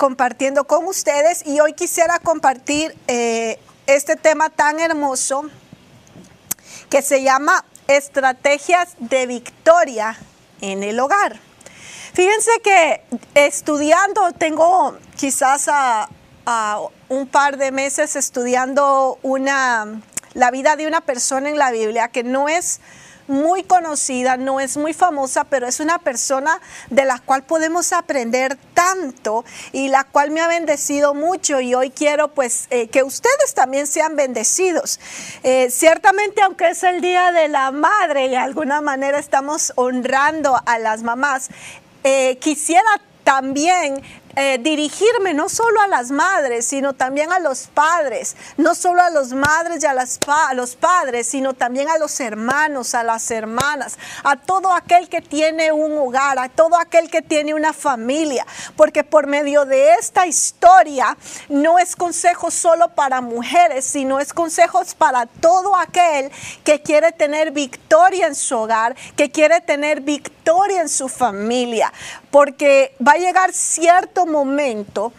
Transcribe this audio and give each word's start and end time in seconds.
compartiendo 0.00 0.64
con 0.64 0.86
ustedes 0.86 1.46
y 1.46 1.60
hoy 1.60 1.74
quisiera 1.74 2.20
compartir 2.20 2.96
eh, 3.06 3.58
este 3.86 4.16
tema 4.16 4.48
tan 4.48 4.80
hermoso 4.80 5.42
que 6.88 7.02
se 7.02 7.22
llama 7.22 7.66
Estrategias 7.86 8.94
de 8.98 9.26
Victoria 9.26 10.16
en 10.62 10.84
el 10.84 10.98
Hogar. 10.98 11.38
Fíjense 12.14 12.50
que 12.64 13.02
estudiando, 13.34 14.32
tengo 14.32 14.96
quizás 15.18 15.68
a, 15.68 16.08
a 16.46 16.80
un 17.10 17.26
par 17.26 17.58
de 17.58 17.70
meses 17.70 18.16
estudiando 18.16 19.18
una, 19.22 20.00
la 20.32 20.50
vida 20.50 20.76
de 20.76 20.86
una 20.86 21.02
persona 21.02 21.50
en 21.50 21.58
la 21.58 21.72
Biblia 21.72 22.08
que 22.08 22.24
no 22.24 22.48
es 22.48 22.80
muy 23.30 23.62
conocida, 23.62 24.36
no 24.36 24.60
es 24.60 24.76
muy 24.76 24.92
famosa, 24.92 25.44
pero 25.44 25.66
es 25.66 25.80
una 25.80 25.98
persona 25.98 26.60
de 26.90 27.04
la 27.04 27.18
cual 27.18 27.44
podemos 27.44 27.92
aprender 27.92 28.58
tanto 28.74 29.44
y 29.72 29.88
la 29.88 30.04
cual 30.04 30.30
me 30.30 30.40
ha 30.40 30.48
bendecido 30.48 31.14
mucho 31.14 31.60
y 31.60 31.74
hoy 31.74 31.90
quiero 31.90 32.34
pues 32.34 32.66
eh, 32.70 32.88
que 32.88 33.02
ustedes 33.02 33.54
también 33.54 33.86
sean 33.86 34.16
bendecidos. 34.16 35.00
Eh, 35.42 35.70
ciertamente 35.70 36.42
aunque 36.42 36.68
es 36.68 36.82
el 36.82 37.00
Día 37.00 37.32
de 37.32 37.48
la 37.48 37.70
Madre 37.70 38.26
y 38.26 38.30
de 38.30 38.36
alguna 38.36 38.80
manera 38.80 39.18
estamos 39.18 39.72
honrando 39.76 40.60
a 40.66 40.78
las 40.78 41.02
mamás, 41.02 41.48
eh, 42.04 42.36
quisiera 42.40 43.00
también 43.24 44.02
eh, 44.36 44.58
dirigirme 44.60 45.34
no 45.34 45.48
solo 45.48 45.80
a 45.80 45.88
las 45.88 46.10
madres, 46.10 46.66
sino 46.66 46.94
también 46.94 47.32
a 47.32 47.38
los 47.38 47.66
padres, 47.66 48.36
no 48.56 48.74
solo 48.74 49.02
a 49.02 49.10
los 49.10 49.32
madres 49.32 49.82
y 49.82 49.86
a, 49.86 49.94
a 50.48 50.54
los 50.54 50.76
padres, 50.76 51.26
sino 51.26 51.54
también 51.54 51.88
a 51.88 51.98
los 51.98 52.20
hermanos, 52.20 52.94
a 52.94 53.02
las 53.02 53.30
hermanas, 53.30 53.98
a 54.22 54.36
todo 54.36 54.72
aquel 54.72 55.08
que 55.08 55.20
tiene 55.20 55.72
un 55.72 55.98
hogar, 55.98 56.38
a 56.38 56.48
todo 56.48 56.78
aquel 56.78 57.10
que 57.10 57.22
tiene 57.22 57.54
una 57.54 57.72
familia, 57.72 58.46
porque 58.76 59.04
por 59.04 59.26
medio 59.26 59.64
de 59.64 59.94
esta 59.94 60.26
historia 60.26 61.16
no 61.48 61.78
es 61.78 61.96
consejo 61.96 62.50
solo 62.50 62.88
para 62.90 63.20
mujeres, 63.20 63.84
sino 63.84 64.20
es 64.20 64.32
consejos 64.32 64.94
para 64.94 65.26
todo 65.26 65.74
aquel 65.76 66.30
que 66.64 66.82
quiere 66.82 67.12
tener 67.12 67.50
victoria 67.50 68.26
en 68.26 68.34
su 68.34 68.56
hogar, 68.56 68.94
que 69.16 69.30
quiere 69.30 69.60
tener 69.60 70.00
victoria 70.00 70.80
en 70.80 70.88
su 70.88 71.08
familia, 71.08 71.92
porque 72.30 72.94
va 73.06 73.12
a 73.12 73.18
llegar 73.18 73.52
cierto 73.52 74.26
momento 74.26 75.12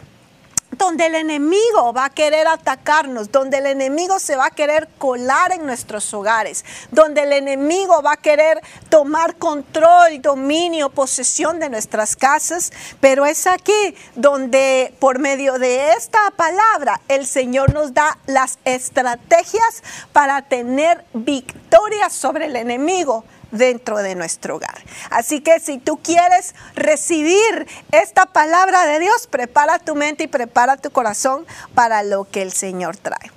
donde 0.78 1.06
el 1.06 1.14
enemigo 1.14 1.92
va 1.92 2.06
a 2.06 2.10
querer 2.10 2.48
atacarnos, 2.48 3.30
donde 3.30 3.58
el 3.58 3.66
enemigo 3.66 4.18
se 4.18 4.36
va 4.36 4.46
a 4.46 4.50
querer 4.50 4.88
colar 4.98 5.52
en 5.52 5.66
nuestros 5.66 6.12
hogares, 6.14 6.64
donde 6.90 7.22
el 7.22 7.32
enemigo 7.32 8.02
va 8.02 8.12
a 8.12 8.16
querer 8.16 8.60
tomar 8.88 9.36
control, 9.36 10.20
dominio, 10.20 10.90
posesión 10.90 11.60
de 11.60 11.68
nuestras 11.68 12.16
casas, 12.16 12.72
pero 13.00 13.26
es 13.26 13.46
aquí 13.46 13.94
donde 14.14 14.94
por 14.98 15.18
medio 15.18 15.58
de 15.58 15.92
esta 15.92 16.18
palabra 16.36 17.00
el 17.08 17.26
Señor 17.26 17.74
nos 17.74 17.94
da 17.94 18.18
las 18.26 18.58
estrategias 18.64 19.82
para 20.12 20.42
tener 20.42 21.04
victoria 21.12 22.08
sobre 22.08 22.46
el 22.46 22.56
enemigo 22.56 23.24
dentro 23.52 23.98
de 23.98 24.16
nuestro 24.16 24.56
hogar. 24.56 24.82
Así 25.10 25.40
que 25.40 25.60
si 25.60 25.78
tú 25.78 25.98
quieres 26.02 26.54
recibir 26.74 27.68
esta 27.92 28.26
palabra 28.26 28.84
de 28.86 28.98
Dios, 28.98 29.28
prepara 29.28 29.78
tu 29.78 29.94
mente 29.94 30.24
y 30.24 30.26
prepara 30.26 30.76
tu 30.76 30.90
corazón 30.90 31.46
para 31.74 32.02
lo 32.02 32.24
que 32.24 32.42
el 32.42 32.52
Señor 32.52 32.96
trae. 32.96 33.30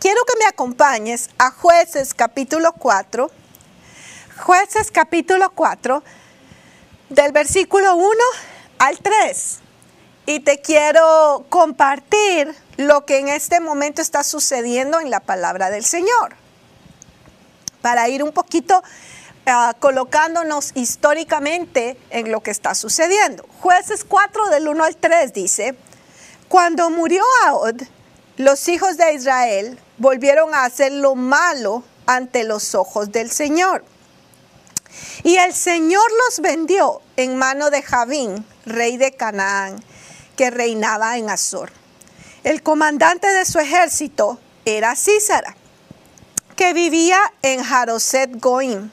Quiero 0.00 0.20
que 0.24 0.38
me 0.38 0.46
acompañes 0.46 1.30
a 1.38 1.50
jueces 1.50 2.14
capítulo 2.14 2.72
4, 2.72 3.30
jueces 4.44 4.90
capítulo 4.90 5.50
4, 5.50 6.02
del 7.10 7.32
versículo 7.32 7.94
1 7.94 8.08
al 8.78 8.98
3. 8.98 9.58
Y 10.26 10.40
te 10.40 10.60
quiero 10.60 11.46
compartir 11.48 12.54
lo 12.76 13.04
que 13.04 13.18
en 13.18 13.28
este 13.28 13.60
momento 13.60 14.02
está 14.02 14.24
sucediendo 14.24 15.00
en 15.00 15.10
la 15.10 15.20
palabra 15.20 15.70
del 15.70 15.84
Señor. 15.84 16.34
Para 17.80 18.08
ir 18.08 18.22
un 18.22 18.32
poquito 18.32 18.82
uh, 19.46 19.78
colocándonos 19.78 20.72
históricamente 20.74 21.96
en 22.10 22.30
lo 22.30 22.42
que 22.42 22.50
está 22.50 22.74
sucediendo. 22.74 23.46
Jueces 23.60 24.04
4 24.04 24.50
del 24.50 24.68
1 24.68 24.84
al 24.84 24.96
3 24.96 25.32
dice, 25.32 25.76
cuando 26.48 26.90
murió 26.90 27.22
Aod, 27.46 27.82
los 28.36 28.68
hijos 28.68 28.96
de 28.96 29.14
Israel 29.14 29.78
volvieron 29.98 30.54
a 30.54 30.64
hacer 30.64 30.92
lo 30.92 31.14
malo 31.14 31.82
ante 32.06 32.44
los 32.44 32.74
ojos 32.74 33.10
del 33.10 33.30
Señor. 33.30 33.84
Y 35.22 35.36
el 35.36 35.52
Señor 35.52 36.04
los 36.26 36.40
vendió 36.40 37.00
en 37.16 37.36
mano 37.36 37.70
de 37.70 37.82
Javín, 37.82 38.46
rey 38.64 38.96
de 38.96 39.12
Canaán, 39.12 39.82
que 40.36 40.50
reinaba 40.50 41.18
en 41.18 41.30
Azor. 41.30 41.72
El 42.44 42.62
comandante 42.62 43.26
de 43.26 43.44
su 43.44 43.58
ejército 43.58 44.38
era 44.64 44.94
Císara, 44.94 45.56
que 46.54 46.72
vivía 46.72 47.18
en 47.42 47.62
Jaroset 47.62 48.40
Goim. 48.40 48.90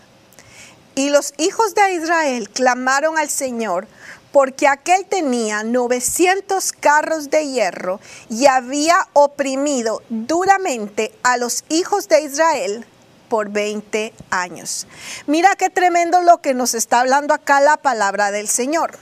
Y 0.95 1.09
los 1.09 1.33
hijos 1.37 1.73
de 1.75 1.93
Israel 1.93 2.49
clamaron 2.49 3.17
al 3.17 3.29
Señor 3.29 3.87
porque 4.31 4.67
aquel 4.67 5.05
tenía 5.05 5.63
900 5.63 6.71
carros 6.73 7.29
de 7.29 7.47
hierro 7.47 7.99
y 8.29 8.47
había 8.47 9.07
oprimido 9.13 10.01
duramente 10.09 11.13
a 11.21 11.37
los 11.37 11.63
hijos 11.69 12.07
de 12.07 12.21
Israel 12.21 12.85
por 13.29 13.49
20 13.49 14.13
años. 14.31 14.87
Mira 15.27 15.55
qué 15.55 15.69
tremendo 15.69 16.21
lo 16.21 16.41
que 16.41 16.53
nos 16.53 16.73
está 16.73 16.99
hablando 16.99 17.33
acá 17.33 17.61
la 17.61 17.77
palabra 17.77 18.31
del 18.31 18.47
Señor. 18.47 18.97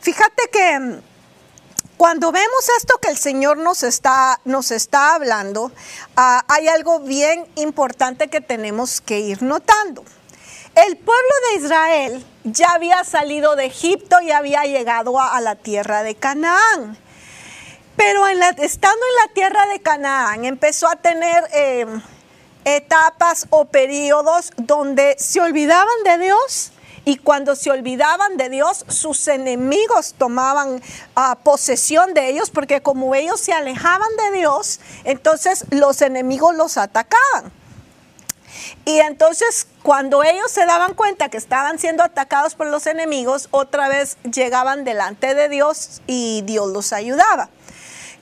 Fíjate 0.00 0.42
que 0.50 0.78
mm, 0.78 1.00
cuando 1.96 2.32
vemos 2.32 2.68
esto 2.78 2.98
que 3.00 3.08
el 3.08 3.18
Señor 3.18 3.58
nos 3.58 3.84
está, 3.84 4.40
nos 4.44 4.72
está 4.72 5.14
hablando, 5.14 5.66
uh, 5.66 6.40
hay 6.48 6.66
algo 6.66 6.98
bien 6.98 7.46
importante 7.54 8.28
que 8.28 8.40
tenemos 8.40 9.00
que 9.00 9.20
ir 9.20 9.42
notando. 9.42 10.04
El 10.74 10.96
pueblo 10.96 11.34
de 11.50 11.62
Israel 11.62 12.26
ya 12.44 12.72
había 12.72 13.04
salido 13.04 13.56
de 13.56 13.66
Egipto 13.66 14.20
y 14.22 14.30
había 14.30 14.64
llegado 14.64 15.20
a, 15.20 15.38
la 15.42 15.54
tierra 15.54 16.02
de 16.02 16.14
Canaán. 16.14 16.96
Pero 17.96 18.26
en 18.26 18.38
la, 18.38 18.48
estando 18.48 18.96
en 18.96 19.26
la 19.26 19.34
tierra 19.34 19.66
de 19.66 19.80
Canaán 19.80 20.46
empezó 20.46 20.88
a 20.88 20.96
tener 20.96 21.44
eh, 21.52 21.86
etapas 22.64 23.46
o 23.50 23.66
periodos 23.66 24.50
donde 24.56 25.14
se 25.18 25.42
olvidaban 25.42 26.04
de 26.04 26.18
Dios 26.18 26.72
y 27.04 27.16
cuando 27.16 27.54
se 27.54 27.70
olvidaban 27.70 28.38
de 28.38 28.48
Dios, 28.48 28.86
sus 28.88 29.28
enemigos 29.28 30.14
tomaban 30.16 30.76
uh, 31.16 31.36
posesión 31.42 32.14
de 32.14 32.30
ellos 32.30 32.50
porque 32.50 32.80
como 32.80 33.14
ellos 33.14 33.40
se 33.40 33.52
alejaban 33.52 34.08
de 34.16 34.38
Dios, 34.38 34.80
entonces 35.04 35.66
los 35.70 36.00
enemigos 36.00 36.54
los 36.54 36.78
atacaban. 36.78 37.52
Y 38.84 38.98
entonces 38.98 39.66
cuando 39.82 40.22
ellos 40.22 40.50
se 40.50 40.66
daban 40.66 40.94
cuenta 40.94 41.28
que 41.28 41.36
estaban 41.36 41.78
siendo 41.78 42.02
atacados 42.02 42.54
por 42.54 42.66
los 42.68 42.86
enemigos, 42.86 43.48
otra 43.50 43.88
vez 43.88 44.16
llegaban 44.22 44.84
delante 44.84 45.34
de 45.34 45.48
Dios 45.48 46.02
y 46.06 46.42
Dios 46.42 46.70
los 46.70 46.92
ayudaba. 46.92 47.48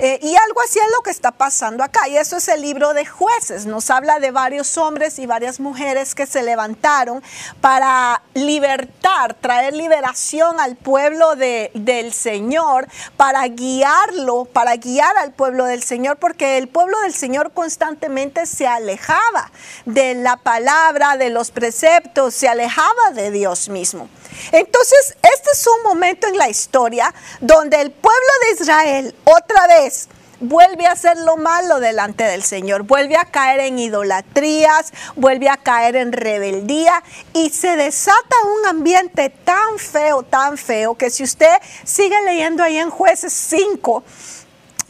Eh, 0.03 0.19
y 0.23 0.35
algo 0.35 0.63
así 0.63 0.79
es 0.79 0.91
lo 0.97 1.03
que 1.03 1.11
está 1.11 1.31
pasando 1.31 1.85
acá. 1.85 2.09
Y 2.09 2.17
eso 2.17 2.39
es 2.39 2.49
el 2.49 2.63
libro 2.63 2.95
de 2.95 3.05
jueces. 3.05 3.67
Nos 3.67 3.91
habla 3.91 4.19
de 4.19 4.31
varios 4.31 4.79
hombres 4.79 5.19
y 5.19 5.27
varias 5.27 5.61
mujeres 5.61 6.15
que 6.15 6.25
se 6.27 6.43
levantaron 6.43 7.23
para 7.61 8.23
libertar, 8.33 9.35
traer 9.35 9.75
liberación 9.75 10.59
al 10.59 10.77
pueblo 10.77 11.37
de, 11.37 11.71
del 11.75 12.15
Señor, 12.15 12.89
para 13.19 13.47
guiarlo, 13.49 14.47
para 14.47 14.77
guiar 14.77 15.17
al 15.19 15.33
pueblo 15.33 15.67
del 15.67 15.83
Señor, 15.83 16.17
porque 16.17 16.57
el 16.57 16.69
pueblo 16.69 16.99
del 17.01 17.13
Señor 17.13 17.53
constantemente 17.53 18.47
se 18.47 18.67
alejaba 18.67 19.51
de 19.85 20.15
la 20.15 20.39
palabra, 20.39 21.19
de 21.19 21.29
los 21.29 21.51
preceptos, 21.51 22.35
se 22.35 22.49
alejaba 22.49 23.11
de 23.15 23.31
Dios 23.31 23.69
mismo. 23.69 24.09
Entonces, 24.53 25.17
este 25.23 25.51
es 25.53 25.67
un 25.67 25.83
momento 25.83 26.27
en 26.27 26.37
la 26.37 26.49
historia 26.49 27.13
donde 27.41 27.81
el 27.81 27.91
pueblo 27.91 28.33
de 28.43 28.63
Israel 28.63 29.15
otra 29.25 29.67
vez 29.67 30.09
vuelve 30.41 30.87
a 30.87 30.93
hacer 30.93 31.19
lo 31.19 31.37
malo 31.37 31.81
delante 31.81 32.25
del 32.25 32.43
Señor, 32.43 32.83
vuelve 32.83 33.17
a 33.17 33.27
caer 33.27 33.61
en 33.61 33.79
idolatrías, 33.79 34.93
vuelve 35.15 35.49
a 35.49 35.59
caer 35.59 35.97
en 35.97 36.13
rebeldía 36.13 37.03
y 37.35 37.51
se 37.51 37.77
desata 37.77 38.37
un 38.61 38.67
ambiente 38.67 39.29
tan 39.29 39.79
feo, 39.79 40.23
tan 40.23 40.57
feo, 40.57 40.97
que 40.97 41.11
si 41.11 41.23
usted 41.23 41.55
sigue 41.85 42.17
leyendo 42.25 42.63
ahí 42.63 42.79
en 42.79 42.91
jueces 42.91 43.33
5, 43.33 44.03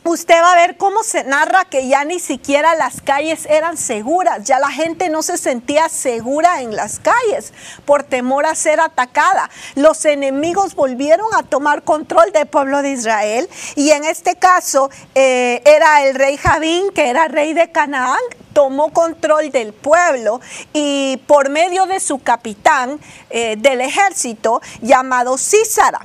usted 0.04 0.40
va 0.42 0.52
a 0.52 0.56
ver 0.56 0.76
cómo 0.76 1.02
se 1.02 1.24
narra 1.24 1.64
que 1.64 1.88
ya 1.88 2.04
ni 2.04 2.18
siquiera 2.20 2.74
las 2.74 3.00
calles 3.00 3.46
eran 3.46 3.76
seguras, 3.76 4.44
ya 4.44 4.58
la 4.58 4.70
gente 4.70 5.08
no 5.08 5.22
se 5.22 5.36
sentía 5.36 5.88
segura 5.88 6.62
en 6.62 6.74
las 6.74 6.98
calles 6.98 7.52
por 7.84 8.02
temor 8.02 8.46
a 8.46 8.54
ser 8.54 8.80
atacada. 8.80 9.50
Los 9.74 10.04
enemigos 10.04 10.74
volvieron 10.74 11.26
a 11.34 11.42
tomar 11.42 11.82
control 11.82 12.32
del 12.32 12.46
pueblo 12.46 12.82
de 12.82 12.92
Israel 12.92 13.48
y 13.76 13.90
en 13.90 14.04
este 14.04 14.36
caso 14.36 14.90
eh, 15.14 15.62
era 15.64 16.04
el 16.04 16.14
rey 16.14 16.36
Javín, 16.36 16.90
que 16.92 17.08
era 17.08 17.28
rey 17.28 17.52
de 17.52 17.70
Canaán, 17.70 18.20
tomó 18.52 18.92
control 18.92 19.50
del 19.50 19.72
pueblo 19.72 20.40
y 20.72 21.18
por 21.26 21.50
medio 21.50 21.86
de 21.86 22.00
su 22.00 22.18
capitán 22.18 22.98
eh, 23.30 23.56
del 23.58 23.80
ejército 23.80 24.60
llamado 24.80 25.38
Císara. 25.38 26.00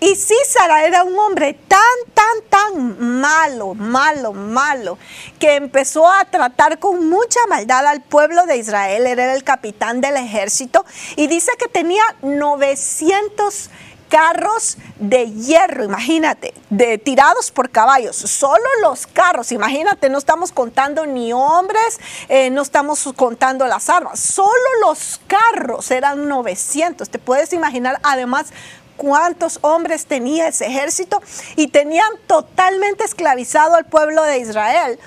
Y 0.00 0.16
Císara 0.16 0.84
era 0.84 1.02
un 1.02 1.18
hombre 1.18 1.54
tan, 1.66 1.80
tan, 2.12 2.42
tan 2.50 3.13
malo, 3.44 3.74
malo, 3.74 4.32
malo, 4.32 4.98
que 5.38 5.56
empezó 5.56 6.10
a 6.10 6.24
tratar 6.24 6.78
con 6.78 7.08
mucha 7.08 7.40
maldad 7.48 7.86
al 7.86 8.00
pueblo 8.00 8.46
de 8.46 8.56
Israel. 8.56 9.06
Era 9.06 9.34
el 9.34 9.44
capitán 9.44 10.00
del 10.00 10.16
ejército 10.16 10.84
y 11.16 11.26
dice 11.26 11.52
que 11.58 11.68
tenía 11.68 12.02
900 12.22 13.70
carros 14.08 14.76
de 15.00 15.30
hierro, 15.32 15.84
imagínate, 15.84 16.54
de 16.70 16.98
tirados 16.98 17.50
por 17.50 17.70
caballos, 17.70 18.14
solo 18.14 18.64
los 18.80 19.08
carros, 19.08 19.50
imagínate, 19.50 20.08
no 20.08 20.18
estamos 20.18 20.52
contando 20.52 21.04
ni 21.04 21.32
hombres, 21.32 21.98
eh, 22.28 22.48
no 22.50 22.62
estamos 22.62 23.02
contando 23.16 23.66
las 23.66 23.90
armas, 23.90 24.20
solo 24.20 24.52
los 24.82 25.20
carros 25.26 25.90
eran 25.90 26.28
900, 26.28 27.10
te 27.10 27.18
puedes 27.18 27.52
imaginar 27.52 27.98
además 28.04 28.52
cuántos 28.96 29.58
hombres 29.62 30.06
tenía 30.06 30.48
ese 30.48 30.66
ejército 30.66 31.22
y 31.56 31.68
tenían 31.68 32.08
totalmente 32.26 33.04
esclavizado 33.04 33.74
al 33.74 33.84
pueblo 33.84 34.22
de 34.22 34.38
Israel. 34.38 34.98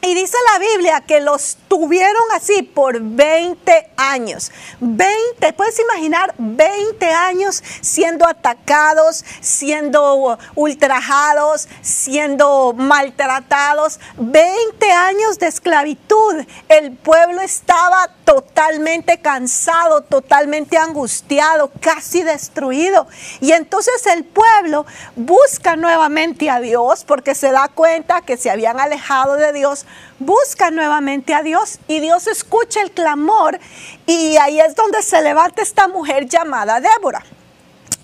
Y 0.00 0.14
dice 0.14 0.36
la 0.52 0.60
Biblia 0.60 1.00
que 1.00 1.20
los 1.20 1.58
tuvieron 1.66 2.22
así 2.32 2.62
por 2.62 3.00
20 3.00 3.90
años. 3.96 4.52
20, 4.78 5.52
puedes 5.54 5.78
imaginar 5.80 6.34
20 6.38 7.04
años 7.10 7.62
siendo 7.80 8.26
atacados, 8.26 9.24
siendo 9.40 10.38
ultrajados, 10.54 11.68
siendo 11.82 12.74
maltratados. 12.74 13.98
20 14.18 14.92
años 14.92 15.40
de 15.40 15.48
esclavitud. 15.48 16.44
El 16.68 16.92
pueblo 16.92 17.40
estaba 17.40 18.08
totalmente 18.24 19.20
cansado, 19.20 20.02
totalmente 20.02 20.78
angustiado, 20.78 21.72
casi 21.80 22.22
destruido. 22.22 23.08
Y 23.40 23.50
entonces 23.50 24.06
el 24.06 24.24
pueblo 24.24 24.86
busca 25.16 25.74
nuevamente 25.74 26.50
a 26.50 26.60
Dios 26.60 27.04
porque 27.04 27.34
se 27.34 27.50
da 27.50 27.68
cuenta 27.68 28.20
que 28.20 28.36
se 28.36 28.48
habían 28.48 28.78
alejado 28.78 29.34
de 29.34 29.52
Dios 29.52 29.86
busca 30.18 30.70
nuevamente 30.70 31.34
a 31.34 31.42
Dios 31.42 31.78
y 31.88 32.00
Dios 32.00 32.26
escucha 32.26 32.82
el 32.82 32.90
clamor 32.90 33.58
y 34.06 34.36
ahí 34.36 34.60
es 34.60 34.74
donde 34.74 35.02
se 35.02 35.22
levanta 35.22 35.62
esta 35.62 35.88
mujer 35.88 36.26
llamada 36.26 36.80
Débora. 36.80 37.24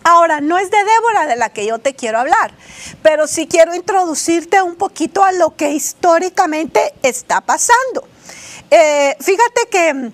Ahora, 0.06 0.42
no 0.42 0.58
es 0.58 0.70
de 0.70 0.76
Débora 0.76 1.26
de 1.26 1.36
la 1.36 1.48
que 1.48 1.64
yo 1.64 1.78
te 1.78 1.94
quiero 1.94 2.19
hablar, 2.19 2.52
pero 3.02 3.26
sí 3.26 3.46
quiero 3.46 3.75
introducirte 3.75 4.60
un 4.60 4.76
poquito 4.76 5.25
a 5.25 5.32
lo 5.32 5.56
que 5.56 5.70
históricamente 5.70 6.92
está 7.02 7.40
pasando. 7.40 8.06
Eh, 8.70 9.16
fíjate 9.19 9.69
que 9.70 10.12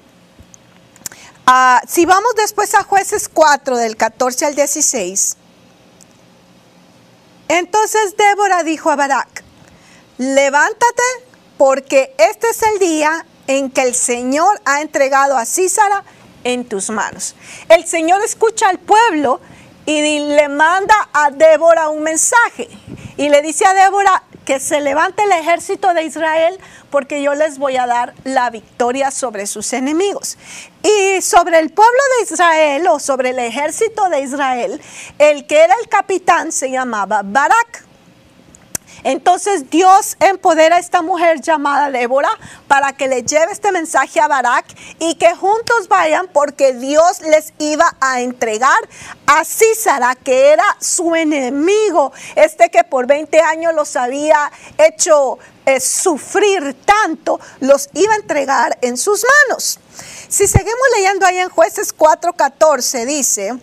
ah, 1.46 1.82
si 1.88 2.06
vamos 2.06 2.34
después 2.36 2.74
a 2.76 2.84
jueces 2.84 3.28
4 3.28 3.76
del 3.76 3.96
14 3.96 4.46
al 4.46 4.54
16, 4.54 5.36
entonces 7.48 8.16
Débora 8.16 8.62
dijo 8.62 8.90
a 8.90 8.96
Barak, 8.96 9.42
levántate 10.18 11.02
porque 11.60 12.14
este 12.16 12.48
es 12.48 12.62
el 12.62 12.78
día 12.78 13.26
en 13.46 13.70
que 13.70 13.82
el 13.82 13.94
Señor 13.94 14.58
ha 14.64 14.80
entregado 14.80 15.36
a 15.36 15.44
Císara 15.44 16.04
en 16.42 16.64
tus 16.64 16.88
manos. 16.88 17.36
El 17.68 17.86
Señor 17.86 18.24
escucha 18.24 18.70
al 18.70 18.78
pueblo 18.78 19.42
y 19.84 20.20
le 20.20 20.48
manda 20.48 21.10
a 21.12 21.30
Débora 21.30 21.90
un 21.90 22.02
mensaje 22.02 22.66
y 23.18 23.28
le 23.28 23.42
dice 23.42 23.66
a 23.66 23.74
Débora 23.74 24.22
que 24.46 24.58
se 24.58 24.80
levante 24.80 25.22
el 25.22 25.32
ejército 25.32 25.92
de 25.92 26.04
Israel 26.04 26.58
porque 26.88 27.22
yo 27.22 27.34
les 27.34 27.58
voy 27.58 27.76
a 27.76 27.86
dar 27.86 28.14
la 28.24 28.48
victoria 28.48 29.10
sobre 29.10 29.46
sus 29.46 29.74
enemigos. 29.74 30.38
Y 30.82 31.20
sobre 31.20 31.58
el 31.58 31.68
pueblo 31.68 32.00
de 32.16 32.32
Israel 32.32 32.86
o 32.88 32.98
sobre 32.98 33.30
el 33.30 33.38
ejército 33.38 34.08
de 34.08 34.20
Israel, 34.22 34.80
el 35.18 35.46
que 35.46 35.62
era 35.62 35.74
el 35.78 35.90
capitán 35.90 36.52
se 36.52 36.70
llamaba 36.70 37.20
Barak. 37.22 37.89
Entonces 39.04 39.70
Dios 39.70 40.16
empodera 40.20 40.76
a 40.76 40.78
esta 40.78 41.02
mujer 41.02 41.40
llamada 41.40 41.90
Débora 41.90 42.30
para 42.68 42.92
que 42.92 43.08
le 43.08 43.22
lleve 43.22 43.52
este 43.52 43.72
mensaje 43.72 44.20
a 44.20 44.28
Barak 44.28 44.66
y 44.98 45.14
que 45.14 45.34
juntos 45.34 45.88
vayan 45.88 46.28
porque 46.28 46.72
Dios 46.74 47.20
les 47.20 47.52
iba 47.58 47.96
a 48.00 48.20
entregar 48.20 48.78
a 49.26 49.44
Císara, 49.44 50.14
que 50.14 50.52
era 50.52 50.64
su 50.80 51.14
enemigo, 51.14 52.12
este 52.36 52.70
que 52.70 52.84
por 52.84 53.06
20 53.06 53.40
años 53.40 53.74
los 53.74 53.96
había 53.96 54.50
hecho 54.78 55.38
eh, 55.66 55.80
sufrir 55.80 56.76
tanto, 56.84 57.38
los 57.60 57.88
iba 57.94 58.12
a 58.12 58.16
entregar 58.16 58.78
en 58.82 58.96
sus 58.96 59.24
manos. 59.48 59.78
Si 60.28 60.46
seguimos 60.46 60.86
leyendo 60.96 61.26
ahí 61.26 61.38
en 61.38 61.48
jueces 61.48 61.94
4:14, 61.96 63.04
dice, 63.06 63.58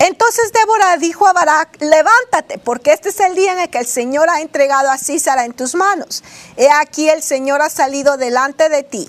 entonces 0.00 0.50
Débora 0.54 0.96
dijo 0.96 1.26
a 1.26 1.34
Barak, 1.34 1.76
levántate, 1.78 2.56
porque 2.56 2.94
este 2.94 3.10
es 3.10 3.20
el 3.20 3.34
día 3.34 3.52
en 3.52 3.58
el 3.58 3.68
que 3.68 3.78
el 3.78 3.86
Señor 3.86 4.30
ha 4.30 4.40
entregado 4.40 4.90
a 4.90 4.96
Císara 4.96 5.44
en 5.44 5.52
tus 5.52 5.74
manos. 5.74 6.24
He 6.56 6.70
aquí 6.70 7.10
el 7.10 7.22
Señor 7.22 7.60
ha 7.60 7.68
salido 7.68 8.16
delante 8.16 8.70
de 8.70 8.82
ti. 8.82 9.06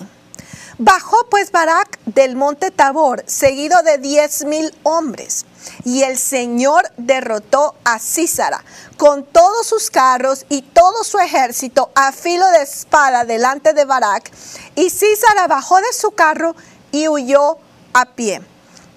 Bajó 0.76 1.16
pues 1.30 1.50
Barak 1.50 1.98
del 2.04 2.36
monte 2.36 2.70
Tabor, 2.70 3.24
seguido 3.26 3.82
de 3.82 3.96
diez 3.96 4.44
mil 4.44 4.74
hombres. 4.82 5.46
Y 5.84 6.02
el 6.02 6.18
Señor 6.18 6.90
derrotó 6.98 7.74
a 7.84 7.98
Císara 7.98 8.62
con 8.98 9.24
todos 9.24 9.66
sus 9.66 9.90
carros 9.90 10.44
y 10.50 10.60
todo 10.60 11.04
su 11.04 11.18
ejército 11.18 11.90
a 11.94 12.12
filo 12.12 12.46
de 12.50 12.64
espada 12.64 13.24
delante 13.24 13.72
de 13.72 13.86
Barak. 13.86 14.30
Y 14.74 14.90
Císara 14.90 15.46
bajó 15.46 15.78
de 15.78 15.92
su 15.94 16.10
carro 16.10 16.54
y 16.90 17.08
huyó 17.08 17.56
a 17.94 18.04
pie. 18.04 18.42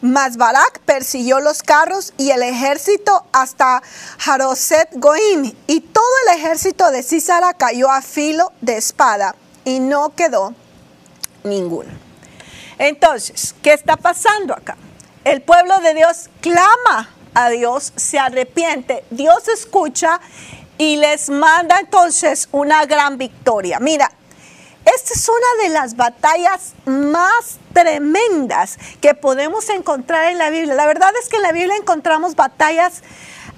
Mas 0.05 0.37
Barak 0.37 0.81
persiguió 0.81 1.39
los 1.39 1.63
carros 1.63 2.13
y 2.15 2.29
el 2.29 2.43
ejército 2.43 3.25
hasta 3.31 3.81
Jaroset 4.19 4.89
Goim, 4.93 5.51
y 5.65 5.81
todo 5.81 6.03
el 6.27 6.37
ejército 6.37 6.91
de 6.91 7.01
Císara 7.01 7.55
cayó 7.55 7.89
a 7.89 8.03
filo 8.03 8.51
de 8.61 8.77
espada, 8.77 9.35
y 9.63 9.79
no 9.79 10.13
quedó 10.15 10.53
ninguno. 11.43 11.89
Entonces, 12.77 13.55
¿qué 13.63 13.73
está 13.73 13.97
pasando 13.97 14.53
acá? 14.53 14.77
El 15.23 15.41
pueblo 15.41 15.79
de 15.79 15.95
Dios 15.95 16.29
clama 16.39 17.09
a 17.33 17.49
Dios, 17.49 17.91
se 17.95 18.19
arrepiente, 18.19 19.03
Dios 19.09 19.47
escucha 19.47 20.21
y 20.77 20.97
les 20.97 21.31
manda 21.31 21.79
entonces 21.79 22.47
una 22.51 22.85
gran 22.85 23.17
victoria. 23.17 23.79
Mira, 23.79 24.11
esta 24.85 25.13
es 25.13 25.29
una 25.29 25.63
de 25.63 25.69
las 25.69 25.95
batallas 25.95 26.73
más 26.85 27.57
tremendas 27.73 28.77
que 29.01 29.13
podemos 29.13 29.69
encontrar 29.69 30.31
en 30.31 30.37
la 30.37 30.49
Biblia. 30.49 30.73
La 30.75 30.85
verdad 30.85 31.11
es 31.21 31.29
que 31.29 31.37
en 31.37 31.43
la 31.43 31.51
Biblia 31.51 31.75
encontramos 31.75 32.35
batallas 32.35 33.01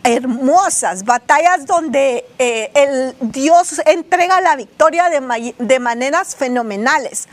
hermosas, 0.03 1.03
batallas 1.03 1.65
donde 1.65 2.25
eh, 2.39 2.71
el 2.73 3.15
Dios 3.31 3.81
entrega 3.85 4.39
la 4.41 4.55
victoria 4.55 5.09
de, 5.09 5.55
de 5.57 5.79
maneras 5.79 6.35
fenomenales. 6.35 7.27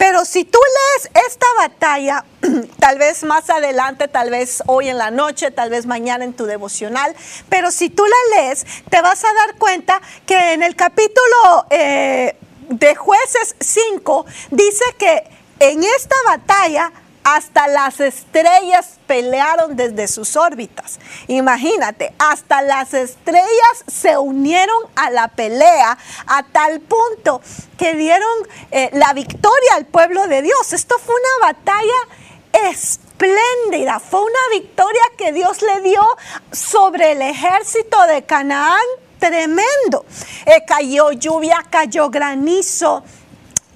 Pero 0.00 0.24
si 0.24 0.44
tú 0.44 0.58
lees 0.58 1.10
esta 1.26 1.46
batalla, 1.58 2.24
tal 2.78 2.98
vez 2.98 3.22
más 3.22 3.50
adelante, 3.50 4.08
tal 4.08 4.30
vez 4.30 4.62
hoy 4.66 4.88
en 4.88 4.96
la 4.96 5.10
noche, 5.10 5.50
tal 5.50 5.68
vez 5.68 5.84
mañana 5.84 6.24
en 6.24 6.32
tu 6.32 6.46
devocional, 6.46 7.14
pero 7.50 7.70
si 7.70 7.90
tú 7.90 8.04
la 8.06 8.42
lees, 8.42 8.64
te 8.88 9.02
vas 9.02 9.22
a 9.24 9.34
dar 9.34 9.56
cuenta 9.56 10.00
que 10.24 10.54
en 10.54 10.62
el 10.62 10.74
capítulo 10.74 11.66
eh, 11.68 12.34
de 12.70 12.94
jueces 12.94 13.56
5 13.60 14.26
dice 14.50 14.84
que 14.98 15.24
en 15.58 15.84
esta 15.84 16.16
batalla 16.26 16.92
hasta 17.22 17.68
las 17.68 18.00
estrellas 18.00 18.98
pelearon 19.06 19.76
desde 19.76 20.08
sus 20.08 20.36
órbitas. 20.36 20.98
Imagínate, 21.26 22.14
hasta 22.18 22.62
las 22.62 22.94
estrellas 22.94 23.84
se 23.86 24.16
unieron 24.16 24.82
a 24.96 25.10
la 25.10 25.28
pelea 25.28 25.98
a 26.26 26.42
tal 26.44 26.80
punto 26.80 27.42
que 27.76 27.94
dieron 27.94 28.30
eh, 28.70 28.90
la 28.94 29.12
victoria 29.12 29.74
al 29.74 29.84
pueblo 29.84 30.26
de 30.28 30.42
Dios. 30.42 30.72
Esto 30.72 30.96
fue 30.98 31.14
una 31.14 31.48
batalla 31.48 32.70
espléndida, 32.70 34.00
fue 34.00 34.22
una 34.22 34.58
victoria 34.58 35.02
que 35.18 35.32
Dios 35.32 35.60
le 35.62 35.80
dio 35.82 36.02
sobre 36.52 37.12
el 37.12 37.22
ejército 37.22 38.06
de 38.06 38.22
Canaán 38.22 38.80
tremendo. 39.20 40.04
Eh, 40.46 40.64
cayó 40.66 41.12
lluvia, 41.12 41.64
cayó 41.70 42.10
granizo. 42.10 43.04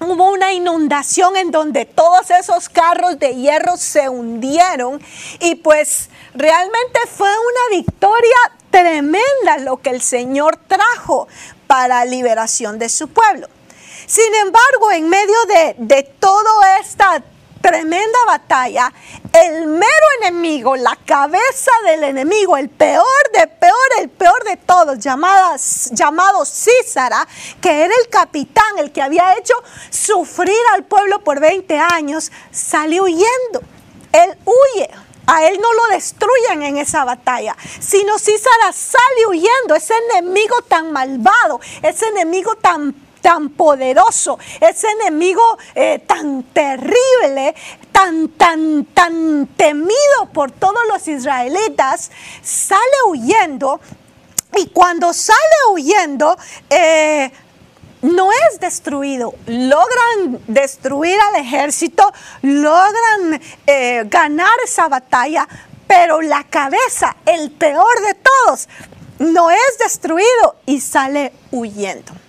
Hubo 0.01 0.31
una 0.31 0.51
inundación 0.51 1.37
en 1.37 1.51
donde 1.51 1.85
todos 1.85 2.29
esos 2.29 2.67
carros 2.67 3.17
de 3.17 3.35
hierro 3.35 3.77
se 3.77 4.09
hundieron 4.09 5.01
y 5.39 5.55
pues 5.55 6.09
realmente 6.33 6.99
fue 7.15 7.29
una 7.29 7.77
victoria 7.77 8.35
tremenda 8.69 9.57
lo 9.59 9.77
que 9.77 9.91
el 9.91 10.01
Señor 10.01 10.57
trajo 10.67 11.29
para 11.67 12.03
liberación 12.03 12.77
de 12.77 12.89
su 12.89 13.07
pueblo. 13.07 13.47
Sin 14.05 14.35
embargo, 14.35 14.91
en 14.91 15.07
medio 15.07 15.45
de, 15.47 15.75
de 15.77 16.03
toda 16.03 16.77
esta 16.79 17.23
tremenda 17.65 18.19
batalla, 18.27 18.93
el 19.33 19.65
mero 19.65 20.07
enemigo, 20.21 20.75
la 20.75 20.95
cabeza 21.03 21.71
del 21.85 22.03
enemigo, 22.03 22.57
el 22.57 22.69
peor 22.69 23.31
de 23.33 23.47
peor, 23.47 23.75
el 24.01 24.09
peor 24.09 24.43
de 24.43 24.57
todos, 24.57 24.99
llamadas, 24.99 25.89
llamado 25.91 26.45
Císara, 26.45 27.27
que 27.59 27.85
era 27.85 27.93
el 28.03 28.09
capitán, 28.09 28.77
el 28.77 28.91
que 28.91 29.01
había 29.01 29.35
hecho 29.39 29.55
sufrir 29.89 30.55
al 30.75 30.83
pueblo 30.83 31.23
por 31.23 31.39
20 31.39 31.79
años, 31.79 32.31
salió 32.51 33.03
huyendo. 33.05 33.61
Él 34.11 34.37
huye. 34.45 34.89
a 35.27 35.47
él 35.47 35.57
no 35.59 35.73
lo 35.73 35.95
destruyen 35.95 36.61
en 36.61 36.77
esa 36.77 37.03
batalla, 37.03 37.57
sino 37.79 38.19
Císara 38.19 38.71
sale 38.73 39.25
huyendo, 39.27 39.73
ese 39.73 39.95
enemigo 40.11 40.61
tan 40.67 40.91
malvado, 40.91 41.59
ese 41.81 42.05
enemigo 42.09 42.55
tan 42.57 42.93
tan 43.25 43.49
poderoso, 43.49 44.37
ese 44.61 44.87
enemigo 45.01 45.41
eh, 45.73 45.97
tan 46.05 46.43
terrible, 46.43 47.55
tan, 47.91 48.29
tan, 48.29 48.85
tan 48.85 49.47
temido 49.57 50.29
por 50.31 50.51
todos 50.51 50.81
los 50.87 51.07
israelitas, 51.07 52.11
sale 52.43 52.97
huyendo 53.07 53.79
y 54.55 54.67
cuando 54.67 55.11
sale 55.11 55.39
huyendo, 55.71 56.37
eh, 56.69 57.31
no 58.03 58.29
es 58.31 58.59
destruido. 58.59 59.33
Logran 59.47 60.39
destruir 60.45 61.19
al 61.19 61.41
ejército, 61.41 62.13
logran 62.43 63.41
eh, 63.65 64.03
ganar 64.05 64.53
esa 64.63 64.87
batalla, 64.87 65.47
pero 65.87 66.21
la 66.21 66.43
cabeza, 66.43 67.15
el 67.25 67.49
peor 67.49 68.01
de 68.01 68.13
todos, 68.13 68.69
no 69.17 69.49
es 69.49 69.79
destruido 69.79 70.57
y 70.67 70.79
sale 70.79 71.33
huyendo. 71.49 72.24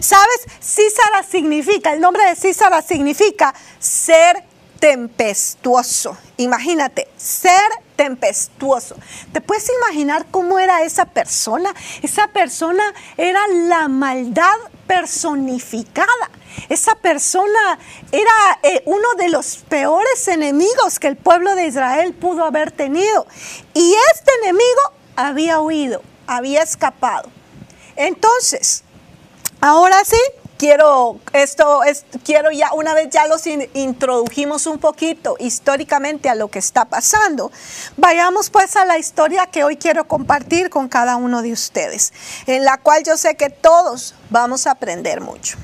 ¿Sabes? 0.00 0.46
Císara 0.60 1.22
significa, 1.22 1.92
el 1.92 2.00
nombre 2.00 2.24
de 2.24 2.36
Císara 2.36 2.82
significa 2.82 3.54
ser 3.78 4.44
tempestuoso. 4.78 6.16
Imagínate, 6.36 7.08
ser 7.16 7.60
tempestuoso. 7.96 8.96
¿Te 9.32 9.40
puedes 9.40 9.70
imaginar 9.82 10.26
cómo 10.30 10.58
era 10.58 10.82
esa 10.82 11.06
persona? 11.06 11.74
Esa 12.02 12.28
persona 12.28 12.84
era 13.16 13.40
la 13.48 13.88
maldad 13.88 14.56
personificada. 14.86 16.30
Esa 16.68 16.94
persona 16.94 17.78
era 18.12 18.58
eh, 18.62 18.82
uno 18.86 19.14
de 19.18 19.28
los 19.28 19.58
peores 19.68 20.28
enemigos 20.28 20.98
que 20.98 21.08
el 21.08 21.16
pueblo 21.16 21.54
de 21.54 21.66
Israel 21.66 22.14
pudo 22.14 22.44
haber 22.44 22.70
tenido. 22.70 23.26
Y 23.74 23.94
este 24.14 24.30
enemigo 24.42 24.80
había 25.16 25.60
huido, 25.60 26.02
había 26.26 26.62
escapado. 26.62 27.30
Entonces, 27.96 28.84
ahora 29.60 29.96
sí, 30.04 30.16
quiero 30.56 31.20
esto 31.32 31.84
es, 31.84 32.04
quiero 32.24 32.50
ya 32.50 32.72
una 32.72 32.94
vez 32.94 33.08
ya 33.10 33.26
los 33.26 33.46
introdujimos 33.46 34.66
un 34.66 34.78
poquito 34.78 35.36
históricamente 35.38 36.28
a 36.28 36.34
lo 36.34 36.48
que 36.48 36.58
está 36.58 36.86
pasando 36.86 37.52
vayamos 37.96 38.50
pues 38.50 38.76
a 38.76 38.84
la 38.84 38.98
historia 38.98 39.46
que 39.46 39.64
hoy 39.64 39.76
quiero 39.76 40.08
compartir 40.08 40.70
con 40.70 40.88
cada 40.88 41.16
uno 41.16 41.42
de 41.42 41.52
ustedes 41.52 42.12
en 42.46 42.64
la 42.64 42.78
cual 42.78 43.02
yo 43.04 43.16
sé 43.16 43.36
que 43.36 43.50
todos 43.50 44.14
vamos 44.30 44.66
a 44.66 44.72
aprender 44.72 45.20
mucho. 45.20 45.56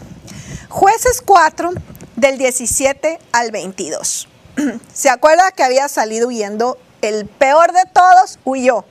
Jueces 0.68 1.22
4 1.24 1.70
del 2.16 2.38
17 2.38 3.18
al 3.32 3.50
22 3.50 4.28
se 4.92 5.10
acuerda 5.10 5.50
que 5.52 5.64
había 5.64 5.88
salido 5.88 6.28
huyendo 6.28 6.78
el 7.00 7.26
peor 7.26 7.72
de 7.72 7.82
todos 7.92 8.38
huyó. 8.44 8.84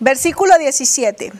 Versículo 0.00 0.58
17 0.58 1.32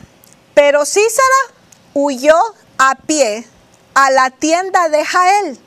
pero 0.55 0.85
Císara 0.85 1.60
huyó 1.94 2.37
a 2.78 2.94
pie 2.94 3.47
a 3.94 4.11
la 4.11 4.30
tienda 4.30 4.88
de 4.88 5.04
Jael, 5.04 5.59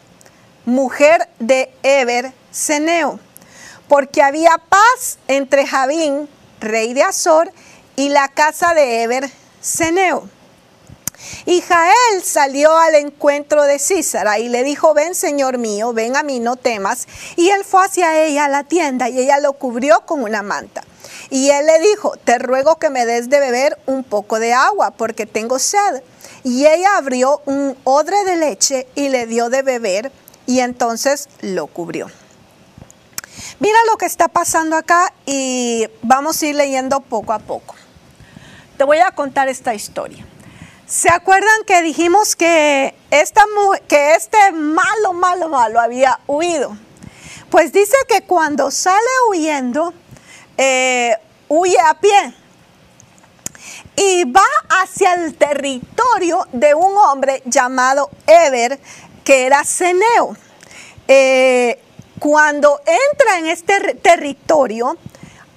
mujer 0.66 1.28
de 1.40 1.74
Eber 1.84 2.34
Seneo, 2.52 3.20
porque 3.88 4.22
había 4.24 4.58
paz 4.58 5.20
entre 5.28 5.68
Javín, 5.68 6.30
rey 6.60 6.94
de 6.94 7.04
Azor, 7.04 7.52
y 7.96 8.10
la 8.10 8.28
casa 8.30 8.74
de 8.74 9.04
Eber 9.04 9.30
Seneo. 9.62 10.30
Y 11.46 11.62
Jael 11.62 12.24
salió 12.24 12.76
al 12.76 12.96
encuentro 12.96 13.64
de 13.64 13.80
Císara 13.80 14.40
y 14.40 14.50
le 14.50 14.64
dijo, 14.64 14.94
ven 14.94 15.16
señor 15.16 15.58
mío, 15.58 15.94
ven 15.94 16.16
a 16.16 16.24
mí, 16.24 16.40
no 16.40 16.56
temas. 16.56 17.08
Y 17.36 17.50
él 17.50 17.64
fue 17.64 17.86
hacia 17.86 18.24
ella 18.24 18.46
a 18.46 18.50
la 18.50 18.64
tienda 18.64 19.10
y 19.10 19.20
ella 19.20 19.40
lo 19.40 19.54
cubrió 19.54 20.06
con 20.06 20.24
una 20.24 20.44
manta. 20.44 20.84
Y 21.30 21.50
él 21.50 21.66
le 21.66 21.80
dijo, 21.80 22.14
te 22.24 22.40
ruego 22.40 22.78
que 22.78 22.90
me 22.90 23.06
des 23.06 23.30
de 23.30 23.40
beber 23.40 23.78
un 23.86 24.04
poco 24.04 24.40
de 24.40 24.54
agua 24.54 24.92
porque 24.92 25.26
tengo 25.26 25.60
sed. 25.60 26.02
Y 26.44 26.66
ella 26.66 26.98
abrió 26.98 27.42
un 27.46 27.78
odre 27.84 28.24
de 28.26 28.36
leche 28.36 28.88
y 28.96 29.10
le 29.10 29.28
dio 29.28 29.50
de 29.50 29.62
beber 29.62 30.12
y 30.46 30.60
entonces 30.60 31.30
lo 31.42 31.68
cubrió. 31.68 32.12
Mira 33.60 33.78
lo 33.90 33.98
que 33.98 34.06
está 34.06 34.28
pasando 34.28 34.76
acá 34.76 35.14
y 35.26 35.88
vamos 36.02 36.42
a 36.42 36.46
ir 36.46 36.56
leyendo 36.56 37.00
poco 37.00 37.34
a 37.34 37.40
poco. 37.40 37.76
Te 38.78 38.84
voy 38.84 38.98
a 38.98 39.12
contar 39.12 39.48
esta 39.48 39.74
historia. 39.74 40.26
¿Se 40.86 41.10
acuerdan 41.10 41.64
que 41.66 41.82
dijimos 41.82 42.36
que, 42.36 42.94
esta, 43.10 43.44
que 43.88 44.16
este 44.16 44.52
malo, 44.52 45.14
malo, 45.14 45.48
malo 45.48 45.80
había 45.80 46.20
huido? 46.28 46.78
Pues 47.50 47.72
dice 47.72 47.96
que 48.10 48.24
cuando 48.24 48.70
sale 48.70 49.00
huyendo, 49.30 49.94
eh, 50.58 51.16
huye 51.48 51.80
a 51.80 52.00
pie 52.00 52.36
y 53.96 54.24
va 54.26 54.46
hacia 54.82 55.14
el 55.14 55.36
territorio 55.36 56.48
de 56.52 56.74
un 56.74 56.98
hombre 56.98 57.42
llamado 57.46 58.10
Eber, 58.28 58.80
que 59.24 59.46
era 59.46 59.64
Ceneo. 59.64 60.36
Eh, 61.08 61.80
cuando 62.20 62.80
entra 62.80 63.40
en 63.40 63.48
este 63.48 63.96
territorio, 63.96 64.98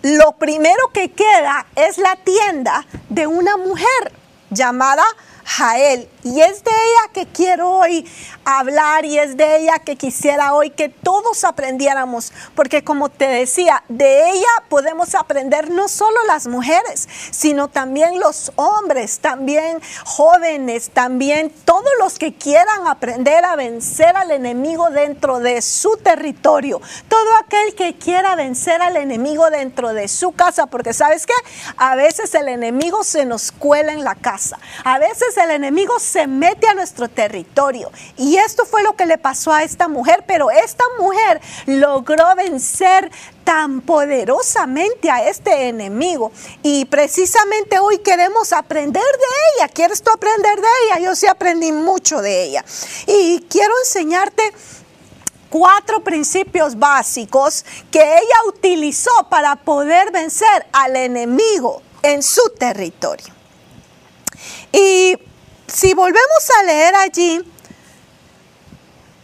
lo 0.02 0.32
primero 0.32 0.90
que 0.92 1.12
queda 1.12 1.66
es 1.74 1.98
la 1.98 2.16
tienda 2.16 2.86
de 3.08 3.26
una 3.26 3.56
mujer 3.56 4.12
llamada 4.50 5.04
Jael. 5.44 6.08
Y 6.26 6.40
es 6.40 6.64
de 6.64 6.72
ella 6.72 7.12
que 7.12 7.26
quiero 7.26 7.70
hoy 7.70 8.04
hablar 8.44 9.04
y 9.04 9.16
es 9.16 9.36
de 9.36 9.58
ella 9.58 9.78
que 9.78 9.94
quisiera 9.94 10.54
hoy 10.54 10.70
que 10.70 10.88
todos 10.88 11.44
aprendiéramos, 11.44 12.32
porque 12.56 12.82
como 12.82 13.08
te 13.10 13.28
decía, 13.28 13.84
de 13.88 14.30
ella 14.30 14.48
podemos 14.68 15.14
aprender 15.14 15.70
no 15.70 15.86
solo 15.86 16.16
las 16.26 16.48
mujeres, 16.48 17.08
sino 17.30 17.68
también 17.68 18.18
los 18.18 18.50
hombres, 18.56 19.20
también 19.20 19.80
jóvenes, 20.04 20.90
también 20.90 21.52
todos 21.64 21.90
los 22.00 22.18
que 22.18 22.34
quieran 22.34 22.88
aprender 22.88 23.44
a 23.44 23.54
vencer 23.54 24.16
al 24.16 24.32
enemigo 24.32 24.90
dentro 24.90 25.38
de 25.38 25.62
su 25.62 25.96
territorio, 25.98 26.80
todo 27.08 27.36
aquel 27.36 27.76
que 27.76 27.98
quiera 27.98 28.34
vencer 28.34 28.82
al 28.82 28.96
enemigo 28.96 29.48
dentro 29.50 29.92
de 29.92 30.08
su 30.08 30.32
casa, 30.32 30.66
porque 30.66 30.92
sabes 30.92 31.24
qué, 31.24 31.34
a 31.76 31.94
veces 31.94 32.34
el 32.34 32.48
enemigo 32.48 33.04
se 33.04 33.24
nos 33.24 33.52
cuela 33.52 33.92
en 33.92 34.02
la 34.02 34.16
casa, 34.16 34.58
a 34.82 34.98
veces 34.98 35.36
el 35.36 35.52
enemigo 35.52 36.00
se 36.00 36.15
se 36.16 36.26
mete 36.26 36.66
a 36.66 36.72
nuestro 36.72 37.10
territorio. 37.10 37.92
Y 38.16 38.38
esto 38.38 38.64
fue 38.64 38.82
lo 38.82 38.96
que 38.96 39.04
le 39.04 39.18
pasó 39.18 39.52
a 39.52 39.62
esta 39.62 39.86
mujer, 39.86 40.24
pero 40.26 40.50
esta 40.50 40.84
mujer 40.98 41.42
logró 41.66 42.34
vencer 42.34 43.10
tan 43.44 43.82
poderosamente 43.82 45.10
a 45.10 45.28
este 45.28 45.68
enemigo. 45.68 46.32
Y 46.62 46.86
precisamente 46.86 47.78
hoy 47.80 47.98
queremos 47.98 48.54
aprender 48.54 49.02
de 49.02 49.58
ella. 49.58 49.68
¿Quieres 49.68 50.02
tú 50.02 50.10
aprender 50.10 50.58
de 50.58 50.68
ella? 50.86 51.00
Yo 51.00 51.14
sí 51.14 51.26
aprendí 51.26 51.70
mucho 51.70 52.22
de 52.22 52.44
ella. 52.44 52.64
Y 53.06 53.44
quiero 53.50 53.74
enseñarte 53.84 54.42
cuatro 55.50 56.02
principios 56.02 56.78
básicos 56.78 57.62
que 57.90 58.00
ella 58.00 58.38
utilizó 58.48 59.10
para 59.28 59.54
poder 59.56 60.10
vencer 60.12 60.66
al 60.72 60.96
enemigo 60.96 61.82
en 62.02 62.22
su 62.22 62.40
territorio. 62.58 63.34
Y 64.72 65.18
si 65.76 65.92
volvemos 65.92 66.50
a 66.58 66.62
leer 66.62 66.94
allí, 66.94 67.52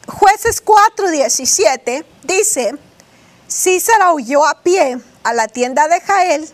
jueces 0.06 0.62
4:17 0.62 2.04
dice, 2.24 2.74
Císara 3.48 4.12
huyó 4.12 4.44
a 4.46 4.60
pie 4.60 4.98
a 5.22 5.32
la 5.32 5.48
tienda 5.48 5.88
de 5.88 5.98
Jael, 6.02 6.46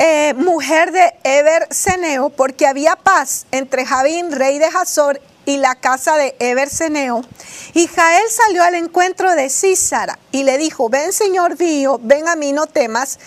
eh, 0.00 0.34
mujer 0.34 0.90
de 0.90 1.14
Eber 1.22 1.68
Seneo, 1.70 2.30
porque 2.30 2.66
había 2.66 2.96
paz 2.96 3.46
entre 3.52 3.86
Javín, 3.86 4.32
rey 4.32 4.58
de 4.58 4.66
Hazor, 4.66 5.20
y 5.44 5.58
la 5.58 5.76
casa 5.76 6.16
de 6.16 6.34
Eber 6.40 6.68
Seneo. 6.68 7.22
Y 7.74 7.86
Jael 7.86 8.28
salió 8.28 8.64
al 8.64 8.74
encuentro 8.74 9.36
de 9.36 9.50
Císara 9.50 10.18
y 10.32 10.42
le 10.42 10.58
dijo, 10.58 10.88
ven 10.88 11.12
señor 11.12 11.56
mío, 11.60 12.00
ven 12.02 12.26
a 12.26 12.34
mí, 12.34 12.52
no 12.52 12.66
temas. 12.66 13.20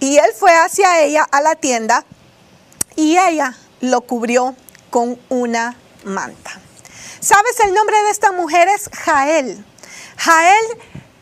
Y 0.00 0.18
él 0.18 0.32
fue 0.38 0.54
hacia 0.54 1.00
ella 1.00 1.26
a 1.32 1.40
la 1.40 1.54
tienda 1.54 2.04
y 2.94 3.16
ella 3.16 3.56
lo 3.80 4.02
cubrió 4.02 4.54
con 4.94 5.18
una 5.28 5.76
manta. 6.04 6.52
¿Sabes? 7.18 7.58
El 7.64 7.74
nombre 7.74 8.00
de 8.04 8.10
esta 8.10 8.30
mujer 8.30 8.68
es 8.68 8.88
Jael. 8.92 9.64
Jael, 10.18 10.66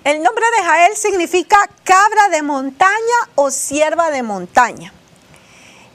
el 0.05 0.23
nombre 0.23 0.45
de 0.59 0.62
Jael 0.62 0.95
significa 0.95 1.57
cabra 1.83 2.29
de 2.29 2.43
montaña 2.43 3.19
o 3.35 3.50
sierva 3.50 4.11
de 4.11 4.23
montaña. 4.23 4.93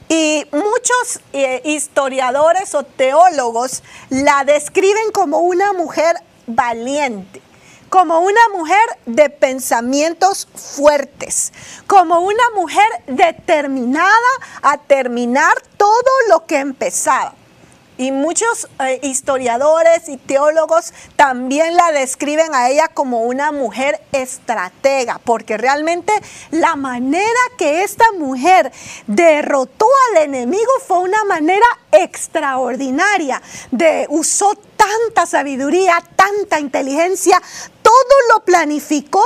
Y 0.08 0.44
muchos 0.50 1.20
eh, 1.32 1.62
historiadores 1.66 2.74
o 2.74 2.82
teólogos 2.82 3.84
la 4.08 4.42
describen 4.42 5.12
como 5.12 5.38
una 5.38 5.72
mujer 5.72 6.16
valiente, 6.48 7.40
como 7.90 8.18
una 8.18 8.48
mujer 8.56 8.88
de 9.06 9.30
pensamientos 9.30 10.48
fuertes, 10.52 11.52
como 11.86 12.18
una 12.22 12.50
mujer 12.56 12.88
determinada 13.06 14.32
a 14.62 14.78
terminar 14.78 15.54
todo 15.76 16.10
lo 16.28 16.44
que 16.44 16.58
empezaba. 16.58 17.37
Y 17.98 18.12
muchos 18.12 18.68
eh, 18.78 19.00
historiadores 19.02 20.08
y 20.08 20.18
teólogos 20.18 20.92
también 21.16 21.74
la 21.74 21.90
describen 21.90 22.54
a 22.54 22.70
ella 22.70 22.86
como 22.86 23.22
una 23.22 23.50
mujer 23.50 24.00
estratega, 24.12 25.20
porque 25.24 25.56
realmente 25.56 26.12
la 26.52 26.76
manera 26.76 27.40
que 27.58 27.82
esta 27.82 28.12
mujer 28.12 28.70
derrotó 29.08 29.86
al 30.10 30.22
enemigo 30.22 30.70
fue 30.86 31.00
una 31.00 31.24
manera 31.24 31.66
extraordinaria. 31.90 33.42
De, 33.72 34.06
usó 34.10 34.54
tanta 34.76 35.26
sabiduría, 35.26 36.00
tanta 36.14 36.60
inteligencia, 36.60 37.42
todo 37.82 38.14
lo 38.32 38.44
planificó 38.44 39.24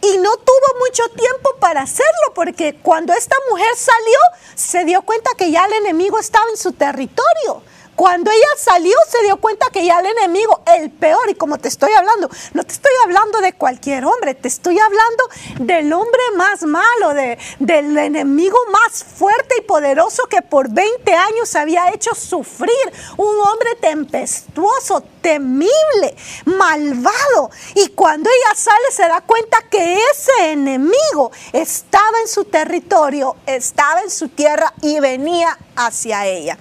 y 0.00 0.18
no 0.18 0.36
tuvo 0.38 0.78
mucho 0.80 1.08
tiempo 1.10 1.50
para 1.60 1.82
hacerlo, 1.82 2.34
porque 2.34 2.74
cuando 2.82 3.12
esta 3.12 3.36
mujer 3.48 3.76
salió, 3.76 4.18
se 4.56 4.84
dio 4.84 5.02
cuenta 5.02 5.30
que 5.36 5.52
ya 5.52 5.64
el 5.66 5.72
enemigo 5.74 6.18
estaba 6.18 6.46
en 6.50 6.56
su 6.56 6.72
territorio. 6.72 7.62
Cuando 7.98 8.30
ella 8.30 8.46
salió 8.56 8.94
se 9.08 9.24
dio 9.24 9.38
cuenta 9.38 9.70
que 9.72 9.84
ya 9.84 9.98
el 9.98 10.06
enemigo, 10.06 10.62
el 10.66 10.88
peor, 10.88 11.28
y 11.30 11.34
como 11.34 11.58
te 11.58 11.66
estoy 11.66 11.90
hablando, 11.94 12.30
no 12.52 12.62
te 12.62 12.72
estoy 12.72 12.92
hablando 13.02 13.40
de 13.40 13.54
cualquier 13.54 14.04
hombre, 14.04 14.34
te 14.34 14.46
estoy 14.46 14.78
hablando 14.78 15.24
del 15.58 15.92
hombre 15.92 16.20
más 16.36 16.62
malo, 16.62 17.12
de, 17.14 17.36
del 17.58 17.98
enemigo 17.98 18.56
más 18.70 19.02
fuerte 19.02 19.56
y 19.58 19.62
poderoso 19.62 20.22
que 20.28 20.42
por 20.42 20.70
20 20.70 21.12
años 21.12 21.56
había 21.56 21.92
hecho 21.92 22.14
sufrir. 22.14 22.70
Un 23.16 23.36
hombre 23.40 23.74
tempestuoso, 23.80 25.02
temible, 25.20 26.16
malvado. 26.44 27.50
Y 27.74 27.88
cuando 27.88 28.30
ella 28.30 28.54
sale 28.54 28.92
se 28.92 29.08
da 29.08 29.22
cuenta 29.22 29.58
que 29.68 29.98
ese 30.12 30.52
enemigo 30.52 31.32
estaba 31.52 32.20
en 32.20 32.28
su 32.28 32.44
territorio, 32.44 33.34
estaba 33.44 34.02
en 34.02 34.10
su 34.10 34.28
tierra 34.28 34.72
y 34.82 35.00
venía 35.00 35.58
hacia 35.74 36.24
ella. 36.26 36.56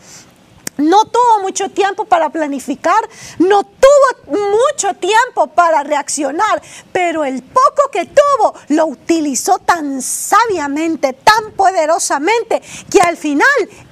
No 0.78 1.06
tuvo 1.06 1.42
mucho 1.42 1.70
tiempo 1.70 2.06
para 2.06 2.30
planificar, 2.30 3.08
no 3.40 3.64
tuvo 3.64 4.38
mucho 4.38 4.94
tiempo 4.96 5.48
para 5.48 5.84
reaccionar, 5.84 6.62
pero 6.92 7.26
el 7.26 7.42
poco 7.42 7.90
que 7.92 8.06
tuvo 8.06 8.54
lo 8.70 8.86
utilizó 8.86 9.58
tan 9.60 10.02
sabiamente, 10.02 11.14
tan 11.14 11.52
poderosamente, 11.54 12.62
que 12.92 13.02
al 13.02 13.18
final 13.18 13.48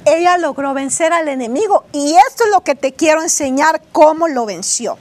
ella 0.05 0.37
logró 0.37 0.73
vencer 0.73 1.11
al 1.11 1.27
enemigo. 1.27 1.85
Y 1.91 2.15
esto 2.27 2.43
es 2.43 2.51
lo 2.51 2.61
que 2.61 2.75
te 2.75 2.93
quiero 2.93 3.23
enseñar 3.23 3.81
cómo 3.91 4.27
lo 4.27 4.45
venció. 4.45 4.97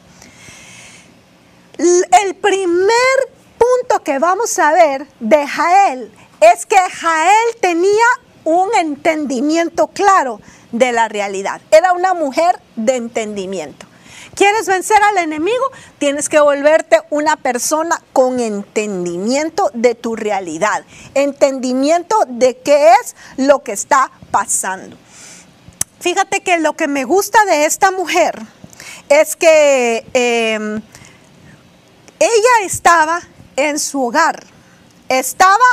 El 1.77 2.35
primer 2.37 3.35
punto 3.59 4.03
que 4.03 4.19
vamos 4.19 4.59
a 4.59 4.73
ver 4.73 5.07
de 5.21 5.47
Jael 5.47 6.13
es 6.41 6.67
que 6.67 6.77
Jael 6.77 7.57
tenía 7.61 8.07
un 8.45 8.75
entendimiento 8.75 9.89
claro 9.89 10.41
de 10.75 10.93
la 10.93 11.09
realidad. 11.09 11.61
Era 11.71 11.93
una 11.93 12.15
mujer 12.15 12.59
de 12.75 12.97
entendimiento. 12.97 13.87
¿Quieres 14.35 14.67
vencer 14.67 15.01
al 15.05 15.19
enemigo? 15.19 15.65
Tienes 15.99 16.29
que 16.29 16.41
volverte 16.41 17.01
una 17.11 17.37
persona 17.37 18.03
con 18.13 18.41
entendimiento 18.41 19.71
de 19.75 19.95
tu 19.95 20.17
realidad, 20.17 20.85
entendimiento 21.15 22.17
de 22.27 22.57
qué 22.57 22.91
es 23.01 23.15
lo 23.37 23.63
que 23.63 23.71
está 23.71 24.11
pasando. 24.33 24.97
Fíjate 26.01 26.41
que 26.41 26.59
lo 26.59 26.75
que 26.75 26.89
me 26.89 27.05
gusta 27.05 27.45
de 27.45 27.65
esta 27.65 27.93
mujer 27.93 28.43
es 29.09 29.37
que 29.37 30.05
em, 30.13 30.83
ella 32.19 32.65
estaba 32.65 33.21
en 33.55 33.79
su 33.79 34.05
hogar, 34.05 34.45
estaba 35.09 35.65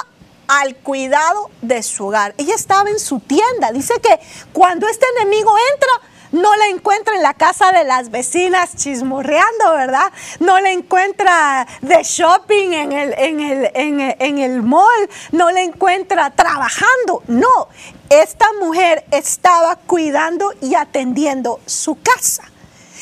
al 0.51 0.75
cuidado 0.75 1.49
de 1.61 1.81
su 1.81 2.07
hogar. 2.07 2.35
Ella 2.37 2.55
estaba 2.55 2.89
en 2.89 2.99
su 2.99 3.21
tienda. 3.21 3.71
Dice 3.71 3.93
que 4.01 4.19
cuando 4.51 4.85
este 4.87 5.05
enemigo 5.17 5.53
entra, 5.73 6.09
no 6.33 6.55
la 6.57 6.67
encuentra 6.67 7.15
en 7.15 7.23
la 7.23 7.33
casa 7.33 7.71
de 7.71 7.85
las 7.85 8.11
vecinas 8.11 8.75
chismorreando, 8.75 9.73
¿verdad? 9.73 10.11
No 10.39 10.59
la 10.59 10.71
encuentra 10.71 11.65
de 11.81 12.03
shopping 12.03 12.71
en 12.73 12.91
el, 12.91 13.13
en 13.17 13.39
el, 13.39 14.15
en 14.19 14.39
el 14.39 14.61
mall, 14.61 15.09
no 15.31 15.51
la 15.51 15.61
encuentra 15.61 16.31
trabajando. 16.31 17.23
No, 17.27 17.69
esta 18.09 18.47
mujer 18.59 19.05
estaba 19.11 19.77
cuidando 19.77 20.53
y 20.61 20.75
atendiendo 20.75 21.61
su 21.65 21.97
casa. 22.01 22.50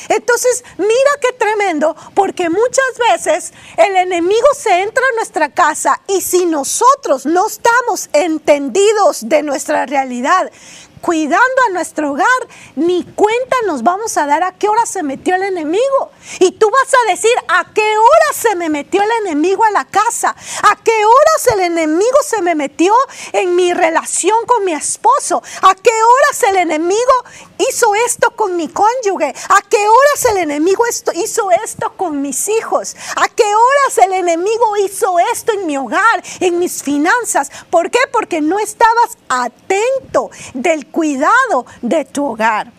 Entonces, 0.08 0.64
mira 0.78 1.12
qué 1.22 1.34
tremendo, 1.34 1.96
porque 2.14 2.50
muchas 2.50 2.98
veces 3.12 3.54
el 3.78 3.96
enemigo 3.96 4.48
se 4.58 4.82
entra 4.82 5.04
a 5.04 5.16
nuestra 5.16 5.50
casa 5.50 6.02
y 6.08 6.22
si 6.22 6.46
nosotros 6.46 7.26
no 7.26 7.48
estamos 7.48 8.10
entendidos 8.14 9.28
de 9.28 9.44
nuestra 9.44 9.86
realidad, 9.86 10.52
cuidando 11.02 11.62
a 11.68 11.74
nuestro 11.74 12.12
hogar, 12.12 12.28
ni 12.76 13.04
cuenta 13.04 13.56
nos 13.66 13.84
vamos 13.84 14.18
a 14.18 14.26
dar 14.26 14.44
a 14.44 14.54
qué 14.54 14.68
hora 14.68 14.86
se 14.86 15.04
metió 15.04 15.36
el 15.36 15.44
enemigo. 15.44 16.12
Y 16.40 16.52
tú 16.52 16.70
vas 16.70 16.94
a 16.94 17.12
decir, 17.12 17.32
¿a 17.48 17.74
qué 17.74 17.98
hora 17.98 18.34
se 18.34 18.56
me 18.56 18.70
metió 18.70 19.02
el 19.02 19.10
enemigo 19.26 19.64
a 19.64 19.72
la 19.72 19.86
casa? 19.86 20.36
¿A 20.64 20.76
qué 20.84 21.06
horas 21.06 21.48
el 21.54 21.62
enemigo 21.62 22.18
se 22.26 22.42
me 22.42 22.56
metió 22.56 22.94
en 23.34 23.56
mi 23.56 23.74
relación 23.74 24.38
con 24.46 24.66
mi 24.66 24.74
esposo? 24.74 25.42
¿A 25.62 25.76
qué 25.76 25.92
horas 25.92 26.44
el 26.44 26.58
enemigo 26.58 27.14
hizo 27.70 27.94
esto 27.96 28.32
con 28.36 28.56
mi 28.56 28.68
cónyuge? 28.68 29.34
¿A 29.50 29.62
qué 29.70 29.88
horas 29.88 30.26
el 30.32 30.38
enemigo 30.38 30.84
hizo 31.16 31.52
esto 31.64 31.94
con 31.98 32.22
mis 32.22 32.48
hijos? 32.50 32.96
¿A 33.16 33.28
qué 33.30 33.44
horas 33.44 33.98
el 34.06 34.14
enemigo 34.14 34.78
hizo 34.78 35.18
esto 35.34 35.54
en 35.54 35.66
mi 35.66 35.78
hogar, 35.78 36.24
en 36.40 36.60
mis 36.60 36.84
finanzas? 36.84 37.50
¿Por 37.70 37.90
qué? 37.90 38.00
Porque 38.12 38.42
no 38.42 38.60
estabas 38.60 39.18
atento 39.28 40.30
del 40.54 40.89
cuidado 40.92 41.66
de 41.82 42.06
tu 42.06 42.26
hogar. 42.26 42.79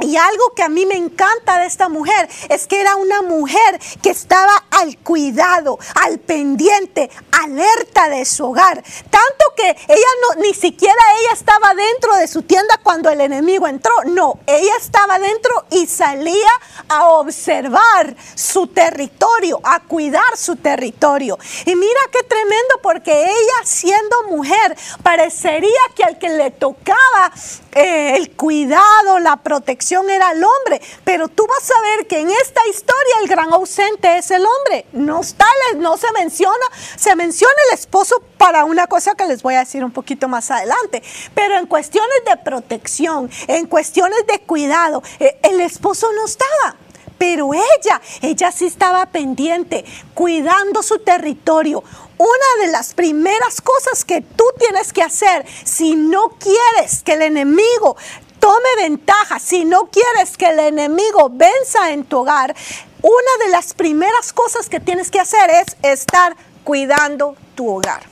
Y 0.00 0.16
algo 0.16 0.52
que 0.56 0.62
a 0.62 0.68
mí 0.68 0.86
me 0.86 0.96
encanta 0.96 1.60
de 1.60 1.66
esta 1.66 1.88
mujer 1.88 2.28
es 2.48 2.66
que 2.66 2.80
era 2.80 2.96
una 2.96 3.22
mujer 3.22 3.80
que 4.02 4.10
estaba 4.10 4.64
al 4.70 4.98
cuidado, 4.98 5.78
al 6.02 6.18
pendiente, 6.18 7.10
alerta 7.30 8.08
de 8.08 8.24
su 8.24 8.44
hogar. 8.44 8.82
Tanto 8.82 9.44
que 9.56 9.70
ella 9.70 10.08
no, 10.22 10.42
ni 10.42 10.52
siquiera 10.52 10.98
ella 11.20 11.32
estaba 11.32 11.74
dentro 11.74 12.16
de 12.16 12.26
su 12.26 12.42
tienda 12.42 12.80
cuando 12.82 13.08
el 13.08 13.20
enemigo 13.20 13.68
entró. 13.68 13.92
No, 14.06 14.40
ella 14.46 14.72
estaba 14.78 15.18
dentro 15.20 15.64
y 15.70 15.86
salía 15.86 16.50
a 16.88 17.08
observar 17.10 18.16
su 18.34 18.66
territorio, 18.66 19.60
a 19.62 19.80
cuidar 19.80 20.36
su 20.36 20.56
territorio. 20.56 21.38
Y 21.66 21.76
mira 21.76 22.00
qué 22.10 22.24
tremendo 22.24 22.80
porque 22.82 23.12
ella 23.12 23.64
siendo 23.64 24.24
mujer 24.28 24.76
parecería 25.04 25.70
que 25.94 26.02
al 26.02 26.18
que 26.18 26.30
le 26.30 26.50
tocaba 26.50 27.32
eh, 27.72 28.16
el 28.16 28.32
cuidado, 28.32 29.20
la 29.20 29.36
protección 29.36 29.83
era 29.92 30.32
el 30.32 30.42
hombre. 30.42 30.80
Pero 31.04 31.28
tú 31.28 31.46
vas 31.46 31.70
a 31.70 31.80
ver 31.82 32.06
que 32.06 32.20
en 32.20 32.30
esta 32.30 32.66
historia 32.68 33.14
el 33.22 33.28
gran 33.28 33.52
ausente 33.52 34.18
es 34.18 34.30
el 34.30 34.44
hombre. 34.44 34.86
No 34.92 35.20
está, 35.20 35.46
no 35.76 35.96
se 35.96 36.10
menciona, 36.12 36.66
se 36.96 37.14
menciona 37.16 37.54
el 37.70 37.78
esposo 37.78 38.22
para 38.38 38.64
una 38.64 38.86
cosa 38.86 39.14
que 39.14 39.26
les 39.26 39.42
voy 39.42 39.54
a 39.54 39.60
decir 39.60 39.84
un 39.84 39.92
poquito 39.92 40.28
más 40.28 40.50
adelante. 40.50 41.02
Pero 41.34 41.58
en 41.58 41.66
cuestiones 41.66 42.22
de 42.28 42.36
protección, 42.38 43.30
en 43.46 43.66
cuestiones 43.66 44.26
de 44.26 44.40
cuidado, 44.40 45.02
eh, 45.18 45.38
el 45.42 45.60
esposo 45.60 46.10
no 46.12 46.24
estaba. 46.24 46.76
Pero 47.18 47.54
ella, 47.54 48.00
ella 48.22 48.52
sí 48.52 48.66
estaba 48.66 49.06
pendiente, 49.06 49.84
cuidando 50.14 50.82
su 50.82 50.98
territorio. 50.98 51.82
Una 52.16 52.64
de 52.64 52.70
las 52.70 52.94
primeras 52.94 53.60
cosas 53.60 54.04
que 54.04 54.20
tú 54.20 54.44
tienes 54.58 54.92
que 54.92 55.02
hacer 55.02 55.44
si 55.64 55.96
no 55.96 56.30
quieres 56.38 57.02
que 57.02 57.14
el 57.14 57.22
enemigo 57.22 57.96
tome 58.44 58.76
ventaja, 58.76 59.38
si 59.38 59.64
no 59.64 59.86
quieres 59.86 60.36
que 60.36 60.50
el 60.50 60.58
enemigo 60.58 61.30
venza 61.30 61.92
en 61.92 62.04
tu 62.04 62.18
hogar, 62.18 62.54
una 63.00 63.44
de 63.46 63.50
las 63.50 63.72
primeras 63.72 64.34
cosas 64.34 64.68
que 64.68 64.80
tienes 64.80 65.10
que 65.10 65.18
hacer 65.18 65.48
es 65.48 65.78
estar 65.80 66.36
cuidando 66.62 67.36
tu 67.54 67.66
hogar. 67.74 68.02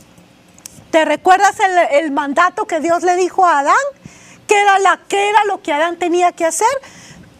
¿Te 0.90 1.04
recuerdas 1.04 1.56
el, 1.90 2.12
mandato 2.12 2.64
que 2.66 2.80
Dios 2.80 3.02
le 3.02 3.16
dijo 3.16 3.44
a 3.44 3.58
Adán? 3.58 3.76
¿Qué 4.46 4.56
¿Qué 5.06 5.28
era 5.28 5.44
lo 5.44 5.60
que 5.60 5.70
Adán 5.70 5.98
tenía 5.98 6.32
que 6.32 6.46
hacer? 6.46 6.66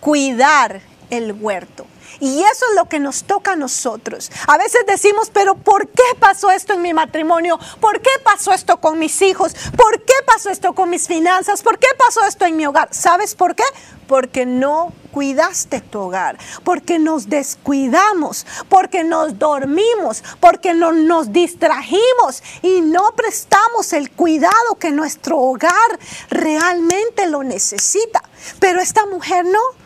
Cuidar 0.00 0.82
el 1.08 1.32
huerto. 1.32 1.86
Y 2.22 2.40
eso 2.40 2.66
es 2.70 2.76
lo 2.76 2.88
que 2.88 3.00
nos 3.00 3.24
toca 3.24 3.54
a 3.54 3.56
nosotros. 3.56 4.30
A 4.46 4.56
veces 4.56 4.82
decimos, 4.86 5.28
pero 5.34 5.56
¿por 5.56 5.88
qué 5.88 6.04
pasó 6.20 6.52
esto 6.52 6.72
en 6.72 6.80
mi 6.80 6.94
matrimonio? 6.94 7.58
¿Por 7.80 8.00
qué 8.00 8.10
pasó 8.22 8.52
esto 8.52 8.76
con 8.76 9.00
mis 9.00 9.20
hijos? 9.22 9.56
¿Por 9.76 10.04
qué 10.04 10.14
pasó 10.24 10.48
esto 10.48 10.72
con 10.72 10.88
mis 10.88 11.08
finanzas? 11.08 11.62
¿Por 11.62 11.80
qué 11.80 11.88
pasó 11.98 12.24
esto 12.24 12.44
en 12.44 12.56
mi 12.56 12.64
hogar? 12.64 12.90
¿Sabes 12.92 13.34
por 13.34 13.56
qué? 13.56 13.64
Porque 14.06 14.46
no 14.46 14.92
cuidaste 15.10 15.80
tu 15.80 15.98
hogar, 15.98 16.38
porque 16.62 17.00
nos 17.00 17.28
descuidamos, 17.28 18.46
porque 18.68 19.02
nos 19.02 19.40
dormimos, 19.40 20.22
porque 20.38 20.74
no, 20.74 20.92
nos 20.92 21.32
distrajimos 21.32 22.44
y 22.62 22.82
no 22.82 23.16
prestamos 23.16 23.92
el 23.92 24.12
cuidado 24.12 24.76
que 24.78 24.92
nuestro 24.92 25.38
hogar 25.40 25.98
realmente 26.30 27.26
lo 27.26 27.42
necesita. 27.42 28.22
Pero 28.60 28.80
esta 28.80 29.06
mujer 29.06 29.44
no. 29.44 29.81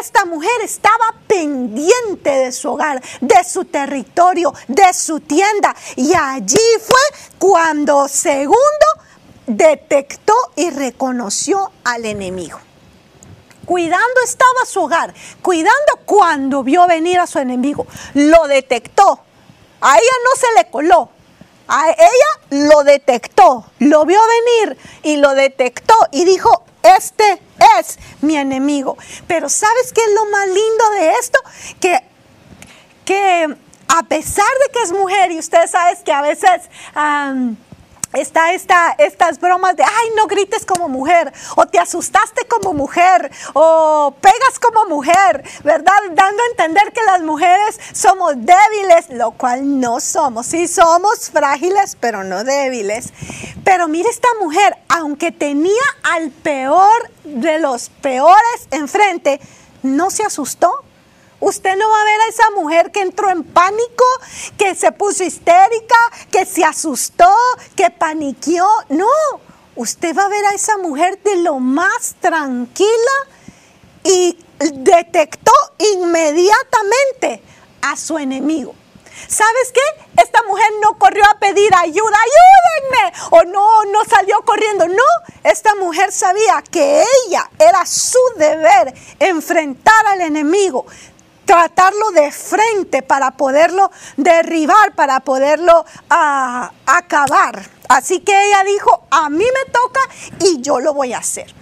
Esta 0.00 0.24
mujer 0.24 0.50
estaba 0.62 1.14
pendiente 1.26 2.30
de 2.30 2.52
su 2.52 2.72
hogar, 2.72 3.02
de 3.20 3.44
su 3.44 3.64
territorio, 3.64 4.52
de 4.68 4.92
su 4.92 5.20
tienda. 5.20 5.74
Y 5.96 6.14
allí 6.14 6.58
fue 6.80 7.00
cuando 7.38 8.08
segundo 8.08 8.86
detectó 9.46 10.34
y 10.56 10.70
reconoció 10.70 11.70
al 11.84 12.04
enemigo. 12.04 12.58
cuidando 13.64 14.20
estaba 14.24 14.64
su 14.64 14.82
hogar, 14.82 15.12
cuidando 15.42 15.98
cuando 16.04 16.62
vio 16.62 16.86
venir 16.86 17.18
a 17.18 17.26
su 17.26 17.40
enemigo. 17.40 17.86
Lo 18.14 18.46
detectó. 18.46 19.20
A 19.80 19.96
ella 19.96 20.12
no 20.24 20.40
se 20.40 20.46
le 20.56 20.70
coló. 20.70 21.10
A 21.68 21.90
ella 21.90 22.66
lo 22.68 22.84
detectó, 22.84 23.66
lo 23.80 24.04
vio 24.04 24.20
venir 24.56 24.78
y 25.02 25.16
lo 25.16 25.34
detectó 25.34 25.94
y 26.12 26.24
dijo, 26.24 26.62
este 26.82 27.42
es 27.78 27.98
mi 28.20 28.36
enemigo. 28.36 28.96
Pero 29.26 29.48
¿sabes 29.48 29.92
qué 29.92 30.00
es 30.02 30.12
lo 30.14 30.26
más 30.26 30.46
lindo 30.46 30.90
de 30.98 31.12
esto? 31.20 31.38
Que, 31.80 32.00
que 33.04 33.56
a 33.88 34.02
pesar 34.04 34.52
de 34.66 34.72
que 34.72 34.82
es 34.82 34.92
mujer, 34.92 35.30
y 35.32 35.38
ustedes 35.38 35.70
saben 35.70 35.96
que 36.04 36.12
a 36.12 36.22
veces 36.22 36.62
está 38.20 38.52
esta, 38.52 38.94
estas 38.98 39.38
bromas 39.40 39.76
de, 39.76 39.82
ay, 39.82 40.08
no 40.16 40.26
grites 40.26 40.64
como 40.64 40.88
mujer, 40.88 41.32
o 41.56 41.66
te 41.66 41.78
asustaste 41.78 42.46
como 42.46 42.72
mujer, 42.72 43.30
o 43.54 44.14
pegas 44.20 44.58
como 44.60 44.86
mujer, 44.86 45.44
¿verdad? 45.64 45.94
Dando 46.12 46.42
a 46.42 46.46
entender 46.50 46.92
que 46.92 47.02
las 47.02 47.22
mujeres 47.22 47.78
somos 47.92 48.34
débiles, 48.36 49.10
lo 49.10 49.32
cual 49.32 49.80
no 49.80 50.00
somos. 50.00 50.46
Sí 50.46 50.68
somos 50.68 51.30
frágiles, 51.30 51.96
pero 52.00 52.24
no 52.24 52.44
débiles. 52.44 53.12
Pero 53.64 53.88
mire 53.88 54.08
esta 54.08 54.28
mujer, 54.40 54.76
aunque 54.88 55.32
tenía 55.32 55.72
al 56.02 56.30
peor 56.30 57.10
de 57.24 57.58
los 57.58 57.88
peores 57.88 58.68
enfrente, 58.70 59.40
no 59.82 60.10
se 60.10 60.24
asustó 60.24 60.85
Usted 61.40 61.76
no 61.76 61.88
va 61.88 62.00
a 62.00 62.04
ver 62.04 62.20
a 62.20 62.28
esa 62.28 62.50
mujer 62.56 62.90
que 62.90 63.00
entró 63.00 63.30
en 63.30 63.44
pánico, 63.44 64.04
que 64.56 64.74
se 64.74 64.90
puso 64.92 65.22
histérica, 65.22 65.96
que 66.30 66.46
se 66.46 66.64
asustó, 66.64 67.30
que 67.76 67.90
paniqueó. 67.90 68.66
No, 68.88 69.06
usted 69.74 70.16
va 70.16 70.24
a 70.24 70.28
ver 70.28 70.44
a 70.46 70.54
esa 70.54 70.78
mujer 70.78 71.20
de 71.22 71.36
lo 71.36 71.58
más 71.58 72.16
tranquila 72.20 73.12
y 74.02 74.38
detectó 74.58 75.52
inmediatamente 75.94 77.42
a 77.82 77.96
su 77.96 78.18
enemigo. 78.18 78.74
¿Sabes 79.28 79.72
qué? 79.72 80.22
Esta 80.22 80.42
mujer 80.44 80.70
no 80.82 80.98
corrió 80.98 81.24
a 81.24 81.38
pedir 81.38 81.74
ayuda, 81.74 82.16
ayúdenme, 82.16 83.12
o 83.30 83.44
no, 83.44 83.84
no 83.86 84.04
salió 84.04 84.40
corriendo. 84.42 84.86
No, 84.88 85.02
esta 85.42 85.74
mujer 85.74 86.12
sabía 86.12 86.62
que 86.70 87.02
ella 87.26 87.50
era 87.58 87.84
su 87.86 88.18
deber 88.36 88.94
enfrentar 89.18 90.06
al 90.06 90.20
enemigo, 90.20 90.86
tratarlo 91.46 92.10
de 92.10 92.30
frente 92.30 93.02
para 93.02 93.30
poderlo 93.30 93.90
derribar, 94.18 94.94
para 94.94 95.20
poderlo 95.20 95.86
ah, 96.10 96.70
acabar. 96.84 97.70
Así 97.88 98.20
que 98.20 98.32
ella 98.32 98.64
dijo, 98.64 99.06
a 99.10 99.30
mí 99.30 99.44
me 99.44 99.72
toca 99.72 100.00
y 100.40 100.60
yo 100.60 100.80
lo 100.80 100.92
voy 100.92 101.14
a 101.14 101.18
hacer. 101.18 101.54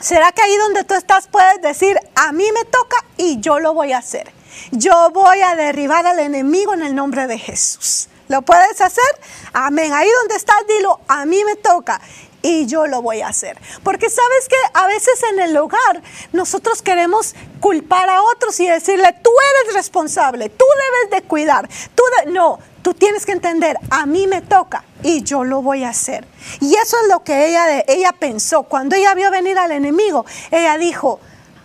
¿Será 0.00 0.32
que 0.32 0.42
ahí 0.42 0.56
donde 0.56 0.84
tú 0.84 0.94
estás 0.94 1.28
puedes 1.28 1.60
decir, 1.60 1.98
a 2.14 2.32
mí 2.32 2.44
me 2.52 2.64
toca 2.66 2.96
y 3.16 3.40
yo 3.40 3.58
lo 3.58 3.74
voy 3.74 3.92
a 3.92 3.98
hacer? 3.98 4.32
Yo 4.70 5.10
voy 5.10 5.40
a 5.40 5.56
derribar 5.56 6.06
al 6.06 6.20
enemigo 6.20 6.74
en 6.74 6.82
el 6.82 6.94
nombre 6.94 7.26
de 7.26 7.38
Jesús. 7.38 8.08
¿Lo 8.28 8.42
puedes 8.42 8.80
hacer? 8.80 9.04
Amén. 9.52 9.92
Ahí 9.92 10.08
donde 10.20 10.36
estás, 10.36 10.56
dilo, 10.66 11.00
a 11.08 11.26
mí 11.26 11.42
me 11.44 11.56
toca 11.56 12.00
y 12.44 12.66
yo 12.66 12.86
lo 12.86 13.00
voy 13.00 13.22
a 13.22 13.28
hacer. 13.28 13.58
Porque 13.82 14.10
sabes 14.10 14.48
que 14.48 14.56
a 14.74 14.86
veces 14.86 15.20
en 15.32 15.40
el 15.40 15.56
hogar 15.56 16.02
nosotros 16.32 16.82
queremos 16.82 17.34
culpar 17.58 18.10
a 18.10 18.22
otros 18.22 18.60
y 18.60 18.68
decirle, 18.68 19.16
tú 19.22 19.30
eres 19.62 19.74
responsable, 19.74 20.50
tú 20.50 20.64
debes 21.06 21.22
de 21.22 21.26
cuidar, 21.26 21.66
tú 21.94 22.02
no, 22.26 22.58
tú 22.82 22.92
tienes 22.92 23.24
que 23.24 23.32
entender, 23.32 23.78
a 23.88 24.04
mí 24.04 24.26
me 24.26 24.42
toca 24.42 24.84
y 25.02 25.22
yo 25.22 25.42
lo 25.42 25.62
voy 25.62 25.84
a 25.84 25.88
hacer. 25.88 26.26
Y 26.60 26.74
eso 26.74 26.98
es 27.02 27.08
lo 27.08 27.24
que 27.24 27.48
ella, 27.48 27.82
ella 27.88 28.12
pensó. 28.12 28.64
Cuando 28.64 28.94
ella 28.94 29.14
vio 29.14 29.30
venir 29.30 29.58
al 29.58 29.72
enemigo, 29.72 30.26
ella 30.50 30.76
dijo, 30.76 31.20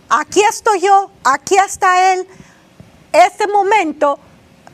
aquí 0.08 0.42
estoy 0.50 0.80
yo, 0.80 1.12
aquí 1.26 1.58
está 1.58 2.14
él, 2.14 2.26
este 3.12 3.48
momento 3.48 4.18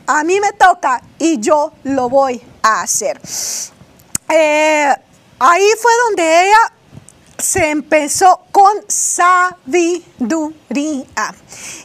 a 0.06 0.22
mí 0.22 0.38
me 0.38 0.52
toca 0.52 1.02
y 1.18 1.40
yo 1.40 1.72
lo 1.82 2.08
voy 2.08 2.40
a 2.62 2.82
hacer. 2.82 3.20
Eh, 4.28 4.94
Ahí 5.38 5.68
fue 5.80 5.92
donde 6.06 6.46
ella 6.46 6.72
se 7.38 7.70
empezó 7.70 8.40
con 8.52 8.72
sabiduría. 8.88 10.54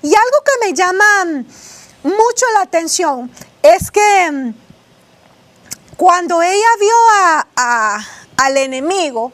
Y 0.01 0.15
algo 0.15 0.37
que 0.45 0.65
me 0.65 0.73
llama 0.73 1.43
mucho 2.03 2.45
la 2.53 2.61
atención 2.61 3.29
es 3.61 3.91
que 3.91 4.31
mm, 4.31 4.53
cuando 5.97 6.41
ella 6.41 6.69
vio 6.79 6.95
al 8.37 8.57
enemigo, 8.57 9.33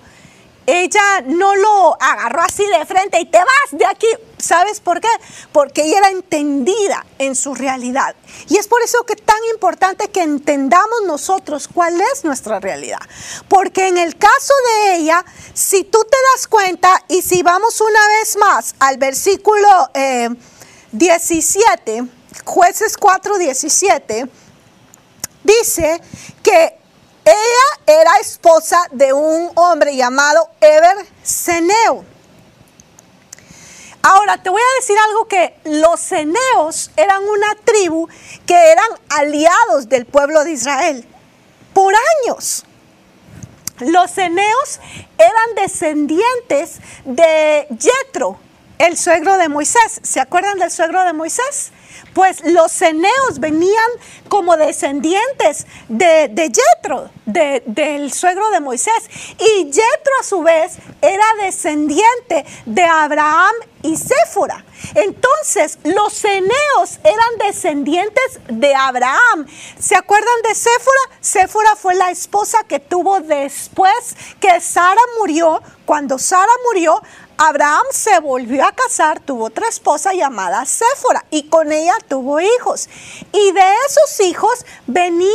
ella 0.68 1.22
no 1.26 1.56
lo 1.56 1.98
agarró 2.00 2.42
así 2.42 2.66
de 2.68 2.86
frente 2.86 3.22
y 3.22 3.26
te 3.26 3.38
vas 3.38 3.72
de 3.72 3.86
aquí. 3.86 4.08
¿Sabes 4.38 4.82
por 4.82 5.00
qué? 5.00 5.08
Porque 5.54 5.84
ella 5.86 6.00
era 6.00 6.10
entendida 6.10 7.06
en 7.20 7.36
su 7.36 7.56
realidad. 7.56 8.16
Y 8.50 8.58
es 8.58 8.68
por 8.68 8.82
eso 8.82 9.04
que 9.06 9.14
es 9.14 9.26
tan 9.26 9.40
importante 9.54 10.10
que 10.10 10.22
entendamos 10.22 11.04
nosotros 11.06 11.70
cuál 11.74 12.00
es 12.14 12.26
nuestra 12.26 12.60
realidad. 12.60 13.00
Porque 13.48 13.88
en 13.88 13.98
el 13.98 14.18
caso 14.18 14.54
de 14.84 14.98
ella, 14.98 15.24
si 15.54 15.86
tú 15.86 16.00
te 16.04 16.18
das 16.34 16.48
cuenta 16.48 17.02
y 17.08 17.22
si 17.22 17.44
vamos 17.44 17.80
una 17.80 18.08
vez 18.20 18.36
más 18.36 18.76
al 18.80 18.98
versículo 18.98 19.70
17, 20.92 21.98
eh, 21.98 22.04
jueces 22.44 22.98
4, 22.98 23.38
17, 23.38 24.30
dice 25.46 26.02
que 26.44 26.78
ella 27.28 28.00
era 28.02 28.20
esposa 28.22 28.88
de 28.92 29.12
un 29.12 29.52
hombre 29.56 29.96
llamado 29.98 30.50
Eber 30.62 31.06
Seneo. 31.24 32.06
Ahora, 34.02 34.42
te 34.42 34.50
voy 34.50 34.62
a 34.62 34.80
decir 34.80 34.96
algo 35.10 35.28
que 35.28 35.60
los 35.66 36.00
ceneos 36.00 36.92
eran 36.96 37.22
una 37.24 37.56
tribu 37.66 38.08
que 38.46 38.72
eran 38.72 38.88
aliados 39.10 39.90
del 39.90 40.06
pueblo 40.06 40.46
de 40.46 40.52
Israel 40.52 41.06
por 41.74 41.94
años. 42.24 42.64
Los 43.80 44.12
ceneos 44.12 44.80
eran 45.18 45.56
descendientes 45.56 46.78
de 47.04 47.68
Jetro, 47.78 48.40
el 48.80 48.98
suegro 48.98 49.38
de 49.38 49.50
Moisés. 49.50 50.00
¿Se 50.04 50.20
acuerdan 50.20 50.60
del 50.60 50.72
suegro 50.72 51.04
de 51.04 51.14
Moisés? 51.14 51.72
Pues 52.14 52.44
los 52.44 52.72
ceneos 52.72 53.40
venían 53.40 53.90
como 54.28 54.58
descendientes 54.58 55.66
de, 55.88 56.28
de 56.30 56.52
Jetro, 56.52 57.10
del 57.26 58.12
suegro 58.14 58.50
de 58.52 58.60
Moisés. 58.60 59.10
Y 59.40 59.66
Jetro 59.66 60.14
a 60.20 60.24
su 60.24 60.42
vez 60.42 60.78
era 61.02 61.26
descendiente 61.42 62.46
de 62.66 62.84
Abraham 62.84 63.54
y 63.84 63.96
Séfora. 63.96 64.64
Entonces, 64.96 65.80
los 65.84 66.14
ceneos 66.14 67.00
eran 67.04 67.38
descendientes 67.46 68.40
de 68.48 68.76
Abraham. 68.76 69.48
¿Se 69.80 69.96
acuerdan 69.96 70.42
de 70.44 70.56
Séfora? 70.56 71.00
Séfora 71.20 71.76
fue 71.76 71.96
la 71.96 72.12
esposa 72.12 72.64
que 72.68 72.80
tuvo 72.80 73.20
después 73.22 74.16
que 74.40 74.60
Sara 74.60 75.02
murió. 75.20 75.62
Cuando 75.86 76.18
Sara 76.20 76.52
murió, 76.66 77.02
Abraham 77.38 77.86
se 77.92 78.20
volvió 78.20 78.66
a 78.66 78.72
casar, 78.72 79.20
tuvo 79.20 79.46
otra 79.46 79.68
esposa 79.68 80.14
llamada 80.14 80.66
Séfora 80.66 81.24
y 81.30 81.44
con 81.50 81.72
ella 81.72 81.94
tuvo 82.08 82.40
hijos. 82.40 82.90
Y 83.32 83.52
de 83.52 83.62
esos 83.88 84.20
hijos 84.22 84.66
venía 84.88 85.30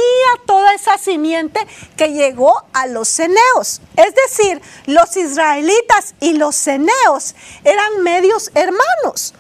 toda 0.45 0.75
esa 0.75 0.99
simiente 0.99 1.65
que 1.97 2.13
llegó 2.13 2.65
a 2.73 2.89
los 2.89 3.09
ceneos. 3.09 3.81
Es 3.97 4.15
decir, 4.15 4.61
los 4.87 5.17
israelitas 5.17 6.15
y 6.19 6.33
los 6.33 6.57
ceneos 6.57 7.37
eran 7.63 8.03
medios 8.03 8.51
hermanos. 8.55 9.35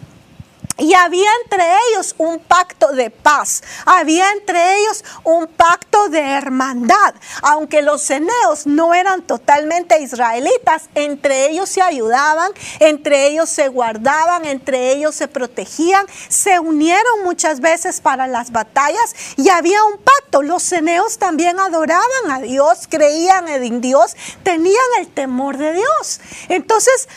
Y 0.78 0.94
había 0.94 1.28
entre 1.44 1.64
ellos 1.90 2.14
un 2.18 2.38
pacto 2.38 2.92
de 2.92 3.10
paz, 3.10 3.62
había 3.84 4.30
entre 4.32 4.78
ellos 4.78 5.04
un 5.24 5.46
pacto 5.46 6.08
de 6.08 6.20
hermandad. 6.20 7.14
Aunque 7.42 7.82
los 7.82 8.02
ceneos 8.02 8.66
no 8.66 8.94
eran 8.94 9.22
totalmente 9.22 10.00
israelitas, 10.00 10.88
entre 10.94 11.50
ellos 11.50 11.68
se 11.68 11.82
ayudaban, 11.82 12.52
entre 12.80 13.26
ellos 13.26 13.50
se 13.50 13.68
guardaban, 13.68 14.46
entre 14.46 14.92
ellos 14.92 15.14
se 15.14 15.28
protegían, 15.28 16.06
se 16.28 16.58
unieron 16.58 17.22
muchas 17.24 17.60
veces 17.60 18.00
para 18.00 18.26
las 18.26 18.50
batallas 18.50 19.14
y 19.36 19.50
había 19.50 19.84
un 19.84 19.98
pacto. 19.98 20.42
Los 20.42 20.62
ceneos 20.62 21.18
también 21.18 21.60
adoraban 21.60 22.30
a 22.30 22.40
Dios, 22.40 22.88
creían 22.88 23.48
en 23.48 23.80
Dios, 23.80 24.16
tenían 24.42 24.76
el 24.98 25.08
temor 25.08 25.58
de 25.58 25.74
Dios. 25.74 26.20
Entonces, 26.48 27.08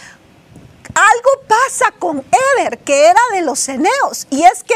algo 0.95 1.29
pasa 1.47 1.91
con 1.99 2.25
Eber, 2.57 2.79
que 2.79 3.07
era 3.07 3.21
de 3.33 3.41
los 3.41 3.59
ceneos, 3.59 4.27
y 4.29 4.43
es 4.43 4.63
que 4.63 4.75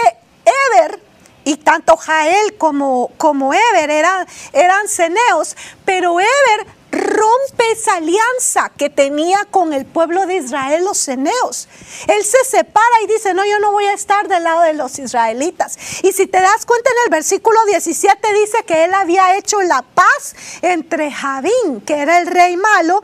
Eber 0.75 1.01
y 1.45 1.55
tanto 1.55 1.97
Jael 1.97 2.57
como, 2.57 3.11
como 3.17 3.53
Eber 3.53 3.89
eran, 3.89 4.27
eran 4.53 4.87
ceneos, 4.87 5.55
pero 5.85 6.19
Eber 6.19 6.67
rompe 6.91 7.71
esa 7.71 7.95
alianza 7.95 8.71
que 8.75 8.89
tenía 8.89 9.45
con 9.51 9.73
el 9.73 9.85
pueblo 9.85 10.25
de 10.25 10.37
Israel, 10.37 10.83
los 10.83 10.97
ceneos. 10.97 11.67
Él 12.07 12.23
se 12.23 12.43
separa 12.45 13.01
y 13.03 13.07
dice, 13.07 13.33
no, 13.33 13.45
yo 13.45 13.59
no 13.59 13.71
voy 13.71 13.85
a 13.85 13.93
estar 13.93 14.27
del 14.27 14.43
lado 14.43 14.61
de 14.61 14.73
los 14.73 14.97
israelitas. 14.99 15.77
Y 16.03 16.11
si 16.11 16.27
te 16.27 16.39
das 16.39 16.65
cuenta 16.65 16.89
en 16.89 17.05
el 17.05 17.11
versículo 17.11 17.59
17 17.65 18.33
dice 18.33 18.63
que 18.65 18.85
él 18.85 18.93
había 18.93 19.37
hecho 19.37 19.61
la 19.61 19.81
paz 19.81 20.35
entre 20.61 21.11
Javín, 21.11 21.81
que 21.85 21.99
era 21.99 22.19
el 22.19 22.27
rey 22.27 22.57
malo, 22.57 23.01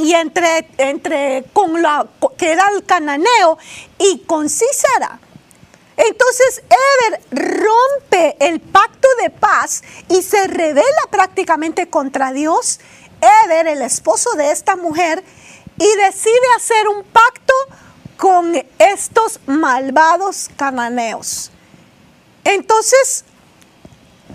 y 0.00 0.14
entre, 0.14 0.66
entre 0.78 1.44
con 1.52 1.82
la 1.82 2.06
que 2.38 2.52
era 2.52 2.68
el 2.74 2.84
cananeo 2.84 3.58
y 3.98 4.20
con 4.20 4.48
Císara. 4.48 5.20
Entonces 5.96 6.62
Eber 6.64 7.20
rompe 7.30 8.36
el 8.40 8.60
pacto 8.60 9.08
de 9.22 9.28
paz 9.28 9.82
y 10.08 10.22
se 10.22 10.46
revela 10.46 11.02
prácticamente 11.10 11.90
contra 11.90 12.32
Dios. 12.32 12.80
Eber, 13.44 13.68
el 13.68 13.82
esposo 13.82 14.30
de 14.32 14.50
esta 14.50 14.76
mujer, 14.76 15.22
y 15.76 15.96
decide 15.96 16.46
hacer 16.56 16.88
un 16.88 17.04
pacto 17.04 17.52
con 18.16 18.54
estos 18.78 19.40
malvados 19.46 20.48
cananeos. 20.56 21.50
Entonces, 22.44 23.26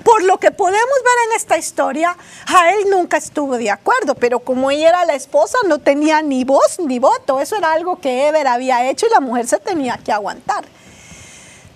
por 0.06 0.24
lo 0.24 0.38
que 0.38 0.52
podemos 0.52 0.98
ver 1.04 1.30
en 1.30 1.36
esta 1.36 1.58
historia, 1.58 2.16
Jael 2.48 2.92
nunca 2.92 3.18
estuvo 3.18 3.58
de 3.58 3.72
acuerdo, 3.72 4.14
pero 4.14 4.40
como 4.40 4.70
ella 4.70 4.90
era 4.90 5.06
la 5.06 5.16
esposa, 5.16 5.58
no 5.68 5.80
tenía 5.80 6.22
ni 6.22 6.44
voz 6.44 6.78
ni 6.78 7.00
voto. 7.00 7.40
Eso 7.40 7.56
era 7.56 7.74
algo 7.74 8.00
que 8.00 8.28
Eber 8.28 8.48
había 8.48 8.88
hecho 8.88 9.08
y 9.08 9.10
la 9.10 9.20
mujer 9.20 9.48
se 9.48 9.58
tenía 9.58 9.98
que 9.98 10.12
aguantar. 10.12 10.64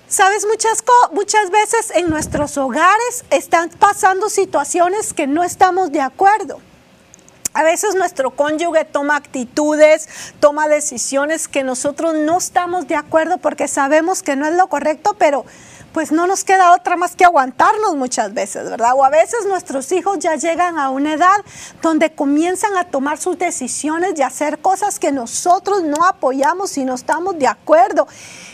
Sabes, 0.07 0.45
muchas, 0.45 0.83
muchas 1.11 1.49
veces 1.49 1.91
en 1.95 2.11
nuestros 2.11 2.55
hogares 2.59 3.25
están 3.31 3.69
pasando 3.69 4.29
situaciones 4.29 5.11
que 5.13 5.25
no 5.25 5.43
estamos 5.43 5.91
de 5.91 6.01
acuerdo. 6.01 6.61
A 7.55 7.63
veces 7.63 7.95
nuestro 7.95 8.29
cónyuge 8.35 8.85
toma 8.85 9.15
actitudes, 9.15 10.07
toma 10.39 10.67
decisiones 10.67 11.47
que 11.47 11.63
nosotros 11.63 12.13
no 12.13 12.37
estamos 12.37 12.87
de 12.87 12.95
acuerdo 12.95 13.39
porque 13.39 13.67
sabemos 13.67 14.21
que 14.21 14.35
no 14.35 14.45
es 14.45 14.53
lo 14.53 14.67
correcto, 14.67 15.15
pero 15.17 15.45
pues 15.93 16.11
no 16.11 16.27
nos 16.27 16.43
queda 16.43 16.73
otra 16.73 16.95
más 16.95 17.15
que 17.15 17.25
aguantarnos 17.25 17.95
muchas 17.95 18.33
veces, 18.33 18.69
¿verdad? 18.69 18.91
O 18.95 19.03
a 19.03 19.09
veces 19.09 19.45
nuestros 19.47 19.91
hijos 19.91 20.19
ya 20.19 20.35
llegan 20.35 20.77
a 20.77 20.89
una 20.89 21.13
edad 21.13 21.37
donde 21.81 22.13
comienzan 22.13 22.77
a 22.77 22.85
tomar 22.85 23.17
sus 23.17 23.37
decisiones 23.37 24.13
y 24.17 24.21
hacer 24.21 24.59
cosas 24.59 24.99
que 24.99 25.11
nosotros 25.11 25.83
no 25.83 26.05
apoyamos 26.05 26.77
y 26.77 26.85
no 26.85 26.95
estamos 26.95 27.37
de 27.39 27.47
acuerdo. 27.47 28.07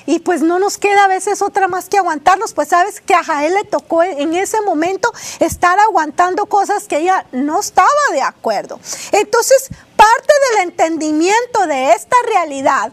Y 0.06 0.20
pues 0.20 0.42
no 0.42 0.60
nos 0.60 0.78
queda 0.78 1.06
a 1.06 1.08
veces 1.08 1.42
otra 1.42 1.68
más 1.68 1.90
que 1.90 1.98
aguantarnos, 1.98 2.54
pues 2.54 2.70
sabes 2.70 3.02
que 3.02 3.16
a 3.16 3.24
Jael 3.24 3.54
le 3.56 3.64
tocó 3.64 4.04
en 4.04 4.34
ese 4.36 4.62
momento 4.62 5.12
estar 5.40 5.80
aguantando 5.80 6.46
cosas 6.46 6.88
que 6.88 7.00
ella 7.00 7.26
no 7.32 7.60
estaba 7.60 7.90
de 8.12 8.22
acuerdo. 8.22 8.80
Entonces, 9.12 9.70
parte 9.96 10.34
del 10.52 10.68
entendimiento 10.68 11.66
de 11.68 11.94
esta 11.94 12.16
realidad 12.28 12.92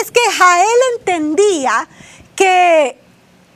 es 0.00 0.10
que 0.10 0.20
Jael 0.38 0.68
entendía 0.98 1.88
que 2.36 3.01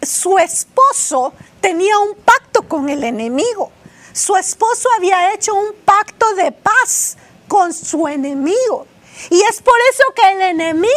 su 0.07 0.39
esposo 0.39 1.33
tenía 1.61 1.99
un 1.99 2.15
pacto 2.15 2.63
con 2.63 2.89
el 2.89 3.05
enemigo. 3.05 3.73
Su 4.13 4.37
esposo 4.37 4.89
había 4.97 5.35
hecho 5.35 5.55
un 5.55 5.75
pacto 5.85 6.35
de 6.35 6.53
paz 6.53 7.17
con 7.49 7.73
su 7.73 8.09
enemigo. 8.09 8.87
Y 9.31 9.43
es 9.43 9.61
por 9.61 9.77
eso 9.93 10.05
que 10.15 10.33
el 10.33 10.43
enemigo 10.43 10.93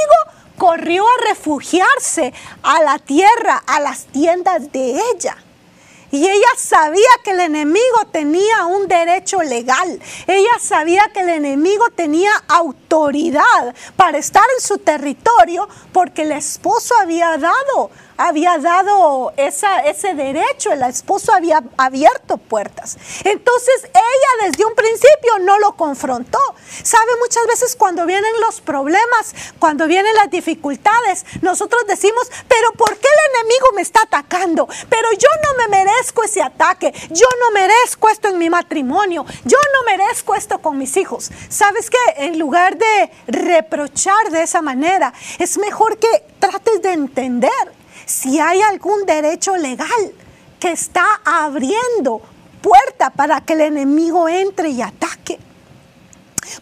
corrió 0.58 1.06
a 1.06 1.28
refugiarse 1.28 2.34
a 2.63 2.84
la 2.84 3.00
tierra, 3.00 3.63
a 3.65 3.80
las 3.80 4.06
tiendas 4.06 4.72
de 4.72 5.02
ella. 5.13 5.38
Y 6.12 6.28
ella 6.28 6.48
sabía 6.58 7.10
que 7.24 7.32
el 7.32 7.39
enemigo 7.39 8.06
tenía 8.12 8.65
un 8.65 8.88
derecho 8.88 9.41
legal. 9.43 10.02
Ella 10.28 10.60
sabía 10.60 11.10
que 11.13 11.22
el 11.22 11.30
enemigo 11.30 11.89
tenía 11.95 12.32
autoridad 12.48 12.88
para 13.95 14.17
estar 14.17 14.43
en 14.56 14.62
su 14.62 14.78
territorio 14.80 15.67
porque 15.93 16.23
el 16.23 16.32
esposo 16.32 16.95
había 16.99 17.38
dado 17.38 17.91
había 18.19 18.58
dado 18.58 19.32
esa, 19.38 19.80
ese 19.80 20.13
derecho, 20.13 20.73
el 20.73 20.84
esposo 20.84 21.32
había 21.32 21.63
abierto 21.78 22.36
puertas. 22.36 22.97
Entonces 23.23 23.86
ella 23.86 24.49
desde 24.49 24.65
un 24.65 24.75
principio 24.75 25.39
no 25.39 25.58
lo 25.58 25.78
confrontó. 25.78 26.39
Sabe, 26.84 27.12
muchas 27.21 27.47
veces 27.47 27.78
cuando 27.78 28.06
vienen 28.06 28.32
los 28.41 28.60
problemas, 28.60 29.34
cuando 29.58 29.88
vienen 29.88 30.13
las 30.15 30.30
dificultades, 30.30 31.25
nosotros 31.41 31.82
decimos, 31.88 32.30
pero 32.49 32.73
¿por 32.73 32.97
qué 32.97 33.08
el 33.08 33.39
enemigo 33.39 33.67
me 33.73 33.82
está 33.82 34.02
atacando? 34.02 34.67
Pero 34.89 35.08
yo 35.13 35.30
no 35.43 35.58
me 35.58 35.78
merezco 35.78 36.21
ese 36.23 36.41
ataque, 36.41 36.93
yo 37.12 37.28
no 37.39 37.52
merezco 37.52 38.10
esto 38.10 38.28
en 38.28 38.38
mi 38.38 38.49
matrimonio, 38.49 39.25
yo 39.45 39.58
no 39.75 39.84
merezco 39.97 40.36
esto 40.36 40.60
con 40.60 40.78
mis 40.78 40.97
hijos. 40.97 41.32
¿Sabes 41.47 41.89
qué? 41.89 41.97
En 42.17 42.38
lugar 42.38 42.78
de 42.80 43.12
reprochar 43.28 44.32
de 44.32 44.44
esa 44.44 44.62
manera, 44.62 45.13
es 45.38 45.58
mejor 45.58 45.98
que 45.98 46.08
trates 46.39 46.82
de 46.82 46.94
entender 46.94 47.52
si 48.06 48.39
hay 48.39 48.62
algún 48.62 49.06
derecho 49.06 49.56
legal 49.56 50.13
que 50.60 50.72
está 50.72 51.06
abriendo 51.24 52.22
puerta 52.62 53.10
para 53.12 53.42
que 53.42 53.54
el 53.54 53.62
enemigo 53.62 54.28
entre 54.28 54.70
y 54.70 54.82
ataque. 54.82 55.39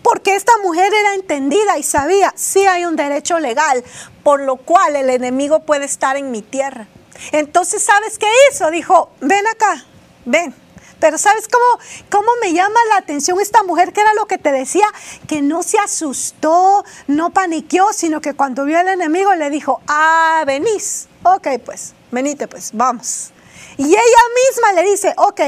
Porque 0.03 0.36
esta 0.36 0.51
mujer 0.63 0.91
era 0.93 1.15
entendida 1.15 1.77
y 1.77 1.84
sabía, 1.84 2.34
si 2.36 2.65
hay 2.65 2.86
un 2.86 2.95
derecho 2.95 3.39
legal, 3.39 3.84
por 4.23 4.41
lo 4.41 4.58
cual 4.58 4.95
el 4.95 5.10
enemigo 5.10 5.62
puede 5.62 5.86
estar 5.86 6.17
en 6.17 6.32
mi 6.32 6.41
tierra. 6.41 6.88
Entonces, 7.32 7.84
¿sabes 7.84 8.17
qué 8.19 8.27
hizo? 8.51 8.69
Dijo, 8.69 9.10
ven 9.21 9.47
acá, 9.47 9.86
ven, 10.25 10.53
pero 10.99 11.17
¿sabes 11.17 11.47
cómo, 11.47 11.65
cómo 12.10 12.31
me 12.41 12.53
llama 12.53 12.79
la 12.89 12.97
atención 12.97 13.39
esta 13.39 13.63
mujer 13.63 13.93
que 13.93 14.01
era 14.01 14.13
lo 14.13 14.25
que 14.25 14.38
te 14.38 14.51
decía? 14.51 14.88
Que 15.27 15.41
no 15.41 15.63
se 15.63 15.79
asustó, 15.79 16.83
no 17.07 17.31
paniqueó, 17.31 17.93
sino 17.93 18.21
que 18.21 18.33
cuando 18.33 18.65
vio 18.65 18.79
al 18.79 18.88
enemigo 18.88 19.33
le 19.36 19.49
dijo, 19.49 19.81
ah, 19.88 20.43
venís. 20.45 21.07
Ok, 21.23 21.47
pues, 21.65 21.93
venite 22.12 22.47
pues, 22.47 22.71
vamos. 22.73 23.31
Y 23.77 23.86
ella 23.86 24.23
misma 24.49 24.73
le 24.73 24.89
dice, 24.89 25.13
ok, 25.17 25.41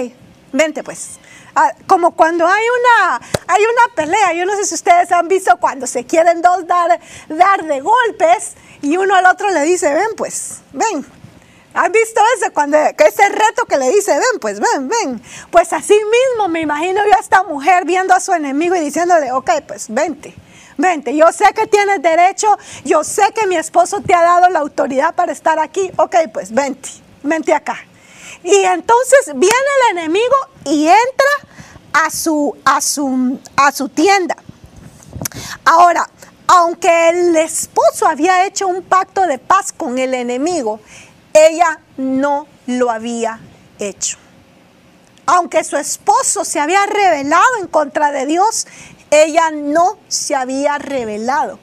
vente 0.52 0.84
pues. 0.84 1.20
Ah, 1.56 1.74
como 1.88 2.12
cuando 2.12 2.48
hay 2.48 2.64
una, 2.80 3.22
hay 3.48 3.64
una 3.64 3.96
pelea, 3.96 4.34
yo 4.34 4.46
no 4.46 4.56
sé 4.56 4.66
si 4.66 4.76
ustedes 4.76 5.12
han 5.12 5.28
visto 5.28 5.58
cuando 5.60 5.88
se 5.88 6.06
quieren 6.06 6.42
dos 6.42 6.68
dar, 6.68 7.00
dar 7.28 7.66
de 7.66 7.82
golpes 7.82 8.54
y 8.82 8.98
uno 8.98 9.16
al 9.16 9.26
otro 9.26 9.50
le 9.50 9.64
dice, 9.64 9.94
ven 9.94 10.16
pues, 10.16 10.60
ven, 10.72 11.06
¿Han 11.74 11.92
visto 11.92 12.20
ese, 12.36 12.52
cuando, 12.52 12.78
ese 12.78 13.30
reto 13.30 13.66
que 13.66 13.78
le 13.78 13.90
dice, 13.90 14.12
ven, 14.12 14.40
pues 14.42 14.60
ven, 14.60 14.88
ven? 14.90 15.22
Pues 15.52 15.72
así 15.72 15.94
mismo 15.94 16.48
me 16.48 16.62
imagino 16.62 17.02
yo 17.06 17.16
a 17.16 17.20
esta 17.20 17.44
mujer 17.44 17.86
viendo 17.86 18.14
a 18.14 18.20
su 18.20 18.34
enemigo 18.34 18.76
y 18.76 18.80
diciéndole, 18.80 19.32
ok, 19.32 19.52
pues 19.68 19.86
vente, 19.90 20.34
vente. 20.78 21.16
Yo 21.16 21.32
sé 21.32 21.46
que 21.54 21.68
tienes 21.68 22.02
derecho, 22.02 22.48
yo 22.86 23.04
sé 23.04 23.32
que 23.36 23.46
mi 23.46 23.56
esposo 23.56 24.02
te 24.02 24.16
ha 24.16 24.22
dado 24.22 24.50
la 24.50 24.60
autoridad 24.60 25.14
para 25.14 25.32
estar 25.32 25.60
aquí, 25.60 25.92
ok, 25.98 26.16
pues 26.34 26.52
vente, 26.52 26.90
vente 27.22 27.54
acá. 27.54 27.78
Y 28.44 28.64
entonces 28.64 29.34
viene 29.36 29.56
el 29.92 29.98
enemigo 29.98 30.36
y 30.66 30.88
entra 30.88 31.50
a 31.94 32.10
su, 32.10 32.58
a 32.66 32.82
su, 32.82 33.40
a 33.56 33.72
su 33.72 33.90
tienda. 33.90 34.36
Ahora, 35.66 36.10
aunque 36.48 37.10
el 37.10 37.36
esposo 37.36 38.08
había 38.08 38.46
hecho 38.46 38.68
un 38.68 38.82
pacto 38.82 39.28
de 39.28 39.38
paz 39.38 39.72
con 39.72 40.00
el 40.00 40.16
enemigo, 40.16 40.80
ella 41.34 41.80
no 41.98 42.48
lo 42.68 42.92
había 42.92 43.40
hecho. 43.80 44.18
Aunque 45.26 45.64
su 45.64 45.78
esposo 45.78 46.44
se 46.44 46.60
había 46.60 46.86
rebelado 46.86 47.58
en 47.62 47.68
contra 47.68 48.12
de 48.12 48.26
Dios, 48.26 48.66
ella 49.12 49.52
no 49.52 49.98
se 50.08 50.36
había 50.36 50.78
rebelado. 50.78 51.60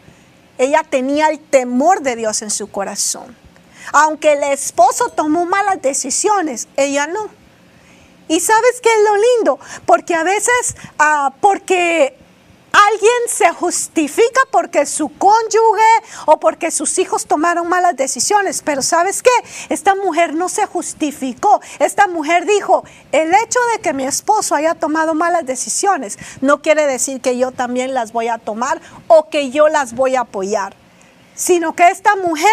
Ella 0.58 0.84
tenía 0.88 1.28
el 1.28 1.40
temor 1.40 2.00
de 2.02 2.16
Dios 2.16 2.42
en 2.42 2.50
su 2.50 2.70
corazón. 2.70 3.36
Aunque 3.92 4.32
el 4.32 4.42
esposo 4.44 5.10
tomó 5.10 5.46
malas 5.46 5.82
decisiones, 5.82 6.68
ella 6.76 7.06
no. 7.06 7.28
Y 8.28 8.40
sabes 8.40 8.80
qué 8.82 8.88
es 8.88 9.04
lo 9.04 9.16
lindo, 9.16 9.60
porque 9.84 10.14
a 10.14 10.24
veces, 10.24 10.76
ah, 10.98 11.34
porque 11.40 12.16
Alguien 12.76 13.10
se 13.28 13.50
justifica 13.54 14.40
porque 14.50 14.84
su 14.84 15.08
cónyuge 15.08 15.82
o 16.26 16.38
porque 16.38 16.70
sus 16.70 16.98
hijos 16.98 17.24
tomaron 17.24 17.70
malas 17.70 17.96
decisiones, 17.96 18.60
pero 18.62 18.82
¿sabes 18.82 19.22
qué? 19.22 19.30
Esta 19.70 19.94
mujer 19.94 20.34
no 20.34 20.50
se 20.50 20.66
justificó. 20.66 21.62
Esta 21.78 22.06
mujer 22.06 22.44
dijo, 22.44 22.84
el 23.12 23.34
hecho 23.34 23.58
de 23.72 23.80
que 23.80 23.94
mi 23.94 24.04
esposo 24.04 24.54
haya 24.54 24.74
tomado 24.74 25.14
malas 25.14 25.46
decisiones 25.46 26.18
no 26.42 26.60
quiere 26.60 26.86
decir 26.86 27.22
que 27.22 27.38
yo 27.38 27.50
también 27.50 27.94
las 27.94 28.12
voy 28.12 28.28
a 28.28 28.36
tomar 28.36 28.82
o 29.08 29.30
que 29.30 29.50
yo 29.50 29.68
las 29.68 29.94
voy 29.94 30.16
a 30.16 30.20
apoyar, 30.20 30.76
sino 31.34 31.74
que 31.74 31.88
esta 31.88 32.14
mujer 32.16 32.50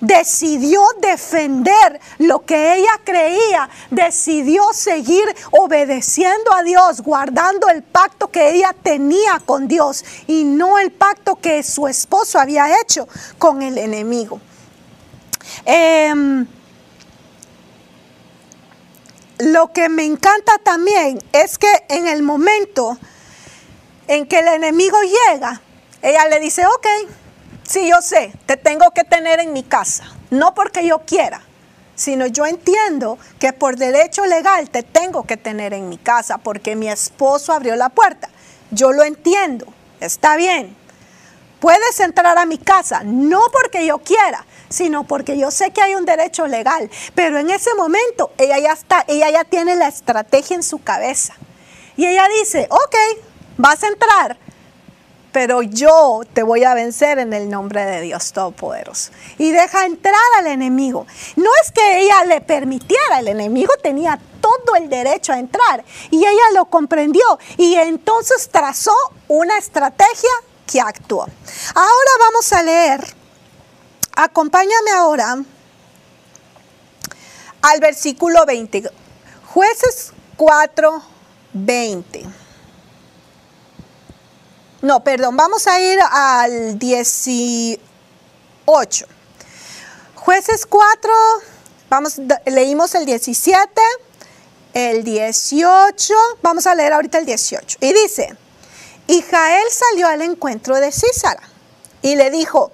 decidió 0.00 0.82
defender 1.00 2.00
lo 2.18 2.44
que 2.44 2.74
ella 2.74 3.00
creía, 3.04 3.68
decidió 3.90 4.72
seguir 4.72 5.24
obedeciendo 5.50 6.54
a 6.54 6.62
Dios, 6.62 7.00
guardando 7.00 7.68
el 7.68 7.82
pacto 7.82 8.28
que 8.28 8.50
ella 8.50 8.74
tenía 8.82 9.40
con 9.44 9.68
Dios 9.68 10.04
y 10.26 10.44
no 10.44 10.78
el 10.78 10.92
pacto 10.92 11.36
que 11.36 11.62
su 11.62 11.88
esposo 11.88 12.38
había 12.38 12.80
hecho 12.80 13.08
con 13.38 13.62
el 13.62 13.78
enemigo. 13.78 14.40
Em, 15.64 16.46
lo 19.38 19.72
que 19.72 19.88
me 19.88 20.04
encanta 20.04 20.58
también 20.58 21.22
es 21.32 21.58
que 21.58 21.70
en 21.88 22.06
el 22.06 22.22
momento 22.22 22.98
en 24.06 24.26
que 24.26 24.38
el 24.40 24.48
enemigo 24.48 24.98
llega, 25.30 25.60
ella 26.02 26.26
le 26.28 26.40
dice, 26.40 26.66
ok, 26.66 26.86
Sí, 27.68 27.86
yo 27.86 28.00
sé, 28.00 28.32
te 28.46 28.56
tengo 28.56 28.92
que 28.92 29.04
tener 29.04 29.40
en 29.40 29.52
mi 29.52 29.62
casa, 29.62 30.04
no 30.30 30.54
porque 30.54 30.86
yo 30.86 31.00
quiera, 31.00 31.42
sino 31.96 32.26
yo 32.26 32.46
entiendo 32.46 33.18
que 33.38 33.52
por 33.52 33.76
derecho 33.76 34.24
legal 34.24 34.70
te 34.70 34.82
tengo 34.82 35.24
que 35.24 35.36
tener 35.36 35.74
en 35.74 35.90
mi 35.90 35.98
casa 35.98 36.38
porque 36.38 36.76
mi 36.76 36.88
esposo 36.88 37.52
abrió 37.52 37.76
la 37.76 37.90
puerta. 37.90 38.30
Yo 38.70 38.92
lo 38.92 39.04
entiendo, 39.04 39.66
está 40.00 40.36
bien, 40.36 40.74
puedes 41.60 42.00
entrar 42.00 42.38
a 42.38 42.46
mi 42.46 42.56
casa, 42.56 43.02
no 43.04 43.42
porque 43.52 43.84
yo 43.84 43.98
quiera, 43.98 44.46
sino 44.70 45.04
porque 45.04 45.36
yo 45.36 45.50
sé 45.50 45.70
que 45.70 45.82
hay 45.82 45.94
un 45.94 46.06
derecho 46.06 46.46
legal. 46.46 46.88
Pero 47.14 47.38
en 47.38 47.50
ese 47.50 47.74
momento 47.74 48.32
ella 48.38 48.58
ya 48.58 48.72
está, 48.72 49.04
ella 49.08 49.28
ya 49.28 49.44
tiene 49.44 49.76
la 49.76 49.88
estrategia 49.88 50.56
en 50.56 50.62
su 50.62 50.82
cabeza. 50.82 51.34
Y 51.98 52.06
ella 52.06 52.26
dice, 52.40 52.66
ok, 52.70 52.96
vas 53.58 53.82
a 53.82 53.88
entrar, 53.88 54.38
pero 55.32 55.62
yo 55.62 56.20
te 56.32 56.42
voy 56.42 56.64
a 56.64 56.74
vencer 56.74 57.18
en 57.18 57.32
el 57.32 57.50
nombre 57.50 57.84
de 57.84 58.00
Dios 58.00 58.32
Todopoderoso. 58.32 59.10
Y 59.36 59.50
deja 59.50 59.86
entrar 59.86 60.14
al 60.38 60.46
enemigo. 60.46 61.06
No 61.36 61.50
es 61.62 61.72
que 61.72 62.00
ella 62.00 62.24
le 62.24 62.40
permitiera, 62.40 63.20
el 63.20 63.28
enemigo 63.28 63.72
tenía 63.82 64.18
todo 64.40 64.76
el 64.76 64.88
derecho 64.88 65.32
a 65.32 65.38
entrar 65.38 65.84
y 66.10 66.18
ella 66.18 66.52
lo 66.54 66.66
comprendió 66.66 67.38
y 67.56 67.74
entonces 67.74 68.48
trazó 68.48 68.94
una 69.28 69.58
estrategia 69.58 70.30
que 70.66 70.80
actuó. 70.80 71.26
Ahora 71.74 72.10
vamos 72.20 72.52
a 72.52 72.62
leer, 72.62 73.14
acompáñame 74.14 74.90
ahora 74.92 75.38
al 77.62 77.80
versículo 77.80 78.44
20, 78.46 78.90
jueces 79.46 80.12
4, 80.36 81.02
20. 81.52 82.47
No, 84.80 85.02
perdón, 85.02 85.36
vamos 85.36 85.66
a 85.66 85.80
ir 85.80 85.98
al 86.08 86.78
18. 86.78 87.80
Jueces 90.14 90.66
4, 90.66 91.12
vamos, 91.90 92.20
leímos 92.46 92.94
el 92.94 93.04
17, 93.04 93.82
el 94.74 95.02
18, 95.02 96.14
vamos 96.42 96.68
a 96.68 96.76
leer 96.76 96.92
ahorita 96.92 97.18
el 97.18 97.26
18. 97.26 97.78
Y 97.80 97.92
dice, 97.92 98.36
y 99.08 99.20
Jael 99.22 99.66
salió 99.68 100.06
al 100.06 100.22
encuentro 100.22 100.76
de 100.76 100.92
Císara 100.92 101.42
y 102.00 102.14
le 102.14 102.30
dijo, 102.30 102.70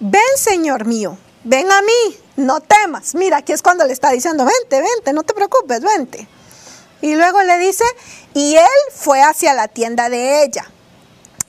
ven 0.00 0.20
Señor 0.36 0.84
mío, 0.84 1.16
ven 1.44 1.70
a 1.70 1.80
mí, 1.82 2.18
no 2.34 2.60
temas. 2.60 3.14
Mira, 3.14 3.36
aquí 3.36 3.52
es 3.52 3.62
cuando 3.62 3.84
le 3.84 3.92
está 3.92 4.10
diciendo, 4.10 4.44
vente, 4.44 4.80
vente, 4.80 5.12
no 5.12 5.22
te 5.22 5.32
preocupes, 5.32 5.80
vente. 5.80 6.26
Y 7.02 7.14
luego 7.14 7.40
le 7.42 7.56
dice, 7.58 7.84
y 8.34 8.56
él 8.56 8.92
fue 8.92 9.22
hacia 9.22 9.54
la 9.54 9.68
tienda 9.68 10.08
de 10.08 10.42
ella. 10.42 10.72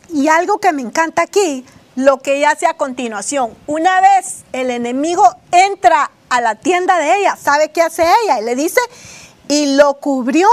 Y 0.10 0.28
algo 0.28 0.60
que 0.60 0.72
me 0.74 0.82
encanta 0.82 1.24
aquí, 1.24 1.66
lo 1.96 2.20
que 2.20 2.38
ella 2.38 2.52
hace 2.52 2.68
a 2.68 2.76
continuación. 2.76 3.56
Una 3.66 4.02
vez 4.02 4.44
el 4.54 4.70
enemigo 4.70 5.24
entra 5.52 6.12
a 6.30 6.42
la 6.42 6.56
tienda 6.56 6.98
de 6.98 7.20
ella, 7.20 7.36
¿sabe 7.36 7.72
qué 7.72 7.82
hace 7.82 8.04
ella? 8.24 8.40
Y 8.40 8.44
le 8.44 8.56
dice, 8.56 8.80
y 9.48 9.76
lo 9.76 9.96
cubrió 9.96 10.48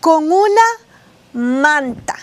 con 0.00 0.30
una 0.32 0.62
manta. 1.32 2.16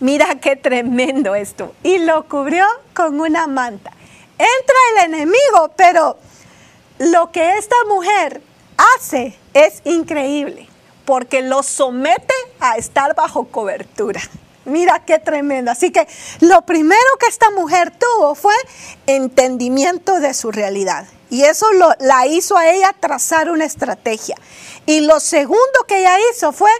Mira 0.00 0.36
qué 0.40 0.56
tremendo 0.56 1.34
esto. 1.34 1.74
Y 1.82 1.98
lo 1.98 2.26
cubrió 2.28 2.66
con 2.94 3.20
una 3.20 3.46
manta. 3.46 3.92
Entra 4.38 5.04
el 5.04 5.12
enemigo, 5.12 5.72
pero 5.76 6.16
lo 6.98 7.30
que 7.32 7.58
esta 7.58 7.76
mujer 7.88 8.40
hace 8.96 9.38
es 9.52 9.82
increíble, 9.84 10.68
porque 11.04 11.42
lo 11.42 11.62
somete 11.62 12.34
a 12.60 12.76
estar 12.76 13.14
bajo 13.14 13.48
cobertura. 13.48 14.20
Mira 14.70 15.04
qué 15.04 15.18
tremendo. 15.18 15.70
Así 15.70 15.90
que 15.90 16.06
lo 16.40 16.62
primero 16.62 17.00
que 17.18 17.26
esta 17.26 17.50
mujer 17.50 17.92
tuvo 17.92 18.34
fue 18.34 18.54
entendimiento 19.06 20.20
de 20.20 20.32
su 20.34 20.50
realidad. 20.50 21.06
Y 21.28 21.42
eso 21.42 21.72
lo, 21.72 21.90
la 22.00 22.26
hizo 22.26 22.56
a 22.56 22.68
ella 22.68 22.94
trazar 22.98 23.50
una 23.50 23.64
estrategia. 23.64 24.36
Y 24.86 25.00
lo 25.00 25.20
segundo 25.20 25.84
que 25.86 26.00
ella 26.00 26.16
hizo 26.32 26.52
fue 26.52 26.70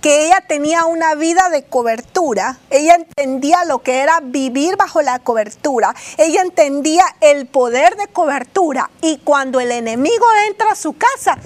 que 0.00 0.26
ella 0.26 0.44
tenía 0.46 0.84
una 0.84 1.14
vida 1.14 1.48
de 1.50 1.64
cobertura, 1.64 2.58
ella 2.70 2.94
entendía 2.94 3.64
lo 3.64 3.82
que 3.82 3.98
era 3.98 4.20
vivir 4.22 4.76
bajo 4.76 5.02
la 5.02 5.18
cobertura, 5.18 5.94
ella 6.16 6.42
entendía 6.42 7.04
el 7.20 7.46
poder 7.46 7.96
de 7.96 8.06
cobertura 8.06 8.90
y 9.02 9.18
cuando 9.18 9.60
el 9.60 9.72
enemigo 9.72 10.26
entra 10.46 10.72
a 10.72 10.76
su 10.76 10.96
casa, 10.96 11.38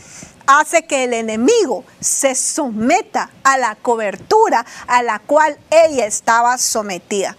hace 0.46 0.86
que 0.86 1.04
el 1.04 1.14
enemigo 1.14 1.84
se 2.00 2.34
someta 2.34 3.30
a 3.44 3.58
la 3.58 3.74
cobertura 3.76 4.64
a 4.86 5.02
la 5.02 5.18
cual 5.18 5.58
ella 5.70 6.06
estaba 6.06 6.58
sometida. 6.58 7.36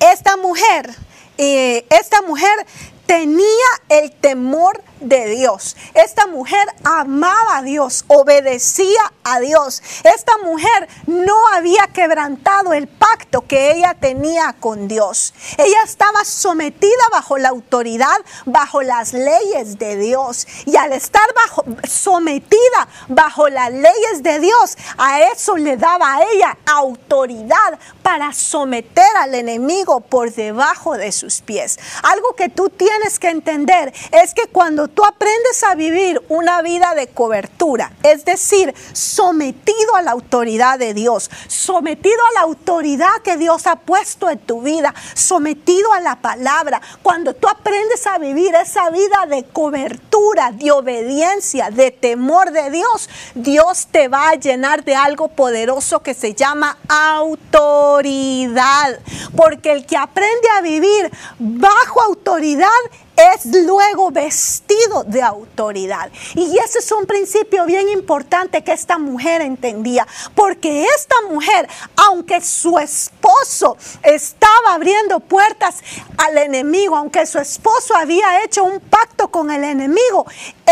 Esta 0.00 0.36
mujer, 0.36 0.94
eh, 1.38 1.86
esta 1.90 2.22
mujer 2.22 2.66
tenía 3.06 3.46
el 3.88 4.12
temor 4.12 4.82
de 5.02 5.28
Dios. 5.28 5.76
Esta 5.94 6.26
mujer 6.26 6.66
amaba 6.84 7.58
a 7.58 7.62
Dios, 7.62 8.04
obedecía 8.08 9.12
a 9.24 9.40
Dios. 9.40 9.82
Esta 10.04 10.38
mujer 10.38 10.88
no 11.06 11.34
había 11.54 11.86
quebrantado 11.92 12.72
el 12.72 12.88
pacto 12.88 13.46
que 13.46 13.72
ella 13.72 13.96
tenía 13.98 14.54
con 14.58 14.88
Dios. 14.88 15.34
Ella 15.58 15.82
estaba 15.84 16.24
sometida 16.24 16.90
bajo 17.10 17.38
la 17.38 17.50
autoridad, 17.50 18.18
bajo 18.44 18.82
las 18.82 19.12
leyes 19.12 19.78
de 19.78 19.96
Dios. 19.96 20.46
Y 20.66 20.76
al 20.76 20.92
estar 20.92 21.26
bajo, 21.34 21.64
sometida 21.88 22.88
bajo 23.08 23.48
las 23.48 23.72
leyes 23.72 24.22
de 24.22 24.40
Dios, 24.40 24.76
a 24.98 25.22
eso 25.22 25.56
le 25.56 25.76
daba 25.76 26.14
a 26.14 26.22
ella 26.32 26.58
autoridad 26.66 27.78
para 28.02 28.32
someter 28.32 29.16
al 29.18 29.34
enemigo 29.34 30.00
por 30.00 30.32
debajo 30.32 30.96
de 30.96 31.12
sus 31.12 31.40
pies. 31.40 31.78
Algo 32.02 32.34
que 32.34 32.48
tú 32.48 32.68
tienes 32.70 33.18
que 33.18 33.28
entender 33.28 33.92
es 34.10 34.34
que 34.34 34.46
cuando 34.48 34.88
tú 34.94 35.04
aprendes 35.04 35.62
a 35.64 35.74
vivir 35.74 36.22
una 36.28 36.62
vida 36.62 36.94
de 36.94 37.08
cobertura, 37.08 37.92
es 38.02 38.24
decir, 38.24 38.74
sometido 38.92 39.96
a 39.96 40.02
la 40.02 40.12
autoridad 40.12 40.78
de 40.78 40.94
Dios, 40.94 41.30
sometido 41.48 42.18
a 42.30 42.34
la 42.34 42.40
autoridad 42.40 43.22
que 43.24 43.36
Dios 43.36 43.66
ha 43.66 43.76
puesto 43.76 44.30
en 44.30 44.38
tu 44.38 44.62
vida, 44.62 44.94
sometido 45.14 45.92
a 45.92 46.00
la 46.00 46.16
palabra, 46.16 46.80
cuando 47.02 47.34
tú 47.34 47.48
aprendes 47.48 48.06
a 48.06 48.18
vivir 48.18 48.54
esa 48.54 48.90
vida 48.90 49.26
de 49.28 49.44
cobertura, 49.44 50.52
de 50.52 50.70
obediencia, 50.70 51.70
de 51.70 51.90
temor 51.90 52.52
de 52.52 52.70
Dios, 52.70 53.08
Dios 53.34 53.88
te 53.90 54.08
va 54.08 54.30
a 54.30 54.34
llenar 54.34 54.84
de 54.84 54.94
algo 54.94 55.28
poderoso 55.28 56.02
que 56.02 56.14
se 56.14 56.34
llama 56.34 56.78
autoridad. 56.88 58.98
Porque 59.36 59.72
el 59.72 59.86
que 59.86 59.96
aprende 59.96 60.48
a 60.56 60.62
vivir 60.62 61.10
bajo 61.38 62.02
autoridad 62.02 62.68
es 63.16 63.46
luego 63.46 64.10
vestido 64.10 65.04
de 65.04 65.22
autoridad. 65.22 66.10
Y 66.34 66.58
ese 66.58 66.78
es 66.78 66.92
un 66.92 67.06
principio 67.06 67.64
bien 67.64 67.88
importante 67.88 68.62
que 68.62 68.72
esta 68.72 68.98
mujer 68.98 69.42
entendía, 69.42 70.06
porque 70.34 70.84
esta 70.96 71.16
mujer, 71.28 71.68
aunque 71.96 72.40
su 72.40 72.78
esposo 72.78 73.76
estaba 74.02 74.74
abriendo 74.74 75.20
puertas 75.20 75.76
al 76.16 76.38
enemigo, 76.38 76.96
aunque 76.96 77.26
su 77.26 77.38
esposo 77.38 77.94
había 77.94 78.42
hecho 78.44 78.64
un 78.64 78.80
pacto 78.80 79.28
con 79.28 79.50
el 79.50 79.64
enemigo, 79.64 80.26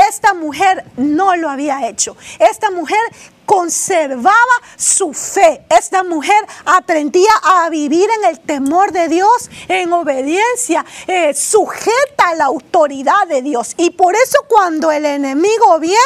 esta 0.09 0.35
mujer 0.35 0.85
no 0.97 1.37
lo 1.37 1.49
había 1.49 1.89
hecho. 1.89 2.17
Esta 2.39 2.71
mujer 2.71 2.99
conservaba 3.51 4.55
su 4.77 5.13
fe. 5.13 5.65
Esta 5.69 6.05
mujer 6.05 6.47
aprendía 6.65 7.33
a 7.43 7.69
vivir 7.69 8.09
en 8.09 8.31
el 8.31 8.39
temor 8.39 8.93
de 8.93 9.09
Dios, 9.09 9.51
en 9.67 9.93
obediencia, 9.93 10.87
eh, 11.09 11.35
sujeta 11.35 12.29
a 12.29 12.35
la 12.37 12.45
autoridad 12.45 13.27
de 13.29 13.43
Dios. 13.43 13.75
Y 13.77 13.91
por 13.91 14.15
eso 14.15 14.39
cuando 14.47 14.93
el 14.93 15.05
enemigo 15.05 15.81
viene, 15.81 15.99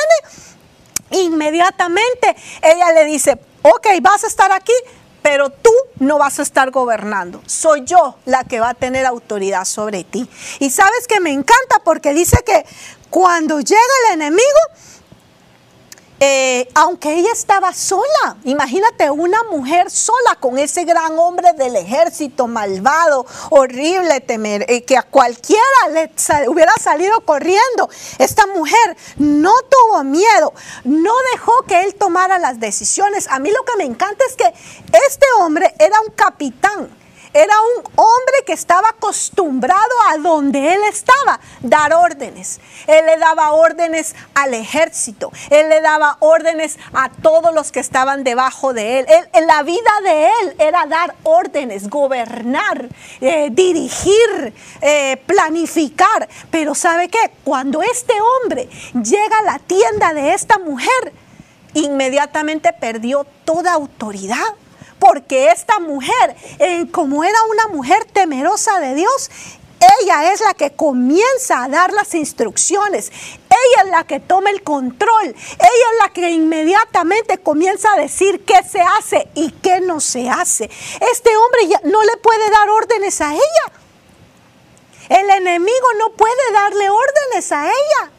inmediatamente 1.10 2.34
ella 2.62 2.92
le 2.92 3.04
dice, 3.04 3.38
ok, 3.60 3.88
vas 4.00 4.24
a 4.24 4.28
estar 4.28 4.50
aquí, 4.50 4.72
pero 5.20 5.50
tú 5.50 5.72
no 5.98 6.16
vas 6.16 6.38
a 6.38 6.42
estar 6.42 6.70
gobernando. 6.70 7.42
Soy 7.44 7.84
yo 7.84 8.16
la 8.24 8.44
que 8.44 8.58
va 8.58 8.70
a 8.70 8.74
tener 8.74 9.04
autoridad 9.04 9.66
sobre 9.66 10.02
ti. 10.02 10.26
Y 10.60 10.70
sabes 10.70 11.06
que 11.06 11.20
me 11.20 11.30
encanta 11.30 11.82
porque 11.84 12.14
dice 12.14 12.38
que 12.42 12.64
cuando 13.10 13.60
llega 13.60 13.82
el 14.08 14.14
enemigo, 14.14 14.60
eh, 16.20 16.68
aunque 16.74 17.14
ella 17.14 17.30
estaba 17.32 17.72
sola, 17.74 18.36
imagínate 18.44 19.10
una 19.10 19.42
mujer 19.44 19.90
sola 19.90 20.36
con 20.38 20.58
ese 20.58 20.84
gran 20.84 21.18
hombre 21.18 21.52
del 21.54 21.76
ejército 21.76 22.46
malvado, 22.46 23.26
horrible, 23.50 24.20
temer, 24.20 24.64
eh, 24.68 24.84
que 24.84 24.96
a 24.96 25.02
cualquiera 25.02 25.62
le 25.92 26.10
hubiera 26.48 26.72
salido 26.80 27.20
corriendo. 27.22 27.88
Esta 28.18 28.46
mujer 28.46 28.96
no 29.16 29.52
tuvo 29.68 30.04
miedo, 30.04 30.54
no 30.84 31.12
dejó 31.32 31.52
que 31.66 31.82
él 31.82 31.94
tomara 31.94 32.38
las 32.38 32.60
decisiones. 32.60 33.28
A 33.28 33.38
mí 33.40 33.50
lo 33.50 33.62
que 33.64 33.76
me 33.76 33.84
encanta 33.84 34.24
es 34.28 34.36
que 34.36 34.46
este 35.06 35.26
hombre 35.40 35.74
era 35.78 36.00
un 36.00 36.12
capitán 36.12 37.03
era 37.34 37.54
un 37.76 37.84
hombre 37.96 38.34
que 38.46 38.52
estaba 38.52 38.90
acostumbrado 38.90 39.80
a 40.08 40.18
donde 40.18 40.72
él 40.72 40.80
estaba, 40.88 41.40
dar 41.60 41.92
órdenes. 41.92 42.60
Él 42.86 43.04
le 43.06 43.16
daba 43.16 43.52
órdenes 43.52 44.14
al 44.34 44.54
ejército, 44.54 45.32
él 45.50 45.68
le 45.68 45.80
daba 45.80 46.16
órdenes 46.20 46.78
a 46.92 47.10
todos 47.10 47.52
los 47.52 47.72
que 47.72 47.80
estaban 47.80 48.22
debajo 48.22 48.72
de 48.72 49.00
él. 49.00 49.06
él 49.32 49.46
la 49.46 49.62
vida 49.62 49.90
de 50.04 50.26
él 50.26 50.54
era 50.58 50.86
dar 50.86 51.14
órdenes, 51.24 51.90
gobernar, 51.90 52.88
eh, 53.20 53.48
dirigir, 53.50 54.54
eh, 54.80 55.16
planificar. 55.26 56.28
Pero 56.50 56.74
¿sabe 56.74 57.08
qué? 57.08 57.32
Cuando 57.42 57.82
este 57.82 58.14
hombre 58.20 58.68
llega 58.92 59.38
a 59.38 59.42
la 59.42 59.58
tienda 59.58 60.14
de 60.14 60.34
esta 60.34 60.58
mujer, 60.58 61.12
inmediatamente 61.74 62.72
perdió 62.72 63.26
toda 63.44 63.72
autoridad 63.72 64.54
porque 65.06 65.48
esta 65.48 65.80
mujer, 65.80 66.34
eh, 66.58 66.86
como 66.90 67.24
era 67.24 67.36
una 67.50 67.68
mujer 67.68 68.06
temerosa 68.06 68.80
de 68.80 68.94
Dios, 68.94 69.30
ella 70.00 70.32
es 70.32 70.40
la 70.40 70.54
que 70.54 70.70
comienza 70.70 71.64
a 71.64 71.68
dar 71.68 71.92
las 71.92 72.14
instrucciones. 72.14 73.12
Ella 73.50 73.84
es 73.84 73.90
la 73.90 74.04
que 74.04 74.18
toma 74.20 74.48
el 74.48 74.62
control. 74.62 75.26
Ella 75.26 75.34
es 75.58 75.98
la 76.00 76.08
que 76.08 76.30
inmediatamente 76.30 77.36
comienza 77.36 77.92
a 77.92 78.00
decir 78.00 78.46
qué 78.46 78.62
se 78.66 78.80
hace 78.80 79.28
y 79.34 79.50
qué 79.50 79.80
no 79.80 80.00
se 80.00 80.30
hace. 80.30 80.70
Este 81.12 81.36
hombre 81.36 81.68
ya 81.68 81.80
no 81.84 82.02
le 82.02 82.16
puede 82.16 82.48
dar 82.50 82.70
órdenes 82.70 83.20
a 83.20 83.34
ella. 83.34 83.72
El 85.10 85.28
enemigo 85.28 85.86
no 85.98 86.12
puede 86.12 86.52
darle 86.54 86.88
órdenes 86.88 87.52
a 87.52 87.66
ella, 87.66 88.10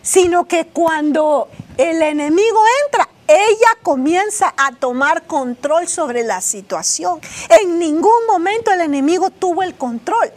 sino 0.00 0.48
que 0.48 0.66
cuando 0.66 1.48
el 1.76 2.00
enemigo 2.00 2.62
entra, 2.86 3.01
ella 3.28 3.78
comienza 3.82 4.52
a 4.56 4.72
tomar 4.72 5.26
control 5.26 5.88
sobre 5.88 6.22
la 6.22 6.40
situación. 6.40 7.20
En 7.60 7.78
ningún 7.78 8.26
momento 8.26 8.72
el 8.72 8.80
enemigo 8.80 9.30
tuvo 9.30 9.62
el 9.62 9.74
control. 9.74 10.32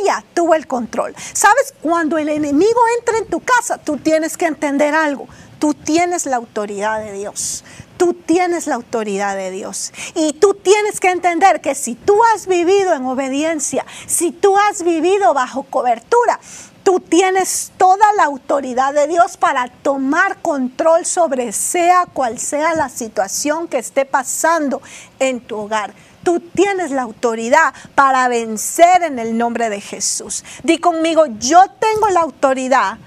Ella 0.00 0.24
tuvo 0.34 0.54
el 0.54 0.66
control. 0.66 1.14
¿Sabes? 1.32 1.74
Cuando 1.80 2.18
el 2.18 2.28
enemigo 2.28 2.80
entra 2.98 3.18
en 3.18 3.26
tu 3.26 3.40
casa, 3.40 3.78
tú 3.78 3.96
tienes 3.96 4.36
que 4.36 4.46
entender 4.46 4.94
algo. 4.94 5.26
Tú 5.58 5.74
tienes 5.74 6.26
la 6.26 6.36
autoridad 6.36 7.00
de 7.00 7.12
Dios. 7.12 7.64
Tú 7.96 8.14
tienes 8.14 8.66
la 8.66 8.74
autoridad 8.74 9.36
de 9.36 9.50
Dios. 9.50 9.92
Y 10.14 10.32
tú 10.34 10.54
tienes 10.54 10.98
que 10.98 11.10
entender 11.10 11.60
que 11.60 11.74
si 11.74 11.94
tú 11.94 12.18
has 12.34 12.46
vivido 12.46 12.94
en 12.94 13.06
obediencia, 13.06 13.86
si 14.06 14.32
tú 14.32 14.56
has 14.58 14.82
vivido 14.82 15.32
bajo 15.34 15.62
cobertura, 15.62 16.40
tú 16.82 17.00
tienes 17.00 17.72
toda 17.76 18.12
la 18.16 18.24
autoridad 18.24 18.92
de 18.92 19.06
Dios 19.06 19.36
para 19.36 19.68
tomar 19.68 20.38
control 20.42 21.06
sobre 21.06 21.52
sea 21.52 22.06
cual 22.12 22.38
sea 22.38 22.74
la 22.74 22.88
situación 22.88 23.68
que 23.68 23.78
esté 23.78 24.04
pasando 24.04 24.82
en 25.18 25.40
tu 25.40 25.56
hogar. 25.56 25.94
Tú 26.22 26.40
tienes 26.40 26.90
la 26.90 27.02
autoridad 27.02 27.74
para 27.94 28.28
vencer 28.28 29.02
en 29.02 29.18
el 29.18 29.36
nombre 29.36 29.68
de 29.70 29.80
Jesús. 29.80 30.44
Di 30.62 30.78
conmigo, 30.78 31.26
yo 31.38 31.64
tengo 31.80 32.08
la 32.10 32.20
autoridad 32.20 32.98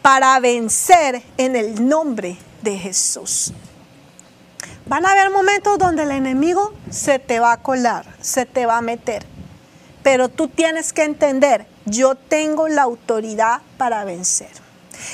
para 0.00 0.38
vencer 0.40 1.22
en 1.36 1.56
el 1.56 1.86
nombre 1.88 2.38
de 2.62 2.78
Jesús. 2.78 3.52
Van 4.86 5.06
a 5.06 5.12
haber 5.12 5.30
momentos 5.30 5.78
donde 5.78 6.02
el 6.02 6.10
enemigo 6.10 6.72
se 6.90 7.18
te 7.18 7.40
va 7.40 7.52
a 7.52 7.62
colar, 7.62 8.04
se 8.20 8.44
te 8.44 8.66
va 8.66 8.78
a 8.78 8.82
meter. 8.82 9.24
Pero 10.02 10.28
tú 10.28 10.48
tienes 10.48 10.92
que 10.92 11.04
entender, 11.04 11.66
yo 11.86 12.14
tengo 12.14 12.68
la 12.68 12.82
autoridad 12.82 13.60
para 13.76 14.04
vencer. 14.04 14.50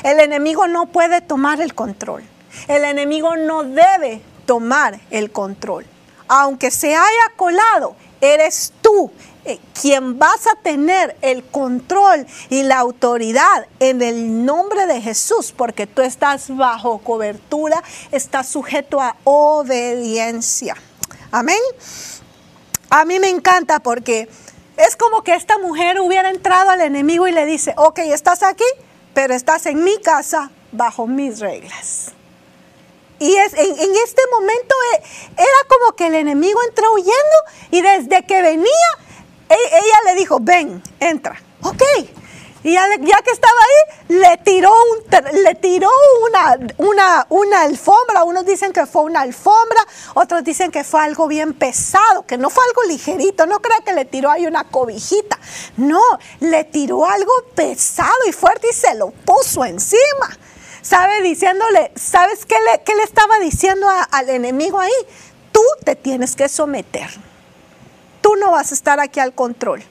El 0.03 0.21
enemigo 0.21 0.67
no 0.67 0.87
puede 0.87 1.21
tomar 1.21 1.61
el 1.61 1.75
control. 1.75 2.23
El 2.69 2.85
enemigo 2.85 3.37
no 3.37 3.65
debe 3.65 4.23
tomar 4.47 5.01
el 5.11 5.31
control 5.31 5.87
aunque 6.33 6.71
se 6.71 6.95
haya 6.95 7.33
colado, 7.35 7.97
eres 8.21 8.73
tú 8.81 9.11
eh, 9.45 9.59
quien 9.81 10.17
vas 10.17 10.47
a 10.47 10.55
tener 10.63 11.17
el 11.23 11.43
control 11.43 12.25
y 12.51 12.63
la 12.63 12.79
autoridad 12.79 13.67
en 13.81 14.01
el 14.01 14.45
nombre 14.45 14.87
de 14.87 15.01
Jesús, 15.01 15.53
porque 15.57 15.89
tú 15.89 16.03
estás 16.03 16.57
bajo 16.57 16.99
cobertura, 16.99 17.83
estás 18.13 18.49
sujeto 18.49 19.01
a 19.01 19.17
obediencia. 19.25 20.77
Amén. 21.33 21.59
A 22.91 23.05
mí 23.05 23.19
me 23.19 23.29
encanta 23.29 23.81
porque 23.81 24.29
es 24.77 24.97
como 24.97 25.23
que 25.23 25.35
esta 25.35 25.59
mujer 25.59 26.01
hubiera 26.01 26.31
entrado 26.31 26.71
al 26.71 26.81
enemigo 26.81 27.27
y 27.29 27.33
le 27.33 27.47
dice, 27.47 27.75
ok, 27.77 27.99
estás 28.01 28.43
aquí, 28.43 28.65
pero 29.15 29.35
estás 29.35 29.67
en 29.67 29.85
mi 29.85 30.01
casa 30.01 30.51
bajo 30.73 31.07
mis 31.07 31.41
reglas. 31.41 32.13
Y 33.19 33.37
es, 33.37 33.53
en, 33.53 33.97
este 34.05 34.23
momento 34.33 34.75
eh, 34.95 35.03
era 35.37 35.69
como 35.69 35.95
que 35.95 36.07
el 36.07 36.15
enemigo 36.15 36.59
entró 36.67 36.93
huyendo 36.95 37.13
y 37.71 37.83
desde 37.83 38.25
que 38.25 38.41
venía, 38.41 38.65
e, 39.51 39.55
ella 39.55 39.99
le 40.07 40.15
dijo, 40.15 40.39
ven, 40.41 40.83
entra. 41.01 41.41
Ok. 41.63 41.83
Y 42.63 42.75
ya, 42.75 42.85
que 43.25 43.31
estaba 43.31 43.59
ahí, 43.59 44.17
le 44.17 44.37
tiró, 44.39 44.71
un, 44.71 45.43
le 45.45 45.55
tiró 45.55 45.89
una, 46.27 46.59
una, 46.77 47.27
una, 47.31 47.63
alfombra. 47.63 48.25
Unos 48.25 48.45
dicen 48.45 48.73
que 48.73 48.85
fue 48.85 49.03
una 49.03 49.23
alfombra, 49.23 49.81
otros 50.15 50.45
dicen 50.45 50.71
que 50.71 50.85
fue 50.85 51.01
algo 51.01 51.27
bien 51.27 51.55
pesado, 51.55 52.27
que 52.27 52.37
no 52.37 52.51
fue 52.51 52.63
algo 52.65 52.83
ligerito. 52.83 53.47
No 53.47 53.61
crea 53.61 53.79
que 53.81 53.95
le 53.95 54.05
tiró 54.05 54.31
ahí 54.31 54.47
una 54.47 54.65
cobijita. 54.65 55.39
No, 55.79 56.03
le 56.41 56.65
tiró 56.65 57.07
algo 57.07 57.33
pesado 57.55 58.19
y 58.29 58.33
fuerte 58.33 58.69
y 58.71 58.75
se 58.75 58.95
lo 58.95 59.11
puso 59.11 59.65
encima. 59.65 60.39
¿Sabe? 60.83 61.23
Diciéndole, 61.23 61.93
¿sabes 61.97 62.45
qué 62.45 62.57
le, 62.57 62.95
le 62.95 63.03
estaba 63.03 63.39
diciendo 63.39 63.87
al 64.11 64.29
enemigo 64.29 64.81
ahí? 64.81 64.93
Tú 65.53 65.63
te 65.85 65.97
tienes 65.97 66.37
que 66.37 66.49
someter. 66.49 67.09
Tú 68.21 68.37
no 68.37 68.51
vas 68.51 68.71
a 68.71 68.75
estar 68.75 69.01
aquí 69.01 69.19
al 69.19 69.35
control. 69.35 69.83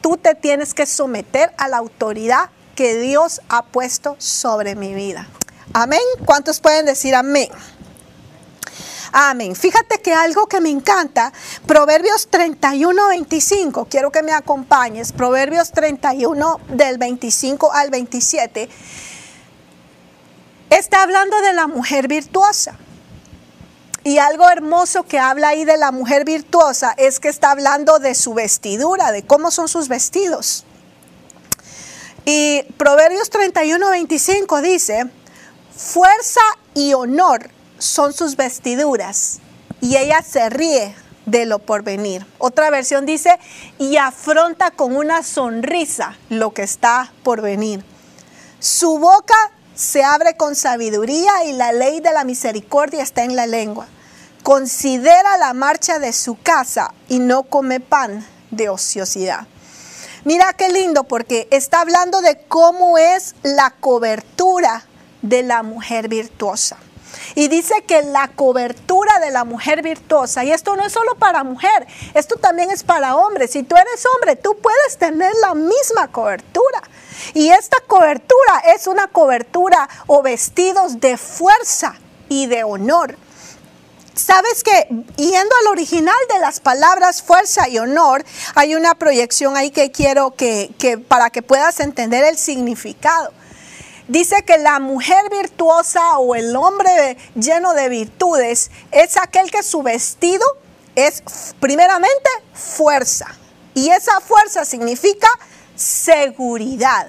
Tú 0.00 0.16
te 0.16 0.34
tienes 0.34 0.74
que 0.74 0.86
someter 0.86 1.52
a 1.58 1.68
la 1.68 1.78
autoridad 1.78 2.50
que 2.74 2.96
Dios 2.96 3.40
ha 3.48 3.64
puesto 3.64 4.16
sobre 4.18 4.74
mi 4.74 4.94
vida. 4.94 5.28
Amén. 5.72 6.00
¿Cuántos 6.24 6.60
pueden 6.60 6.86
decir 6.86 7.14
amén? 7.14 7.48
Amén. 9.12 9.56
Fíjate 9.56 10.00
que 10.00 10.12
algo 10.12 10.46
que 10.46 10.60
me 10.60 10.70
encanta, 10.70 11.32
Proverbios 11.66 12.28
31, 12.28 13.08
25, 13.08 13.86
quiero 13.90 14.12
que 14.12 14.22
me 14.22 14.32
acompañes, 14.32 15.12
Proverbios 15.12 15.72
31 15.72 16.60
del 16.68 16.98
25 16.98 17.72
al 17.72 17.90
27 17.90 18.68
Está 20.70 21.02
hablando 21.02 21.40
de 21.40 21.54
la 21.54 21.66
mujer 21.66 22.08
virtuosa. 22.08 22.76
Y 24.04 24.18
algo 24.18 24.48
hermoso 24.48 25.02
que 25.02 25.18
habla 25.18 25.48
ahí 25.48 25.64
de 25.64 25.76
la 25.76 25.90
mujer 25.92 26.24
virtuosa 26.24 26.94
es 26.96 27.20
que 27.20 27.28
está 27.28 27.50
hablando 27.50 27.98
de 27.98 28.14
su 28.14 28.34
vestidura, 28.34 29.12
de 29.12 29.24
cómo 29.24 29.50
son 29.50 29.68
sus 29.68 29.88
vestidos. 29.88 30.64
Y 32.24 32.62
Proverbios 32.76 33.30
31, 33.30 33.90
25 33.90 34.60
dice, 34.62 35.04
fuerza 35.76 36.40
y 36.74 36.92
honor 36.92 37.50
son 37.78 38.12
sus 38.12 38.36
vestiduras, 38.36 39.40
y 39.80 39.96
ella 39.96 40.22
se 40.22 40.48
ríe 40.50 40.94
de 41.26 41.46
lo 41.46 41.58
por 41.58 41.82
venir. 41.82 42.26
Otra 42.38 42.70
versión 42.70 43.06
dice, 43.06 43.38
y 43.78 43.96
afronta 43.96 44.70
con 44.70 44.96
una 44.96 45.22
sonrisa 45.22 46.16
lo 46.28 46.52
que 46.52 46.62
está 46.62 47.12
por 47.22 47.42
venir. 47.42 47.84
Su 48.60 48.98
boca 48.98 49.52
se 49.78 50.02
abre 50.02 50.36
con 50.36 50.56
sabiduría 50.56 51.44
y 51.44 51.52
la 51.52 51.70
ley 51.70 52.00
de 52.00 52.12
la 52.12 52.24
misericordia 52.24 53.00
está 53.00 53.22
en 53.22 53.36
la 53.36 53.46
lengua. 53.46 53.86
Considera 54.42 55.38
la 55.38 55.54
marcha 55.54 56.00
de 56.00 56.12
su 56.12 56.36
casa 56.36 56.92
y 57.06 57.20
no 57.20 57.44
come 57.44 57.78
pan 57.78 58.26
de 58.50 58.70
ociosidad. 58.70 59.46
Mira 60.24 60.52
qué 60.54 60.68
lindo 60.68 61.04
porque 61.04 61.46
está 61.52 61.80
hablando 61.80 62.20
de 62.22 62.40
cómo 62.48 62.98
es 62.98 63.36
la 63.44 63.70
cobertura 63.70 64.84
de 65.22 65.44
la 65.44 65.62
mujer 65.62 66.08
virtuosa. 66.08 66.76
Y 67.34 67.48
dice 67.48 67.82
que 67.86 68.02
la 68.02 68.28
cobertura 68.28 69.18
de 69.20 69.30
la 69.30 69.44
mujer 69.44 69.82
virtuosa, 69.82 70.44
y 70.44 70.52
esto 70.52 70.76
no 70.76 70.84
es 70.84 70.92
solo 70.92 71.14
para 71.16 71.44
mujer, 71.44 71.86
esto 72.14 72.36
también 72.36 72.70
es 72.70 72.82
para 72.82 73.16
hombres. 73.16 73.52
Si 73.52 73.62
tú 73.62 73.76
eres 73.76 74.04
hombre, 74.06 74.36
tú 74.36 74.56
puedes 74.60 74.98
tener 74.98 75.32
la 75.40 75.54
misma 75.54 76.08
cobertura. 76.08 76.82
Y 77.34 77.50
esta 77.50 77.78
cobertura 77.86 78.62
es 78.74 78.86
una 78.86 79.08
cobertura 79.08 79.88
o 80.06 80.22
vestidos 80.22 81.00
de 81.00 81.16
fuerza 81.16 81.94
y 82.28 82.46
de 82.46 82.64
honor. 82.64 83.16
Sabes 84.14 84.64
que 84.64 84.88
yendo 85.16 85.54
al 85.60 85.68
original 85.70 86.16
de 86.32 86.40
las 86.40 86.58
palabras 86.58 87.22
fuerza 87.22 87.68
y 87.68 87.78
honor, 87.78 88.24
hay 88.56 88.74
una 88.74 88.96
proyección 88.96 89.56
ahí 89.56 89.70
que 89.70 89.92
quiero 89.92 90.32
que, 90.32 90.72
que 90.76 90.98
para 90.98 91.30
que 91.30 91.42
puedas 91.42 91.78
entender 91.78 92.24
el 92.24 92.36
significado. 92.36 93.32
Dice 94.08 94.42
que 94.44 94.56
la 94.56 94.80
mujer 94.80 95.28
virtuosa 95.30 96.18
o 96.18 96.34
el 96.34 96.56
hombre 96.56 97.18
lleno 97.34 97.74
de 97.74 97.90
virtudes 97.90 98.70
es 98.90 99.18
aquel 99.18 99.50
que 99.50 99.62
su 99.62 99.82
vestido 99.82 100.44
es 100.94 101.22
primeramente 101.60 102.30
fuerza. 102.54 103.26
Y 103.74 103.90
esa 103.90 104.20
fuerza 104.20 104.64
significa 104.64 105.28
seguridad. 105.76 107.06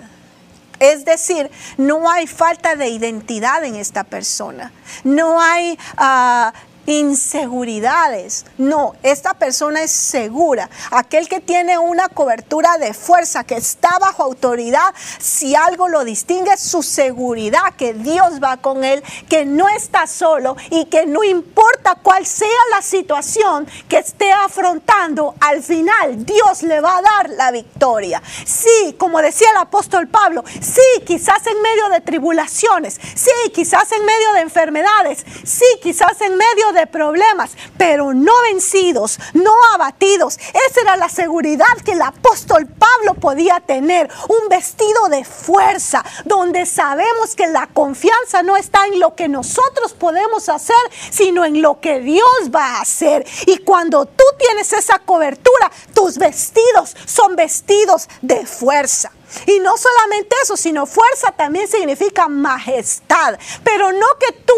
Es 0.80 1.04
decir, 1.06 1.50
no 1.78 2.10
hay 2.10 2.28
falta 2.28 2.76
de 2.76 2.90
identidad 2.90 3.64
en 3.64 3.76
esta 3.76 4.04
persona. 4.04 4.72
No 5.04 5.42
hay 5.42 5.80
ah, 5.98 6.54
inseguridades. 6.90 8.46
No, 8.58 8.96
esta 9.04 9.34
persona 9.34 9.84
es 9.84 9.92
segura. 9.92 10.70
Aquel 10.92 11.28
que 11.28 11.40
tiene 11.40 11.78
una 11.78 12.10
cobertura 12.10 12.78
de 12.78 12.94
fuerza, 12.94 13.44
que 13.44 13.56
está 13.56 13.98
bajo 14.00 14.24
autoridad, 14.24 14.94
si 15.20 15.56
algo 15.56 15.88
lo 15.88 16.04
distingue, 16.04 16.54
es 16.54 16.62
su 16.62 16.84
seguridad, 16.84 17.76
que 17.78 17.94
Dios 17.94 18.42
va 18.44 18.58
con 18.58 18.84
él, 18.84 19.04
que 19.28 19.46
no 19.46 19.70
está 19.70 20.08
solo 20.08 20.56
y 20.70 20.86
que 20.86 21.06
no 21.06 21.24
importa 21.24 21.96
cuál 22.02 22.26
sea 22.26 22.48
la 22.72 22.82
situación 22.82 23.68
que 23.88 24.00
esté 24.00 24.32
afrontando, 24.32 25.36
al 25.40 25.64
final 25.64 26.26
Dios 26.26 26.64
le 26.64 26.82
va 26.82 26.98
a 26.98 27.02
dar 27.02 27.30
la 27.32 27.52
victoria. 27.52 28.22
Sí, 28.46 28.96
como 28.98 29.22
decía 29.22 29.50
el 29.52 29.58
apóstol 29.58 30.08
Pablo, 30.08 30.44
sí, 30.62 31.04
quizás 31.06 31.46
en 31.48 31.62
medio 31.62 31.90
de 31.90 32.02
tribulaciones, 32.02 33.00
sí, 33.16 33.52
quizás 33.54 33.92
en 33.92 34.06
medio 34.06 34.34
de 34.34 34.42
enfermedades, 34.42 35.26
sí, 35.44 35.66
quizás 35.82 36.20
en 36.22 36.36
medio 36.38 36.72
de 36.74 36.79
de 36.80 36.88
problemas, 36.88 37.52
pero 37.78 38.14
no 38.14 38.32
vencidos, 38.52 39.20
no 39.34 39.54
abatidos. 39.74 40.38
Esa 40.38 40.82
era 40.82 40.96
la 40.96 41.10
seguridad 41.10 41.66
que 41.84 41.92
el 41.92 42.02
apóstol 42.02 42.68
Pablo 42.68 43.20
podía 43.20 43.60
tener. 43.60 44.10
Un 44.28 44.50
vestido 44.50 45.10
de 45.10 45.24
fuerza, 45.24 46.04
donde 46.26 46.66
sabemos 46.66 47.36
que 47.36 47.48
la 47.48 47.68
confianza 47.68 48.44
no 48.44 48.58
está 48.58 48.86
en 48.88 49.00
lo 49.00 49.16
que 49.16 49.28
nosotros 49.28 49.94
podemos 49.94 50.50
hacer, 50.50 50.76
sino 51.10 51.46
en 51.46 51.62
lo 51.62 51.80
que 51.80 52.00
Dios 52.00 52.50
va 52.54 52.78
a 52.78 52.82
hacer. 52.82 53.26
Y 53.46 53.60
cuando 53.60 54.06
tú 54.06 54.24
tienes 54.38 54.74
esa 54.74 55.00
cobertura, 55.00 55.72
tus 55.94 56.18
vestidos 56.18 56.96
son 57.06 57.36
vestidos 57.36 58.08
de 58.22 58.46
fuerza. 58.46 59.12
Y 59.46 59.60
no 59.60 59.78
solamente 59.78 60.36
eso, 60.44 60.58
sino 60.58 60.86
fuerza 60.86 61.32
también 61.32 61.68
significa 61.68 62.28
majestad. 62.28 63.38
Pero 63.64 63.92
no 63.92 64.08
que 64.20 64.32
tú 64.32 64.54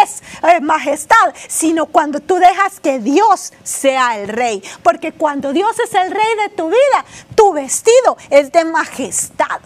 eres 0.00 0.22
eh, 0.42 0.60
majestad, 0.60 1.34
sino 1.48 1.86
cuando 1.86 2.20
tú 2.20 2.36
dejas 2.36 2.80
que 2.80 2.98
Dios 2.98 3.52
sea 3.62 4.18
el 4.18 4.28
rey. 4.28 4.62
Porque 4.82 5.12
cuando 5.12 5.52
Dios 5.52 5.78
es 5.80 5.94
el 5.94 6.10
rey 6.10 6.34
de 6.42 6.48
tu 6.50 6.68
vida, 6.68 7.04
tu 7.34 7.52
vestido 7.52 8.16
es 8.30 8.52
de 8.52 8.64
majestad. 8.64 9.60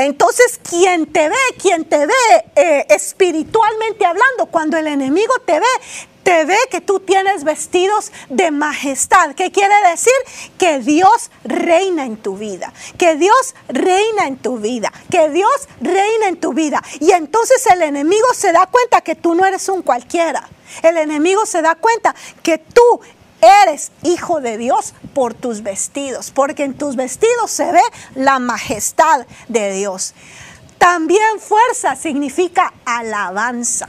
Entonces, 0.00 0.58
quien 0.68 1.06
te 1.06 1.28
ve, 1.28 1.36
quien 1.60 1.84
te 1.84 2.06
ve 2.06 2.14
eh, 2.56 2.86
espiritualmente 2.88 4.06
hablando, 4.06 4.46
cuando 4.46 4.78
el 4.78 4.86
enemigo 4.86 5.34
te 5.44 5.60
ve, 5.60 5.66
te 6.22 6.44
ve 6.44 6.56
que 6.70 6.80
tú 6.80 7.00
tienes 7.00 7.44
vestidos 7.44 8.10
de 8.28 8.50
majestad. 8.50 9.34
¿Qué 9.34 9.50
quiere 9.50 9.74
decir? 9.90 10.12
Que 10.58 10.78
Dios 10.78 11.30
reina 11.44 12.06
en 12.06 12.16
tu 12.16 12.36
vida, 12.36 12.72
que 12.98 13.16
Dios 13.16 13.54
reina 13.68 14.26
en 14.26 14.38
tu 14.38 14.58
vida, 14.58 14.92
que 15.10 15.28
Dios 15.28 15.68
reina 15.80 16.28
en 16.28 16.40
tu 16.40 16.52
vida. 16.52 16.82
Y 17.00 17.10
entonces 17.12 17.66
el 17.66 17.82
enemigo 17.82 18.32
se 18.34 18.52
da 18.52 18.66
cuenta 18.66 19.02
que 19.02 19.16
tú 19.16 19.34
no 19.34 19.44
eres 19.44 19.68
un 19.68 19.82
cualquiera. 19.82 20.48
El 20.82 20.96
enemigo 20.96 21.44
se 21.46 21.62
da 21.62 21.74
cuenta 21.74 22.14
que 22.42 22.58
tú 22.58 23.00
eres 23.64 23.92
hijo 24.02 24.40
de 24.40 24.58
Dios 24.58 24.94
por 25.14 25.34
tus 25.34 25.62
vestidos, 25.62 26.30
porque 26.30 26.64
en 26.64 26.74
tus 26.74 26.96
vestidos 26.96 27.50
se 27.50 27.72
ve 27.72 27.82
la 28.14 28.38
majestad 28.38 29.26
de 29.48 29.72
Dios. 29.72 30.14
También 30.78 31.40
fuerza 31.40 31.94
significa 31.96 32.72
alabanza. 32.84 33.88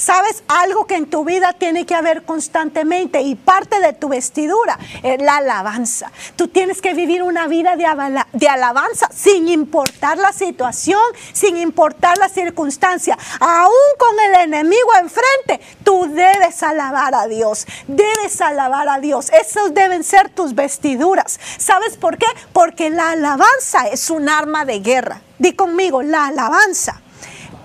¿Sabes 0.00 0.42
algo 0.48 0.86
que 0.86 0.94
en 0.94 1.10
tu 1.10 1.26
vida 1.26 1.52
tiene 1.52 1.84
que 1.84 1.94
haber 1.94 2.22
constantemente 2.22 3.20
y 3.20 3.34
parte 3.34 3.80
de 3.80 3.92
tu 3.92 4.08
vestidura 4.08 4.78
es 5.02 5.20
la 5.20 5.36
alabanza? 5.36 6.10
Tú 6.36 6.48
tienes 6.48 6.80
que 6.80 6.94
vivir 6.94 7.22
una 7.22 7.48
vida 7.48 7.76
de, 7.76 7.84
de 8.32 8.48
alabanza 8.48 9.10
sin 9.14 9.46
importar 9.48 10.16
la 10.16 10.32
situación, 10.32 11.02
sin 11.34 11.58
importar 11.58 12.16
la 12.16 12.30
circunstancia. 12.30 13.18
Aún 13.40 13.74
con 13.98 14.18
el 14.20 14.36
enemigo 14.36 14.90
enfrente, 14.98 15.60
tú 15.84 16.08
debes 16.14 16.62
alabar 16.62 17.14
a 17.14 17.26
Dios. 17.26 17.66
Debes 17.86 18.40
alabar 18.40 18.88
a 18.88 19.00
Dios. 19.00 19.30
Esos 19.30 19.74
deben 19.74 20.02
ser 20.02 20.30
tus 20.30 20.54
vestiduras. 20.54 21.38
¿Sabes 21.58 21.98
por 21.98 22.16
qué? 22.16 22.26
Porque 22.54 22.88
la 22.88 23.10
alabanza 23.10 23.88
es 23.92 24.08
un 24.08 24.30
arma 24.30 24.64
de 24.64 24.80
guerra. 24.80 25.20
Di 25.38 25.52
conmigo, 25.52 26.00
la 26.00 26.28
alabanza 26.28 27.02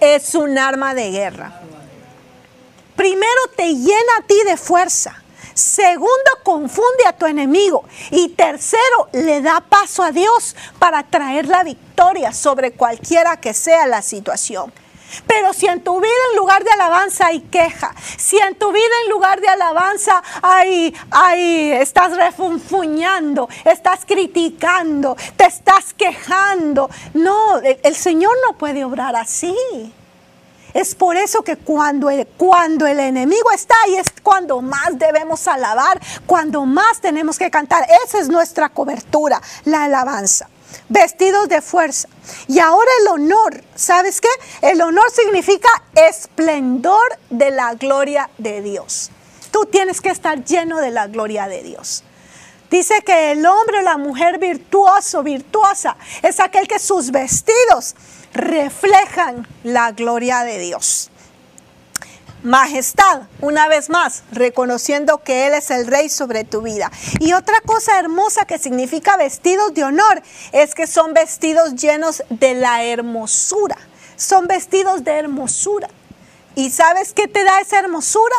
es 0.02 0.36
un 0.36 0.58
arma 0.58 0.94
de 0.94 1.12
guerra. 1.12 1.62
Primero 2.96 3.42
te 3.56 3.74
llena 3.74 4.18
a 4.20 4.26
ti 4.26 4.36
de 4.46 4.58
fuerza. 4.58 5.22
Segundo, 5.54 6.32
confunde 6.44 7.06
a 7.08 7.14
tu 7.14 7.26
enemigo. 7.26 7.86
Y 8.12 8.30
tercero, 8.30 9.10
le 9.14 9.42
da 9.42 9.62
paso 9.62 10.04
a 10.04 10.12
Dios 10.12 10.56
para 10.80 11.04
traer 11.04 11.48
la 11.48 11.64
victoria 11.64 12.34
sobre 12.34 12.74
cualquiera 12.74 13.40
que 13.40 13.54
sea 13.54 13.88
la 13.88 14.02
situación. 14.02 14.74
Pero 15.28 15.54
si 15.54 15.68
en 15.68 15.82
tu 15.82 16.00
vida 16.02 16.12
en 16.32 16.38
lugar 16.38 16.64
de 16.64 16.72
alabanza 16.72 17.28
hay 17.28 17.40
queja, 17.42 17.94
si 18.18 18.38
en 18.38 18.56
tu 18.56 18.72
vida 18.72 18.84
en 19.06 19.12
lugar 19.12 19.40
de 19.40 19.48
alabanza 19.48 20.22
hay, 20.42 20.94
hay 21.12 21.72
estás 21.72 22.18
refunfuñando, 22.18 23.48
estás 23.64 24.06
criticando, 24.06 25.16
te 25.38 25.46
estás 25.46 25.94
quejando, 25.94 26.90
no, 27.14 27.60
el 27.60 27.96
Señor 27.96 28.36
no 28.46 28.58
puede 28.58 28.84
obrar 28.84 29.16
así. 29.16 29.56
Es 30.76 30.94
por 30.94 31.16
eso 31.16 31.42
que 31.42 31.56
cuando 31.56 32.10
el, 32.10 32.28
cuando 32.28 32.86
el 32.86 33.00
enemigo 33.00 33.50
está 33.52 33.74
ahí 33.86 33.96
es 33.96 34.08
cuando 34.22 34.62
más 34.62 35.00
debemos 35.00 35.48
alabar, 35.48 36.02
cuando 36.26 36.66
más 36.66 37.00
tenemos 37.00 37.40
que 37.40 37.50
cantar. 37.50 37.88
Esa 38.06 38.20
es 38.20 38.28
nuestra 38.28 38.68
cobertura, 38.68 39.42
la 39.64 39.86
alabanza. 39.86 40.50
Vestidos 40.90 41.48
de 41.48 41.62
fuerza. 41.62 42.10
Y 42.50 42.60
ahora 42.60 42.92
el 43.02 43.08
honor, 43.08 43.64
¿sabes 43.74 44.20
qué? 44.20 44.28
El 44.62 44.82
honor 44.82 45.10
significa 45.12 45.70
esplendor 45.94 47.08
de 47.30 47.52
la 47.52 47.76
gloria 47.76 48.30
de 48.38 48.62
Dios. 48.62 49.12
Tú 49.52 49.66
tienes 49.72 50.02
que 50.02 50.10
estar 50.10 50.44
lleno 50.44 50.82
de 50.82 50.92
la 50.92 51.08
gloria 51.08 51.48
de 51.48 51.64
Dios. 51.64 52.04
Dice 52.70 53.02
que 53.06 53.32
el 53.32 53.46
hombre 53.46 53.80
o 53.80 53.82
la 53.82 53.98
mujer 53.98 54.40
virtuoso, 54.40 55.24
virtuosa, 55.24 55.98
es 56.24 56.40
aquel 56.40 56.68
que 56.68 56.80
sus 56.80 57.12
vestidos 57.12 57.96
reflejan 58.34 59.48
la 59.64 59.92
gloria 59.92 60.44
de 60.44 60.60
Dios. 60.60 61.12
Majestad, 62.46 63.24
una 63.42 63.68
vez 63.68 63.90
más, 63.90 64.24
reconociendo 64.32 65.18
que 65.18 65.48
Él 65.48 65.56
es 65.56 65.72
el 65.72 65.88
rey 65.88 66.10
sobre 66.10 66.44
tu 66.44 66.62
vida. 66.62 66.92
Y 67.20 67.34
otra 67.34 67.60
cosa 67.62 67.98
hermosa 67.98 68.46
que 68.46 68.60
significa 68.60 69.18
vestidos 69.18 69.74
de 69.74 69.84
honor 69.84 70.22
es 70.52 70.76
que 70.76 70.86
son 70.86 71.16
vestidos 71.16 71.74
llenos 71.74 72.24
de 72.30 72.54
la 72.54 72.84
hermosura. 72.84 73.78
Son 74.16 74.46
vestidos 74.46 75.04
de 75.04 75.14
hermosura. 75.14 75.88
¿Y 76.54 76.70
sabes 76.70 77.14
qué 77.14 77.28
te 77.28 77.44
da 77.44 77.62
esa 77.62 77.80
hermosura? 77.80 78.36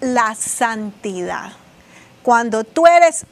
La 0.00 0.34
santidad. 0.34 1.52
Cuando 2.22 2.64
tú 2.64 2.86
eres 2.86 3.26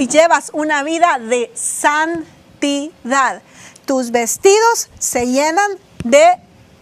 y 0.00 0.08
llevas 0.08 0.50
una 0.54 0.82
vida 0.82 1.18
de 1.20 1.52
santidad 1.54 3.42
tus 3.84 4.10
vestidos 4.12 4.88
se 4.98 5.26
llenan 5.26 5.70
de 6.04 6.38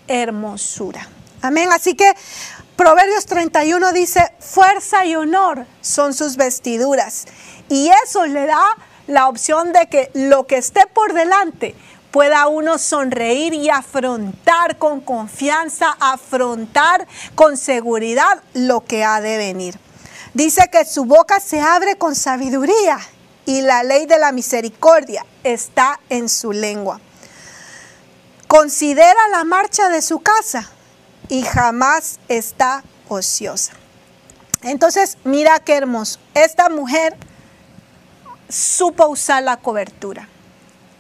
hermosura. 0.09 1.09
Amén. 1.43 1.71
Así 1.73 1.95
que 1.95 2.13
Proverbios 2.77 3.27
31 3.27 3.93
dice, 3.93 4.33
fuerza 4.39 5.05
y 5.05 5.17
honor 5.17 5.67
son 5.81 6.15
sus 6.15 6.37
vestiduras. 6.37 7.27
Y 7.69 7.91
eso 8.05 8.27
le 8.27 8.47
da 8.47 8.77
la 9.09 9.29
opción 9.29 9.73
de 9.73 9.89
que 9.89 10.11
lo 10.15 10.47
que 10.47 10.59
esté 10.59 10.87
por 10.87 11.13
delante 11.13 11.75
pueda 12.13 12.47
uno 12.47 12.79
sonreír 12.79 13.53
y 13.53 13.69
afrontar 13.69 14.79
con 14.79 15.01
confianza, 15.01 15.97
afrontar 15.99 17.09
con 17.35 17.57
seguridad 17.57 18.43
lo 18.55 18.85
que 18.85 19.03
ha 19.03 19.21
de 19.21 19.39
venir. 19.39 19.88
Dice 20.35 20.69
que 20.71 20.85
su 20.85 21.05
boca 21.05 21.41
se 21.41 21.61
abre 21.61 21.97
con 21.97 22.15
sabiduría 22.15 22.99
y 23.47 23.63
la 23.63 23.83
ley 23.83 24.07
de 24.07 24.19
la 24.19 24.33
misericordia 24.33 25.25
está 25.43 25.99
en 26.09 26.29
su 26.29 26.53
lengua. 26.53 27.01
Considera 28.47 29.29
la 29.31 29.45
marcha 29.45 29.89
de 29.89 30.03
su 30.03 30.21
casa 30.21 30.71
y 31.29 31.43
jamás 31.43 32.19
está 32.29 32.83
ociosa. 33.09 33.73
Entonces, 34.63 35.19
mira 35.25 35.61
qué 35.61 35.77
hermoso. 35.77 36.19
Esta 36.35 36.69
mujer 36.69 37.17
supo 38.49 39.07
usar 39.09 39.43
la 39.43 39.59
cobertura. 39.59 40.29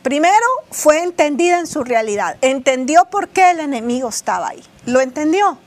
Primero 0.03 0.47
fue 0.71 1.03
entendida 1.03 1.59
en 1.59 1.67
su 1.67 1.85
realidad. 1.85 2.37
Entendió 2.41 3.07
por 3.07 3.29
qué 3.29 3.51
el 3.51 3.61
enemigo 3.61 4.09
estaba 4.09 4.49
ahí. 4.49 4.65
Lo 4.87 5.01
entendió, 5.01 5.59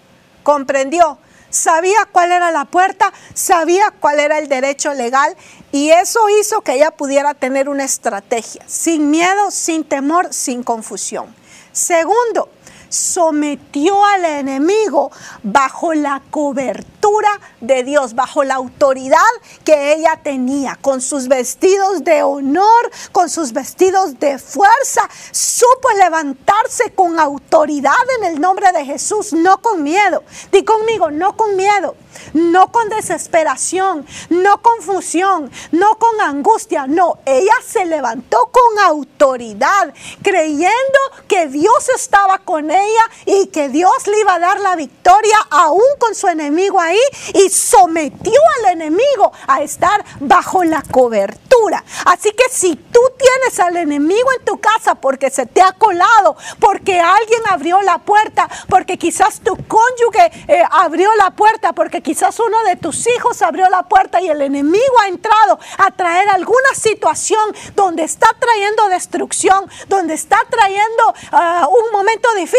comprendió 0.43 1.20
sabía 1.52 2.08
cuál 2.12 2.32
era 2.32 2.49
la 2.49 2.66
puerta, 2.66 3.14
sabía 3.36 3.91
cuál 3.99 4.20
era 4.20 4.39
el 4.39 4.47
derecho 4.47 4.93
legal 4.95 5.36
y 5.72 5.91
eso 5.91 6.20
hizo 6.41 6.62
que 6.62 6.74
ella 6.74 6.91
pudiera 6.91 7.36
tener 7.36 7.70
una 7.70 7.84
estrategia, 7.84 8.64
sin 8.68 9.12
miedo, 9.12 9.52
sin 9.52 9.84
temor, 9.84 10.34
sin 10.34 10.64
confusión. 10.64 11.36
Segundo, 11.72 12.49
sometió 12.91 14.03
al 14.05 14.25
enemigo 14.25 15.11
bajo 15.43 15.93
la 15.93 16.21
cobertura 16.29 17.29
de 17.61 17.83
Dios, 17.83 18.13
bajo 18.13 18.43
la 18.43 18.55
autoridad 18.55 19.17
que 19.63 19.93
ella 19.93 20.19
tenía, 20.21 20.77
con 20.81 21.01
sus 21.01 21.27
vestidos 21.27 22.03
de 22.03 22.21
honor, 22.21 22.91
con 23.11 23.29
sus 23.29 23.53
vestidos 23.53 24.19
de 24.19 24.37
fuerza, 24.37 25.09
supo 25.31 25.89
levantarse 25.97 26.93
con 26.93 27.19
autoridad 27.19 27.93
en 28.19 28.25
el 28.25 28.41
nombre 28.41 28.71
de 28.73 28.85
Jesús, 28.85 29.33
no 29.33 29.61
con 29.61 29.83
miedo. 29.83 30.23
Di 30.51 30.63
conmigo, 30.63 31.11
no 31.11 31.37
con 31.37 31.55
miedo, 31.55 31.95
no 32.33 32.71
con 32.71 32.89
desesperación, 32.89 34.05
no 34.29 34.61
confusión, 34.61 35.49
no 35.71 35.97
con 35.97 36.19
angustia, 36.21 36.87
no, 36.87 37.19
ella 37.25 37.53
se 37.65 37.85
levantó 37.85 38.51
con 38.51 38.79
autoridad, 38.85 39.93
creyendo 40.21 40.99
que 41.27 41.47
Dios 41.47 41.89
estaba 41.95 42.39
con 42.39 42.69
ella 42.69 42.80
y 43.25 43.47
que 43.47 43.69
Dios 43.69 44.07
le 44.07 44.19
iba 44.19 44.36
a 44.36 44.39
dar 44.39 44.59
la 44.59 44.75
victoria 44.75 45.38
aún 45.49 45.82
con 45.99 46.15
su 46.15 46.27
enemigo 46.27 46.79
ahí 46.79 46.99
y 47.34 47.49
sometió 47.49 48.39
al 48.59 48.73
enemigo 48.73 49.32
a 49.47 49.61
estar 49.61 50.03
bajo 50.19 50.63
la 50.63 50.82
cobertura. 50.82 51.84
Así 52.05 52.32
que 52.32 52.43
si 52.49 52.75
tú 52.75 52.99
tienes 53.17 53.59
al 53.59 53.77
enemigo 53.77 54.29
en 54.38 54.45
tu 54.45 54.59
casa 54.59 54.95
porque 54.95 55.29
se 55.29 55.45
te 55.45 55.61
ha 55.61 55.73
colado, 55.73 56.36
porque 56.59 56.99
alguien 56.99 57.41
abrió 57.49 57.82
la 57.82 57.99
puerta, 57.99 58.49
porque 58.67 58.97
quizás 58.97 59.41
tu 59.41 59.55
cónyuge 59.67 60.32
eh, 60.47 60.63
abrió 60.71 61.13
la 61.15 61.32
puerta, 61.32 61.73
porque 61.73 62.01
quizás 62.01 62.39
uno 62.39 62.63
de 62.63 62.75
tus 62.75 63.07
hijos 63.07 63.41
abrió 63.41 63.69
la 63.69 63.84
puerta 63.84 64.21
y 64.21 64.29
el 64.29 64.41
enemigo 64.41 64.99
ha 65.03 65.07
entrado 65.07 65.59
a 65.77 65.91
traer 65.91 66.29
alguna 66.29 66.73
situación 66.73 67.55
donde 67.75 68.03
está 68.03 68.27
trayendo 68.39 68.89
destrucción, 68.89 69.69
donde 69.88 70.13
está 70.13 70.39
trayendo 70.49 71.13
ah, 71.32 71.67
un 71.69 71.91
momento 71.91 72.29
difícil, 72.36 72.51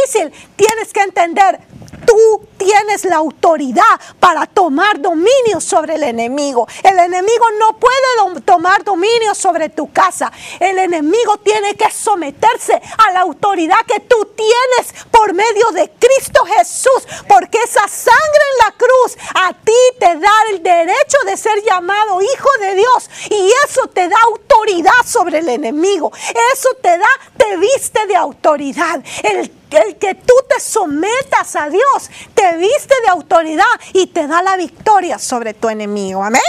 tienes 0.56 0.92
que 0.92 1.00
entender, 1.00 1.60
tú 2.06 2.48
tienes 2.56 3.04
la 3.04 3.16
autoridad 3.16 4.00
para 4.20 4.46
tomar 4.46 5.00
dominio 5.00 5.60
sobre 5.60 5.96
el 5.96 6.04
enemigo. 6.04 6.66
El 6.82 6.98
enemigo 6.98 7.46
no 7.58 7.78
puede 7.78 8.40
tomar 8.44 8.84
dominio 8.84 9.34
sobre 9.34 9.68
tu 9.68 9.92
casa. 9.92 10.30
El 10.60 10.78
enemigo 10.78 11.38
tiene 11.38 11.74
que 11.74 11.90
someterse 11.90 12.80
a 12.98 13.12
la 13.12 13.20
autoridad 13.20 13.84
que 13.86 14.00
tú 14.00 14.16
tienes 14.36 15.04
por 15.10 15.34
medio 15.34 15.70
de 15.72 15.90
Cristo 15.98 16.44
Jesús. 16.44 17.06
Porque 17.28 17.58
esa 17.58 17.86
sangre 17.88 18.42
en 18.52 18.66
la 18.66 18.72
cruz 18.72 19.16
a 19.34 19.52
ti 19.52 19.72
te 19.98 20.16
da 20.16 20.32
el 20.50 20.62
derecho 20.62 21.18
de 21.26 21.36
ser 21.36 21.62
llamado 21.64 22.22
hijo 22.22 22.48
de 22.60 22.74
Dios. 22.74 23.10
Y 23.30 23.50
eso 23.66 23.88
te 23.88 24.08
da 24.08 24.16
autoridad 24.24 24.92
sobre 25.04 25.38
el 25.38 25.48
enemigo. 25.48 26.12
Eso 26.52 26.68
te 26.80 26.96
da, 26.96 27.08
te 27.36 27.56
viste 27.56 28.06
de 28.06 28.16
autoridad. 28.16 29.02
El 29.22 29.62
el 29.76 29.96
que 29.96 30.14
tú 30.14 30.34
te 30.48 30.60
sometas 30.60 31.56
a 31.56 31.68
Dios 31.72 32.10
te 32.34 32.56
viste 32.56 32.94
de 33.04 33.08
autoridad 33.08 33.64
y 33.92 34.06
te 34.06 34.26
da 34.26 34.42
la 34.42 34.56
victoria 34.56 35.18
sobre 35.18 35.54
tu 35.54 35.68
enemigo. 35.68 36.22
Amén. 36.22 36.42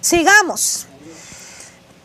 Sigamos. 0.00 0.86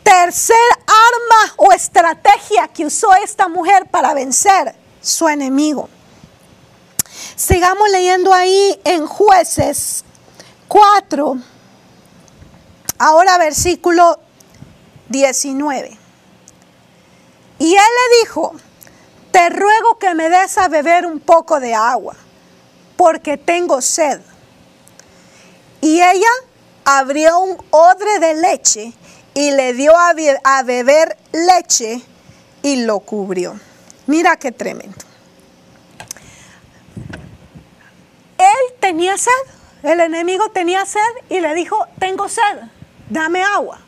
Tercer 0.02 0.56
arma 0.86 1.54
o 1.56 1.72
estrategia 1.72 2.68
que 2.68 2.86
usó 2.86 3.14
esta 3.14 3.48
mujer 3.48 3.88
para 3.90 4.14
vencer 4.14 4.74
su 5.00 5.28
enemigo. 5.28 5.88
Sigamos 7.36 7.90
leyendo 7.90 8.32
ahí 8.32 8.80
en 8.84 9.06
jueces 9.06 10.04
4, 10.68 11.36
ahora 12.98 13.38
versículo 13.38 14.20
19. 15.08 15.98
Y 17.58 17.74
él 17.74 17.80
le 17.80 18.18
dijo, 18.20 18.54
te 19.30 19.48
ruego 19.48 19.98
que 19.98 20.14
me 20.14 20.28
des 20.28 20.58
a 20.58 20.68
beber 20.68 21.06
un 21.06 21.20
poco 21.20 21.60
de 21.60 21.74
agua, 21.74 22.16
porque 22.96 23.36
tengo 23.36 23.80
sed. 23.80 24.20
Y 25.80 26.00
ella 26.00 26.28
abrió 26.84 27.40
un 27.40 27.56
odre 27.70 28.18
de 28.18 28.34
leche 28.34 28.92
y 29.34 29.52
le 29.52 29.72
dio 29.72 29.92
a, 29.96 30.62
beber 30.62 31.16
leche 31.32 32.02
y 32.62 32.84
lo 32.84 33.00
cubrió. 33.00 33.58
Mira 34.06 34.36
qué 34.36 34.52
tremendo. 34.52 34.98
Él 38.38 38.74
tenía 38.80 39.16
sed, 39.16 39.30
el 39.82 40.00
enemigo 40.00 40.50
tenía 40.50 40.84
sed 40.84 41.00
y 41.28 41.40
le 41.40 41.54
dijo, 41.54 41.86
tengo 41.98 42.28
sed, 42.28 42.42
dame 43.08 43.42
agua. 43.42 43.80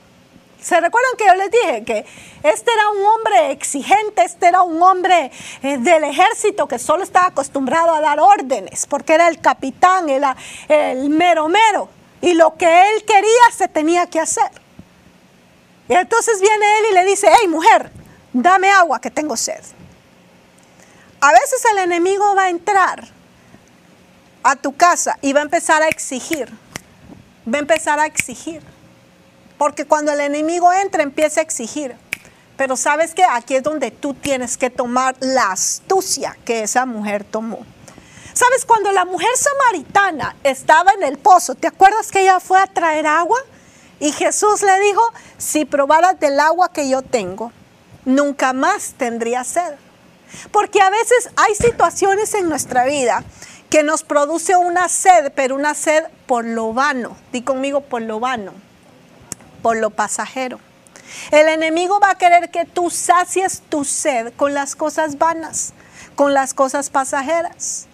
¿Se 0.63 0.79
recuerdan 0.81 1.17
que 1.19 1.27
yo 1.27 1.35
les 1.35 1.51
dije 1.51 1.85
que 1.85 2.07
este 2.45 2.73
era 2.73 2.91
un 2.91 3.05
hombre 3.05 3.51
exigente, 3.51 4.23
este 4.23 4.47
era 4.47 4.63
un 4.63 4.81
hombre 4.81 5.33
eh, 5.63 5.79
del 5.79 6.05
ejército 6.05 6.69
que 6.69 6.79
solo 6.79 7.03
estaba 7.03 7.27
acostumbrado 7.27 7.93
a 7.93 8.01
dar 8.01 8.21
órdenes, 8.21 8.87
porque 8.87 9.15
era 9.15 9.27
el 9.27 9.41
capitán, 9.41 10.09
era 10.09 10.37
el 10.69 11.11
mero 11.11 11.49
mero, 11.49 11.89
y 12.21 12.35
lo 12.35 12.57
que 12.57 12.67
él 12.67 13.05
quería 13.05 13.51
se 13.57 13.67
tenía 13.67 14.07
que 14.07 14.21
hacer. 14.21 14.51
Y 15.89 15.95
entonces 15.95 16.41
viene 16.41 16.65
él 16.79 16.85
y 16.93 16.95
le 16.95 17.05
dice, 17.07 17.29
hey 17.29 17.49
mujer, 17.49 17.91
dame 18.33 18.71
agua 18.71 19.01
que 19.01 19.11
tengo 19.11 19.37
sed. 19.37 19.61
A 21.21 21.33
veces 21.33 21.65
el 21.73 21.79
enemigo 21.79 22.37
va 22.37 22.45
a 22.45 22.51
entrar 22.51 23.09
a 24.45 24.55
tu 24.55 24.77
casa 24.77 25.19
y 25.23 25.33
va 25.33 25.41
a 25.41 25.43
empezar 25.43 25.83
a 25.83 25.89
exigir, 25.89 26.49
va 27.53 27.59
a 27.59 27.61
empezar 27.61 27.99
a 27.99 28.07
exigir. 28.07 28.72
Porque 29.63 29.85
cuando 29.85 30.11
el 30.11 30.19
enemigo 30.19 30.73
entra 30.73 31.05
empieza 31.05 31.39
a 31.39 31.45
exigir. 31.45 31.95
Pero 32.57 32.77
sabes 32.77 33.15
que 33.15 33.23
aquí 33.23 33.55
es 33.55 33.63
donde 33.63 33.93
tú 33.93 34.13
tienes 34.13 34.57
que 34.57 34.71
tomar 34.71 35.15
la 35.21 35.53
astucia 35.53 36.37
que 36.45 36.65
esa 36.65 36.85
mujer 36.85 37.23
tomó. 37.23 37.65
¿Sabes? 38.33 38.65
Cuando 38.65 38.91
la 38.91 39.05
mujer 39.05 39.31
samaritana 39.37 40.35
estaba 40.43 40.91
en 40.95 41.05
el 41.05 41.17
pozo, 41.17 41.55
¿te 41.55 41.69
acuerdas 41.69 42.11
que 42.11 42.23
ella 42.23 42.41
fue 42.41 42.59
a 42.59 42.67
traer 42.67 43.07
agua? 43.07 43.39
Y 44.01 44.11
Jesús 44.11 44.63
le 44.63 44.81
dijo, 44.81 45.01
si 45.39 45.65
probaras 45.65 46.19
del 46.19 46.41
agua 46.41 46.73
que 46.73 46.89
yo 46.89 47.03
tengo, 47.03 47.53
nunca 48.05 48.53
más 48.53 48.95
tendría 48.97 49.45
sed. 49.45 49.77
Porque 50.51 50.81
a 50.81 50.91
veces 50.91 51.31
hay 51.37 51.55
situaciones 51.55 52.35
en 52.35 52.49
nuestra 52.49 52.85
vida 52.85 53.23
que 53.71 53.85
nos 53.85 54.03
produce 54.03 54.57
una 54.57 54.89
sed, 54.89 55.31
pero 55.37 55.55
una 55.55 55.75
sed 55.75 56.03
por 56.27 56.45
lo 56.45 56.73
vano. 56.73 57.17
Di 57.31 57.43
conmigo 57.43 57.81
por 57.83 58.03
lo 58.03 58.19
vano 58.19 58.72
por 59.63 59.77
lo 59.77 59.91
pasajero. 59.91 60.59
El 61.31 61.49
enemigo 61.49 62.01
va 62.01 62.11
a 62.11 62.19
querer 62.19 62.51
que 62.51 62.65
tú 62.65 62.91
sacies 62.91 63.63
tu 63.69 63.85
sed 63.85 64.33
con 64.37 64.55
las 64.55 64.77
cosas 64.77 65.19
vanas, 65.19 65.73
con 66.15 66.35
las 66.35 66.55
cosas 66.55 66.91
pasajeras. 66.91 67.87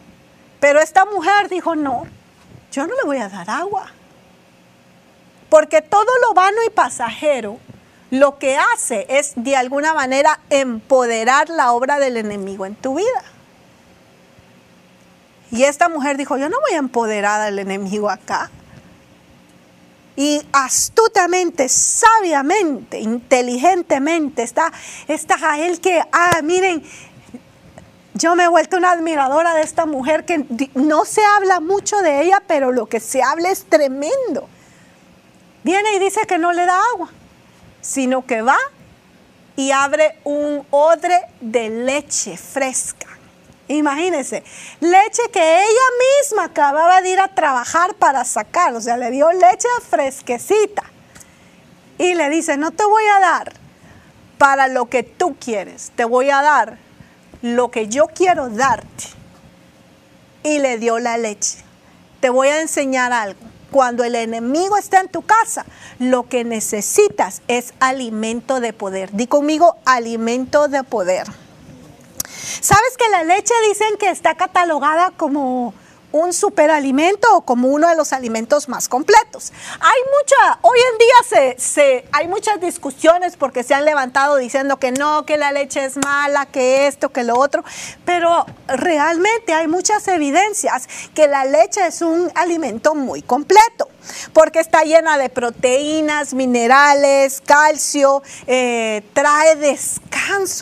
Pero 0.61 0.81
esta 0.81 1.05
mujer 1.05 1.49
dijo, 1.49 1.77
no, 1.77 2.07
yo 2.73 2.87
no 2.87 2.95
le 2.95 3.03
voy 3.05 3.19
a 3.19 3.29
dar 3.29 3.49
agua. 3.51 3.93
Porque 5.49 5.83
todo 5.83 6.11
lo 6.23 6.35
vano 6.35 6.59
y 6.67 6.71
pasajero 6.71 7.59
lo 8.11 8.39
que 8.39 8.57
hace 8.57 9.07
es 9.09 9.33
de 9.37 9.57
alguna 9.57 9.95
manera 9.95 10.41
empoderar 10.51 11.49
la 11.51 11.73
obra 11.73 11.99
del 11.99 12.17
enemigo 12.17 12.67
en 12.67 12.75
tu 12.75 12.95
vida. 12.95 13.23
Y 15.51 15.65
esta 15.65 15.89
mujer 15.89 16.17
dijo, 16.17 16.37
yo 16.37 16.49
no 16.49 16.61
voy 16.61 16.75
a 16.75 16.79
empoderar 16.79 17.41
al 17.41 17.59
enemigo 17.59 18.11
acá 18.11 18.51
y 20.19 20.45
astutamente, 20.51 21.69
sabiamente, 21.69 22.99
inteligentemente 22.99 24.43
está, 24.43 24.73
está 25.07 25.37
a 25.41 25.61
él 25.61 25.81
que, 25.81 26.03
ah, 26.11 26.41
miren, 26.43 26.83
yo 28.15 28.35
me 28.35 28.43
he 28.43 28.49
vuelto 28.49 28.79
una 28.79 28.91
admiradora 28.91 29.55
de 29.55 29.63
esta 29.63 29.87
mujer 29.87 30.25
que 30.25 30.45
no 30.75 31.05
se 31.05 31.25
habla 31.25 31.61
mucho 31.61 31.99
de 31.99 32.23
ella, 32.23 32.43
pero 32.49 32.73
lo 32.73 32.87
que 32.87 32.99
se 32.99 33.23
habla 33.23 33.53
es 33.53 33.67
tremendo. 33.67 34.49
Viene 35.63 35.95
y 35.95 36.01
dice 36.01 36.23
que 36.27 36.37
no 36.37 36.53
le 36.53 36.67
da 36.67 36.81
agua, 36.95 37.11
sino 37.81 38.27
que 38.27 38.43
va 38.43 38.59
y 39.55 39.71
abre 39.71 40.19
un 40.25 40.67
odre 40.71 41.27
de 41.41 41.71
leche 41.71 42.37
fresca. 42.37 43.07
Imagínense, 43.69 44.43
leche 44.81 45.23
que 45.31 45.57
ella 45.57 45.89
misma 46.21 46.45
acababa 46.45 47.03
de 47.03 47.11
ir 47.11 47.21
a 47.21 47.29
trabajar 47.29 47.95
para 47.95 48.25
sacar, 48.25 48.75
o 48.75 48.81
sea, 48.81 48.97
le 48.97 49.11
dio 49.11 49.31
leche 49.31 49.69
fresquecita. 49.89 50.85
Y 51.99 52.15
le 52.15 52.31
dice, 52.31 52.57
no 52.57 52.71
te 52.71 52.85
voy 52.85 53.05
a 53.05 53.21
dar 53.21 53.53
para 54.39 54.69
lo 54.69 54.87
que 54.87 55.03
tú 55.03 55.37
quieres, 55.39 55.93
te 55.97 56.05
voy 56.05 56.31
a 56.31 56.41
dar 56.41 56.79
lo 57.43 57.71
que 57.71 57.89
yo 57.89 58.07
quiero 58.07 58.49
darte. 58.49 59.05
Y 60.43 60.61
le 60.61 60.79
dio 60.79 60.99
la 60.99 61.19
leche. 61.19 61.59
Te 62.21 62.31
voy 62.31 62.49
a 62.49 62.61
enseñar 62.63 63.13
algo. 63.13 63.41
Cuando 63.71 64.03
el 64.03 64.15
enemigo 64.15 64.79
está 64.79 65.01
en 65.01 65.09
tu 65.09 65.23
casa, 65.23 65.67
lo 65.99 66.27
que 66.27 66.45
necesitas 66.45 67.43
es 67.49 67.75
alimento 67.81 68.61
de 68.61 68.73
poder. 68.73 69.11
Di 69.13 69.27
conmigo, 69.27 69.77
alimento 69.85 70.69
de 70.69 70.85
poder. 70.85 71.27
¿Sabes 72.61 72.97
que 72.97 73.09
la 73.11 73.25
leche 73.25 73.55
dicen 73.69 73.97
que 73.99 74.11
está 74.11 74.35
catalogada 74.35 75.11
como 75.17 75.75
un 76.13 76.33
superalimento 76.33 77.29
o 77.37 77.43
como 77.43 77.69
uno 77.69 77.89
de 77.89 77.97
los 77.97 78.13
alimentos 78.13 78.69
más 78.69 78.89
completos. 78.89 79.53
Hay 79.81 80.01
mucha, 80.19 80.59
hoy 80.63 80.79
en 80.93 80.99
día 80.99 81.57
se, 81.59 82.09
hay 82.13 82.29
muchas 82.29 82.61
discusiones 82.61 83.37
porque 83.37 83.63
se 83.63 83.75
han 83.75 83.85
levantado 83.85 84.37
diciendo 84.37 84.79
que 84.79 84.91
no, 84.91 85.27
que 85.27 85.37
la 85.37 85.53
leche 85.53 85.85
es 85.85 85.97
mala, 85.99 86.47
que 86.47 86.87
esto, 86.87 87.11
que 87.11 87.25
lo 87.25 87.39
otro, 87.39 87.63
pero 88.05 88.47
realmente 88.67 89.53
hay 89.53 89.69
muchas 89.69 90.09
evidencias 90.09 90.89
que 91.15 91.29
la 91.29 91.45
leche 91.45 91.87
es 91.87 92.01
un 92.01 92.31
alimento 92.35 92.95
muy 92.95 93.23
completo 93.23 93.89
porque 94.33 94.61
está 94.61 94.85
llena 94.85 95.19
de 95.19 95.29
proteínas, 95.29 96.33
minerales, 96.33 97.43
calcio, 97.43 98.23
eh, 98.47 99.03
trae 99.13 99.57
descanso 99.57 100.08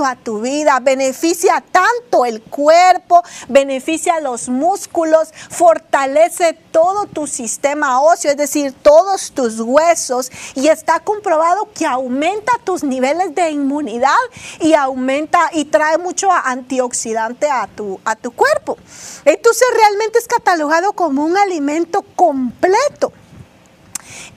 a 0.04 0.16
tu 0.16 0.40
vida, 0.40 0.78
beneficia 0.80 1.62
tanto 1.72 2.24
el 2.24 2.40
cuerpo, 2.42 3.22
beneficia 3.48 4.20
los 4.20 4.48
músculos, 4.48 5.28
fortalece 5.50 6.52
todo 6.70 7.06
tu 7.06 7.26
sistema 7.26 8.00
óseo, 8.00 8.30
es 8.30 8.36
decir, 8.36 8.72
todos 8.82 9.32
tus 9.32 9.60
huesos 9.60 10.30
y 10.54 10.68
está 10.68 11.00
comprobado 11.00 11.68
que 11.74 11.86
aumenta 11.86 12.52
tus 12.64 12.84
niveles 12.84 13.34
de 13.34 13.50
inmunidad 13.50 14.14
y 14.60 14.74
aumenta 14.74 15.50
y 15.52 15.64
trae 15.64 15.98
mucho 15.98 16.30
antioxidante 16.30 17.48
a 17.50 17.66
tu, 17.66 18.00
a 18.04 18.14
tu 18.14 18.30
cuerpo. 18.32 18.76
Entonces 19.24 19.66
realmente 19.76 20.18
es 20.18 20.28
catalogado 20.28 20.92
como 20.92 21.24
un 21.24 21.36
alimento 21.36 22.02
completo. 22.14 23.12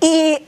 Y 0.01 0.39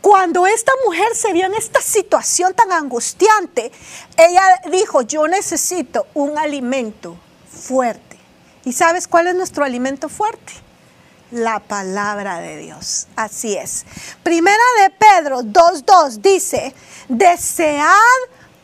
Cuando 0.00 0.46
esta 0.46 0.72
mujer 0.86 1.14
se 1.14 1.32
vio 1.32 1.46
en 1.46 1.54
esta 1.54 1.80
situación 1.80 2.54
tan 2.54 2.72
angustiante, 2.72 3.70
ella 4.16 4.42
dijo, 4.70 5.02
yo 5.02 5.28
necesito 5.28 6.06
un 6.14 6.38
alimento 6.38 7.16
fuerte. 7.50 8.18
¿Y 8.64 8.72
sabes 8.72 9.06
cuál 9.06 9.26
es 9.26 9.34
nuestro 9.34 9.64
alimento 9.64 10.08
fuerte? 10.08 10.52
La 11.30 11.60
palabra 11.60 12.40
de 12.40 12.56
Dios. 12.56 13.08
Así 13.14 13.56
es. 13.56 13.84
Primera 14.22 14.62
de 14.82 14.90
Pedro 14.90 15.42
2.2 15.42 16.16
dice, 16.16 16.74
desead 17.08 17.86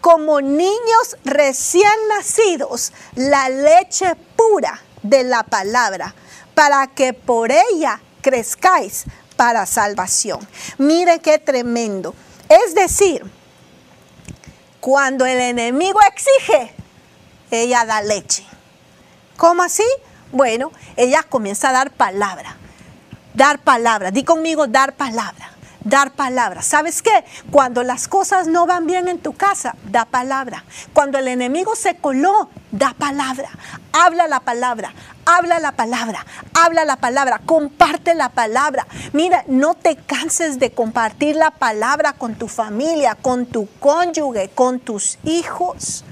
como 0.00 0.40
niños 0.40 1.16
recién 1.24 1.92
nacidos 2.08 2.92
la 3.14 3.48
leche 3.48 4.16
pura 4.36 4.80
de 5.02 5.24
la 5.24 5.42
palabra, 5.42 6.14
para 6.54 6.86
que 6.88 7.12
por 7.12 7.50
ella 7.52 8.00
crezcáis 8.22 9.04
para 9.36 9.66
salvación. 9.66 10.46
Mire 10.78 11.20
qué 11.20 11.38
tremendo. 11.38 12.14
Es 12.48 12.74
decir, 12.74 13.24
cuando 14.80 15.26
el 15.26 15.38
enemigo 15.38 15.98
exige, 16.08 16.72
ella 17.50 17.84
da 17.84 18.02
leche. 18.02 18.44
¿Cómo 19.36 19.62
así? 19.62 19.84
Bueno, 20.32 20.72
ella 20.96 21.22
comienza 21.22 21.70
a 21.70 21.72
dar 21.72 21.90
palabra. 21.90 22.56
Dar 23.34 23.58
palabra. 23.58 24.10
Di 24.10 24.24
conmigo, 24.24 24.66
dar 24.66 24.94
palabra 24.96 25.55
dar 25.86 26.10
palabra. 26.12 26.62
¿Sabes 26.62 27.00
qué? 27.00 27.24
Cuando 27.50 27.82
las 27.82 28.08
cosas 28.08 28.48
no 28.48 28.66
van 28.66 28.86
bien 28.86 29.08
en 29.08 29.18
tu 29.18 29.32
casa, 29.32 29.76
da 29.84 30.04
palabra. 30.04 30.64
Cuando 30.92 31.18
el 31.18 31.28
enemigo 31.28 31.76
se 31.76 31.96
coló, 31.96 32.50
da 32.72 32.94
palabra. 32.98 33.48
Habla 33.92 34.26
la 34.26 34.40
palabra, 34.40 34.92
habla 35.24 35.60
la 35.60 35.72
palabra, 35.72 36.26
habla 36.54 36.84
la 36.84 36.96
palabra, 36.96 37.40
comparte 37.46 38.14
la 38.14 38.28
palabra. 38.30 38.86
Mira, 39.12 39.44
no 39.46 39.74
te 39.74 39.96
canses 39.96 40.58
de 40.58 40.72
compartir 40.72 41.36
la 41.36 41.52
palabra 41.52 42.12
con 42.12 42.34
tu 42.34 42.48
familia, 42.48 43.14
con 43.14 43.46
tu 43.46 43.68
cónyuge, 43.78 44.50
con 44.54 44.80
tus 44.80 45.18
hijos. 45.24 46.04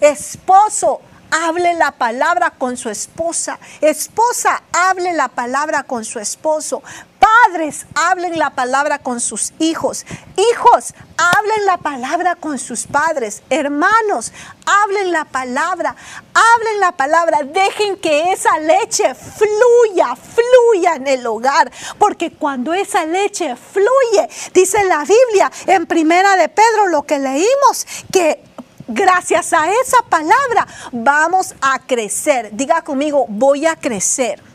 Esposo, 0.00 1.00
hable 1.30 1.74
la 1.74 1.92
palabra 1.92 2.50
con 2.50 2.76
su 2.76 2.90
esposa. 2.90 3.58
Esposa, 3.80 4.62
hable 4.72 5.12
la 5.12 5.28
palabra 5.28 5.82
con 5.82 6.04
su 6.04 6.18
esposo. 6.18 6.82
Padres, 7.18 7.86
hablen 7.94 8.38
la 8.38 8.50
palabra 8.50 9.00
con 9.00 9.20
sus 9.20 9.52
hijos. 9.58 10.06
Hijos, 10.36 10.94
hablen 11.16 11.66
la 11.66 11.76
palabra 11.78 12.36
con 12.36 12.58
sus 12.58 12.86
padres. 12.86 13.42
Hermanos, 13.50 14.32
hablen 14.64 15.12
la 15.12 15.24
palabra. 15.24 15.96
Hablen 16.32 16.80
la 16.80 16.92
palabra. 16.92 17.40
Dejen 17.42 17.96
que 17.96 18.32
esa 18.32 18.58
leche 18.58 19.14
fluya, 19.14 20.14
fluya 20.16 20.94
en 20.94 21.08
el 21.08 21.26
hogar. 21.26 21.70
Porque 21.98 22.32
cuando 22.32 22.72
esa 22.72 23.04
leche 23.04 23.56
fluye, 23.56 24.28
dice 24.54 24.84
la 24.84 25.04
Biblia 25.04 25.50
en 25.66 25.86
primera 25.86 26.36
de 26.36 26.48
Pedro 26.48 26.86
lo 26.88 27.02
que 27.02 27.18
leímos, 27.18 27.86
que 28.12 28.44
gracias 28.88 29.52
a 29.52 29.70
esa 29.70 30.02
palabra 30.08 30.66
vamos 30.92 31.54
a 31.60 31.78
crecer. 31.78 32.50
Diga 32.52 32.82
conmigo, 32.82 33.26
voy 33.28 33.66
a 33.66 33.76
crecer. 33.76 34.47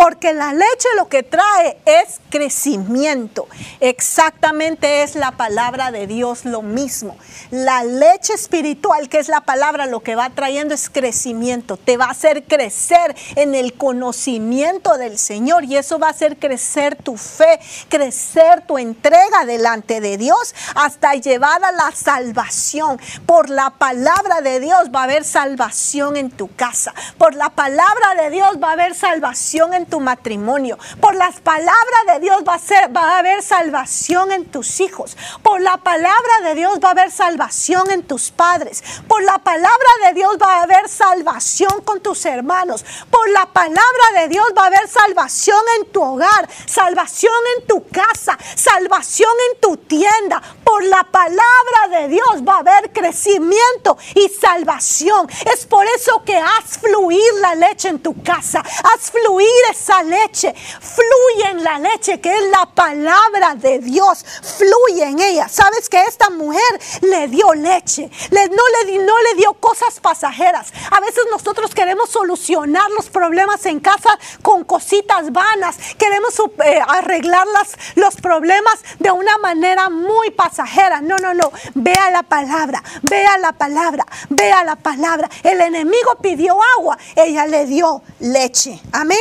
Porque 0.00 0.32
la 0.32 0.52
leche 0.52 0.88
lo 0.96 1.08
que 1.08 1.24
trae 1.24 1.76
es 1.84 2.20
crecimiento. 2.30 3.48
Exactamente 3.80 5.02
es 5.02 5.16
la 5.16 5.32
palabra 5.32 5.90
de 5.90 6.06
Dios 6.06 6.44
lo 6.44 6.62
mismo. 6.62 7.16
La 7.50 7.82
leche 7.82 8.32
espiritual, 8.32 9.08
que 9.08 9.18
es 9.18 9.26
la 9.26 9.40
palabra, 9.40 9.86
lo 9.86 9.98
que 9.98 10.14
va 10.14 10.30
trayendo 10.30 10.72
es 10.72 10.88
crecimiento. 10.88 11.76
Te 11.76 11.96
va 11.96 12.04
a 12.04 12.10
hacer 12.10 12.44
crecer 12.44 13.16
en 13.34 13.56
el 13.56 13.74
conocimiento 13.74 14.96
del 14.98 15.18
Señor 15.18 15.64
y 15.64 15.76
eso 15.76 15.98
va 15.98 16.06
a 16.06 16.10
hacer 16.10 16.36
crecer 16.36 16.94
tu 16.94 17.16
fe, 17.16 17.58
crecer 17.88 18.64
tu 18.68 18.78
entrega 18.78 19.46
delante 19.46 20.00
de 20.00 20.16
Dios 20.16 20.54
hasta 20.76 21.14
llevar 21.14 21.64
a 21.64 21.72
la 21.72 21.90
salvación. 21.90 23.00
Por 23.26 23.50
la 23.50 23.70
palabra 23.70 24.42
de 24.42 24.60
Dios 24.60 24.90
va 24.94 25.00
a 25.00 25.04
haber 25.04 25.24
salvación 25.24 26.16
en 26.16 26.30
tu 26.30 26.54
casa. 26.54 26.94
Por 27.18 27.34
la 27.34 27.50
palabra 27.50 28.14
de 28.22 28.30
Dios 28.30 28.58
va 28.62 28.68
a 28.68 28.72
haber 28.74 28.94
salvación 28.94 29.74
en 29.74 29.87
tu 29.88 30.00
matrimonio. 30.00 30.78
Por 31.00 31.14
las 31.14 31.40
palabras 31.40 32.02
de 32.06 32.20
Dios 32.20 32.42
va 32.46 32.54
a, 32.54 32.58
ser, 32.58 32.94
va 32.94 33.16
a 33.16 33.18
haber 33.18 33.42
salvación 33.42 34.32
en 34.32 34.46
tus 34.46 34.80
hijos. 34.80 35.16
Por 35.42 35.60
la 35.60 35.76
palabra 35.78 36.40
de 36.44 36.54
Dios 36.54 36.78
va 36.82 36.88
a 36.88 36.92
haber 36.92 37.10
salvación 37.10 37.90
en 37.90 38.02
tus 38.02 38.30
padres. 38.30 38.82
Por 39.06 39.22
la 39.22 39.38
palabra 39.38 39.88
de 40.06 40.14
Dios 40.14 40.36
va 40.40 40.58
a 40.58 40.62
haber 40.62 40.88
salvación 40.88 41.80
con 41.84 42.00
tus 42.00 42.24
hermanos. 42.26 42.84
Por 43.10 43.28
la 43.30 43.46
palabra 43.46 44.20
de 44.20 44.28
Dios 44.28 44.46
va 44.56 44.64
a 44.64 44.66
haber 44.66 44.88
salvación 44.88 45.60
en 45.78 45.92
tu 45.92 46.02
hogar, 46.02 46.48
salvación 46.66 47.32
en 47.56 47.66
tu 47.66 47.86
casa, 47.88 48.38
salvación 48.54 49.30
en 49.50 49.60
tu 49.60 49.76
tienda. 49.76 50.42
Por 50.68 50.84
la 50.84 51.02
palabra 51.02 51.98
de 51.98 52.08
Dios 52.08 52.46
va 52.46 52.56
a 52.56 52.58
haber 52.58 52.92
crecimiento 52.92 53.96
y 54.14 54.28
salvación. 54.28 55.26
Es 55.50 55.64
por 55.64 55.86
eso 55.86 56.22
que 56.26 56.36
haz 56.36 56.76
fluir 56.78 57.32
la 57.40 57.54
leche 57.54 57.88
en 57.88 58.00
tu 58.00 58.22
casa. 58.22 58.60
Haz 58.60 59.10
fluir 59.10 59.48
esa 59.70 60.02
leche. 60.02 60.52
Fluye 60.52 61.50
en 61.52 61.64
la 61.64 61.78
leche 61.78 62.20
que 62.20 62.36
es 62.36 62.50
la 62.50 62.66
palabra 62.66 63.54
de 63.54 63.78
Dios. 63.78 64.22
Fluye 64.58 65.04
en 65.04 65.18
ella. 65.20 65.48
¿Sabes 65.48 65.88
que 65.88 66.02
esta 66.02 66.28
mujer 66.28 66.60
le 67.00 67.28
dio 67.28 67.54
leche? 67.54 68.10
Le, 68.28 68.48
no, 68.48 68.62
le, 68.84 68.98
no 68.98 69.18
le 69.22 69.34
dio 69.36 69.54
cosas 69.54 69.98
pasajeras. 70.00 70.70
A 70.90 71.00
veces 71.00 71.24
nosotros 71.30 71.74
queremos 71.74 72.10
solucionar 72.10 72.90
los 72.90 73.08
problemas 73.08 73.64
en 73.64 73.80
casa 73.80 74.10
con 74.42 74.64
cositas 74.64 75.32
vanas. 75.32 75.78
Queremos 75.96 76.38
eh, 76.62 76.78
arreglar 76.86 77.46
los 77.94 78.16
problemas 78.16 78.80
de 78.98 79.10
una 79.10 79.38
manera 79.38 79.88
muy 79.88 80.30
pasajera. 80.30 80.57
No, 81.02 81.16
no, 81.18 81.34
no. 81.34 81.52
Vea 81.74 82.10
la 82.10 82.22
palabra. 82.22 82.82
Vea 83.02 83.38
la 83.38 83.52
palabra. 83.52 84.04
Vea 84.28 84.64
la 84.64 84.76
palabra. 84.76 85.28
El 85.42 85.60
enemigo 85.60 86.16
pidió 86.20 86.58
agua. 86.78 86.98
Ella 87.14 87.46
le 87.46 87.66
dio 87.66 88.02
leche. 88.20 88.80
Amén. 88.92 89.18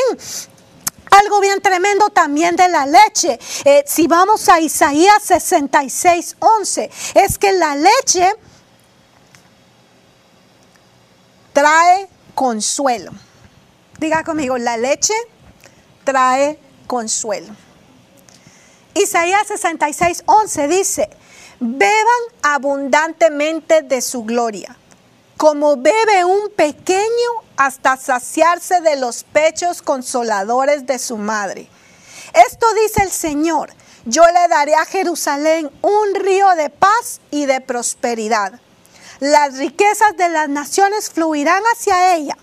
Algo 1.11 1.39
bien 1.39 1.61
tremendo 1.61 2.09
también 2.09 2.55
de 2.55 2.67
la 2.67 2.85
leche. 2.85 3.39
Eh, 3.65 3.83
si 3.85 4.07
vamos 4.07 4.49
a 4.49 4.59
Isaías 4.59 5.21
66, 5.23 6.37
11, 6.39 6.91
es 7.15 7.37
que 7.37 7.53
la 7.53 7.75
leche 7.75 8.33
trae 11.53 12.09
consuelo. 12.35 13.11
Diga 13.99 14.23
conmigo, 14.23 14.57
la 14.57 14.77
leche 14.77 15.13
trae 16.03 16.59
consuelo. 16.87 17.53
Isaías 18.93 19.47
66, 19.47 20.23
11 20.25 20.67
dice, 20.67 21.09
beban 21.59 22.23
abundantemente 22.41 23.81
de 23.81 24.01
su 24.01 24.23
gloria, 24.23 24.75
como 25.37 25.77
bebe 25.77 26.25
un 26.25 26.49
pequeño 26.55 27.07
hasta 27.55 27.97
saciarse 27.97 28.81
de 28.81 28.97
los 28.97 29.23
pechos 29.23 29.81
consoladores 29.81 30.85
de 30.85 30.99
su 30.99 31.17
madre. 31.17 31.67
Esto 32.47 32.67
dice 32.83 33.03
el 33.03 33.11
Señor, 33.11 33.73
yo 34.05 34.23
le 34.25 34.47
daré 34.47 34.75
a 34.75 34.85
Jerusalén 34.85 35.71
un 35.81 36.15
río 36.15 36.49
de 36.55 36.69
paz 36.69 37.19
y 37.31 37.45
de 37.45 37.61
prosperidad. 37.61 38.59
Las 39.19 39.57
riquezas 39.57 40.15
de 40.15 40.29
las 40.29 40.47
naciones 40.47 41.09
fluirán 41.09 41.63
hacia 41.73 42.15
ella 42.15 42.37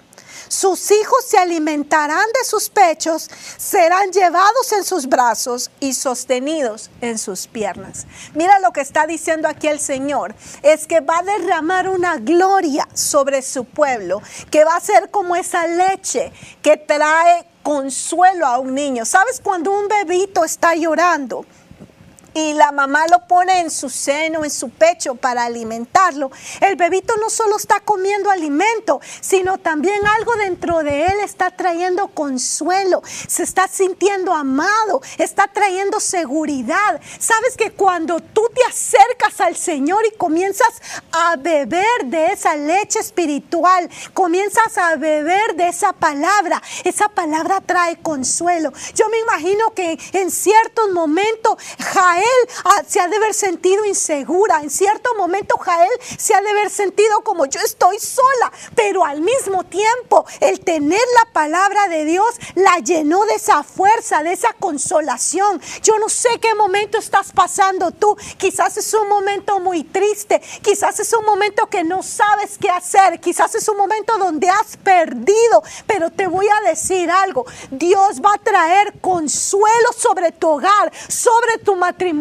sus 0.55 0.93
hijos 0.93 1.25
se 1.27 1.37
alimentarán 1.37 2.27
de 2.33 2.45
sus 2.45 2.71
pechos, 2.71 3.29
serán 3.57 4.13
llevados 4.13 4.71
en 4.73 4.85
sus 4.85 5.07
brazos 5.09 5.69
y 5.81 5.95
sostenidos 5.95 6.91
en 7.01 7.19
sus 7.19 7.49
piernas. 7.49 8.07
Mira 8.35 8.61
lo 8.61 8.73
que 8.73 8.81
está 8.81 9.07
diciendo 9.07 9.49
aquí 9.49 9.67
el 9.67 9.81
Señor, 9.81 10.35
es 10.63 10.87
que 10.87 11.01
va 11.01 11.19
a 11.19 11.23
derramar 11.23 11.89
una 11.89 12.19
gloria 12.19 12.89
sobre 12.95 13.43
su 13.43 13.65
pueblo, 13.65 14.23
que 14.51 14.65
va 14.65 14.77
a 14.77 14.81
ser 14.81 15.11
como 15.11 15.35
esa 15.35 15.67
leche 15.67 16.33
que 16.63 16.77
trae 16.77 17.47
consuelo 17.65 18.47
a 18.47 18.59
un 18.59 18.75
niño. 18.75 19.05
¿Sabes 19.05 19.41
cuando 19.43 19.73
un 19.73 19.89
bebito 19.89 20.45
está 20.45 20.77
llorando? 20.77 21.45
Y 22.35 22.53
la 22.53 22.73
mamá 22.73 23.07
lo 23.07 23.27
pone 23.27 23.61
en 23.61 23.71
su 23.71 23.89
seno, 23.89 24.45
en 24.45 24.51
su 24.51 24.71
pecho 24.71 25.15
para 25.15 25.45
alimentarlo, 25.45 26.31
el 26.61 26.77
bebito 26.77 27.15
no 27.17 27.31
solo 27.31 27.57
está 27.57 27.81
comiendo 27.81 28.31
alimento, 28.31 29.01
sino 29.21 29.59
también 29.59 30.05
algo 30.07 30.35
dentro 30.37 30.83
de 30.83 31.07
él 31.07 31.21
está 31.23 31.51
trayendo 31.53 32.09
consuelo, 32.09 33.03
se 33.05 33.45
está 33.45 33.69
sintiendo 33.69 34.35
amado, 34.35 35.01
está 35.19 35.49
trayendo 35.49 36.01
seguridad. 36.01 37.01
Sabes 37.19 37.57
que 37.57 37.71
cuando 37.71 38.21
tú 38.21 38.43
te 38.53 38.63
acercas 38.65 39.41
al 39.41 39.57
Señor 39.57 40.05
y 40.07 40.17
comienzas 40.17 40.83
a 41.13 41.37
beber 41.37 42.05
de 42.07 42.27
esa 42.27 42.57
leche 42.57 42.99
espiritual, 42.99 43.89
comienzas 44.13 44.77
a 44.77 44.97
beber 44.97 45.55
de 45.55 45.69
esa 45.69 45.93
palabra, 45.93 46.61
esa 46.83 47.09
palabra 47.09 47.61
trae 47.61 47.97
consuelo. 47.97 48.73
Yo 48.95 49.09
me 49.09 49.21
imagino 49.21 49.73
que 49.75 49.99
en 50.13 50.31
ciertos 50.31 50.91
momentos 50.91 51.57
Jael 51.79 52.24
ah, 52.65 52.83
se 52.87 53.01
ha 53.01 53.09
de 53.09 53.17
haber 53.17 53.35
sentido 53.35 53.85
insegura. 53.85 54.61
En 54.63 54.71
cierto 54.71 55.15
momento 55.17 55.57
Jael 55.59 55.91
se 56.19 56.35
ha 56.35 56.41
de 56.41 56.51
haber 56.51 56.71
sentido 56.71 57.23
como 57.23 57.47
yo 57.47 57.61
estoy 57.61 57.99
sola. 57.99 58.53
Pero 58.75 59.05
al 59.05 59.21
mismo 59.21 59.65
tiempo, 59.65 60.25
el 60.41 60.61
tener 60.61 61.01
la 61.25 61.33
palabra 61.33 61.89
de 61.89 62.05
Dios 62.05 62.35
la 62.55 62.79
llenó 62.79 63.25
de 63.27 63.35
esa 63.35 63.63
fuerza, 63.63 64.23
de 64.23 64.33
esa 64.33 64.53
consolación. 64.55 65.61
Yo 65.83 65.99
no 65.99 66.09
sé 66.09 66.39
qué 66.41 66.55
momento 66.55 66.99
estás 66.99 67.33
pasando 67.33 67.91
tú. 67.91 68.17
Quizás 68.39 68.77
es 68.77 68.93
un 68.95 69.09
momento 69.09 69.61
muy 69.61 69.85
triste. 69.85 70.41
Quizás 70.63 71.01
es 71.01 71.13
un 71.13 71.25
momento 71.25 71.69
que 71.69 71.85
no 71.85 72.03
sabes 72.03 72.59
qué 72.61 72.71
hacer. 72.71 73.21
Quizás 73.21 73.55
es 73.55 73.69
un 73.69 73.77
momento 73.77 74.17
donde 74.19 74.49
has 74.49 74.77
perdido. 74.77 75.63
Pero 75.87 76.11
te 76.11 76.27
voy 76.27 76.47
a 76.49 76.69
decir 76.69 77.11
algo. 77.11 77.45
Dios 77.71 78.21
va 78.21 78.35
a 78.35 78.39
traer 78.39 79.01
consuelo 79.01 79.93
sobre 79.97 80.33
tu 80.33 80.49
hogar, 80.49 80.93
sobre 81.09 81.59
tu 81.59 81.77
matrimonio, 81.77 82.14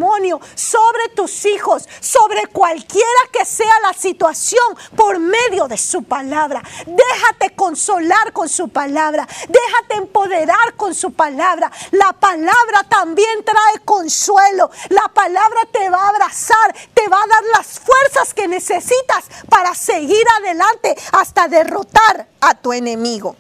sobre 0.56 1.10
tus 1.16 1.46
hijos, 1.46 1.88
sobre 2.00 2.48
cualquiera 2.48 3.08
que 3.32 3.46
sea 3.46 3.80
la 3.82 3.94
situación 3.94 4.64
por 4.96 5.20
medio 5.20 5.68
de 5.68 5.78
su 5.78 6.04
palabra. 6.04 6.62
Déjate 6.86 7.56
consolar 7.56 8.34
con 8.34 8.50
su 8.50 8.70
palabra. 8.70 9.28
Déjate 9.48 9.96
empoderar 9.96 10.76
con 10.76 10.94
su 10.94 11.12
palabra. 11.14 11.72
La 11.92 12.14
palabra 12.14 12.84
también 12.90 13.44
trae 13.44 13.80
consuelo. 13.86 14.70
La 14.90 15.08
palabra 15.14 15.62
te 15.72 15.90
va 15.90 16.04
a 16.04 16.10
abrazar, 16.10 16.76
te 16.94 17.08
va 17.08 17.18
a 17.18 17.28
dar 17.28 17.44
las 17.56 17.80
fuerzas 17.80 18.34
que 18.34 18.48
necesitas 18.48 19.26
para 19.50 19.74
seguir 19.76 20.26
adelante 20.40 20.96
hasta 21.12 21.48
derrotar 21.48 22.28
a 22.42 22.56
tu 22.56 22.74
enemigo. 22.74 23.36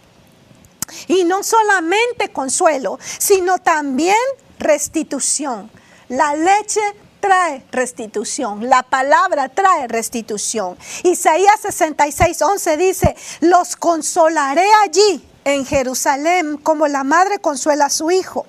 Y 1.08 1.24
no 1.24 1.43
solamente 1.43 2.32
consuelo, 2.32 2.99
sino 3.18 3.58
también 3.58 4.18
restitución. 4.60 5.70
La 6.14 6.36
leche 6.36 6.80
trae 7.20 7.66
restitución, 7.72 8.70
la 8.70 8.84
palabra 8.84 9.49
trae 9.49 9.88
restitución. 9.88 10.78
Isaías 11.01 11.59
66, 11.64 12.39
11 12.39 12.78
dice, 12.78 13.16
los 13.39 13.76
consolaré 13.76 14.68
allí 14.84 15.28
en 15.43 15.66
Jerusalén 15.66 16.57
como 16.57 16.88
la 16.88 17.03
madre 17.03 17.39
consuela 17.39 17.86
a 17.86 17.89
su 17.89 18.11
hijo. 18.11 18.45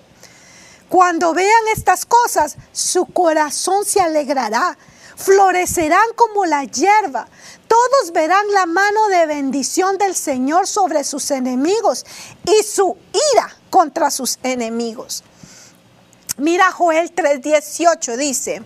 Cuando 0.90 1.32
vean 1.32 1.68
estas 1.74 2.04
cosas, 2.04 2.56
su 2.72 3.06
corazón 3.06 3.86
se 3.86 4.02
alegrará, 4.02 4.76
florecerán 5.16 6.12
como 6.16 6.44
la 6.44 6.64
hierba. 6.64 7.28
Todos 7.66 8.12
verán 8.12 8.44
la 8.52 8.66
mano 8.66 9.08
de 9.08 9.24
bendición 9.24 9.96
del 9.96 10.14
Señor 10.14 10.66
sobre 10.66 11.02
sus 11.02 11.30
enemigos 11.30 12.04
y 12.44 12.62
su 12.62 12.94
ira 13.32 13.56
contra 13.70 14.10
sus 14.10 14.38
enemigos. 14.42 15.24
Mira 16.37 16.72
Joel 16.72 17.14
3:18 17.14 18.16
dice, 18.16 18.62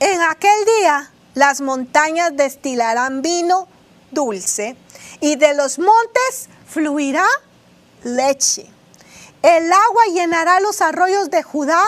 en 0.00 0.20
aquel 0.22 0.64
día 0.80 1.10
las 1.34 1.60
montañas 1.60 2.32
destilarán 2.34 3.22
vino 3.22 3.66
dulce 4.10 4.76
y 5.20 5.36
de 5.36 5.54
los 5.54 5.78
montes 5.78 6.48
fluirá 6.66 7.26
leche. 8.04 8.66
El 9.42 9.72
agua 9.72 10.02
llenará 10.12 10.60
los 10.60 10.80
arroyos 10.80 11.30
de 11.30 11.42
Judá 11.42 11.82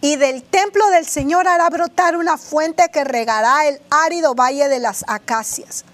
y 0.00 0.16
del 0.16 0.42
templo 0.42 0.88
del 0.90 1.06
Señor 1.06 1.48
hará 1.48 1.68
brotar 1.70 2.16
una 2.16 2.38
fuente 2.38 2.88
que 2.92 3.04
regará 3.04 3.66
el 3.66 3.80
árido 3.90 4.34
valle 4.34 4.68
de 4.68 4.78
las 4.78 5.04
acacias. 5.08 5.84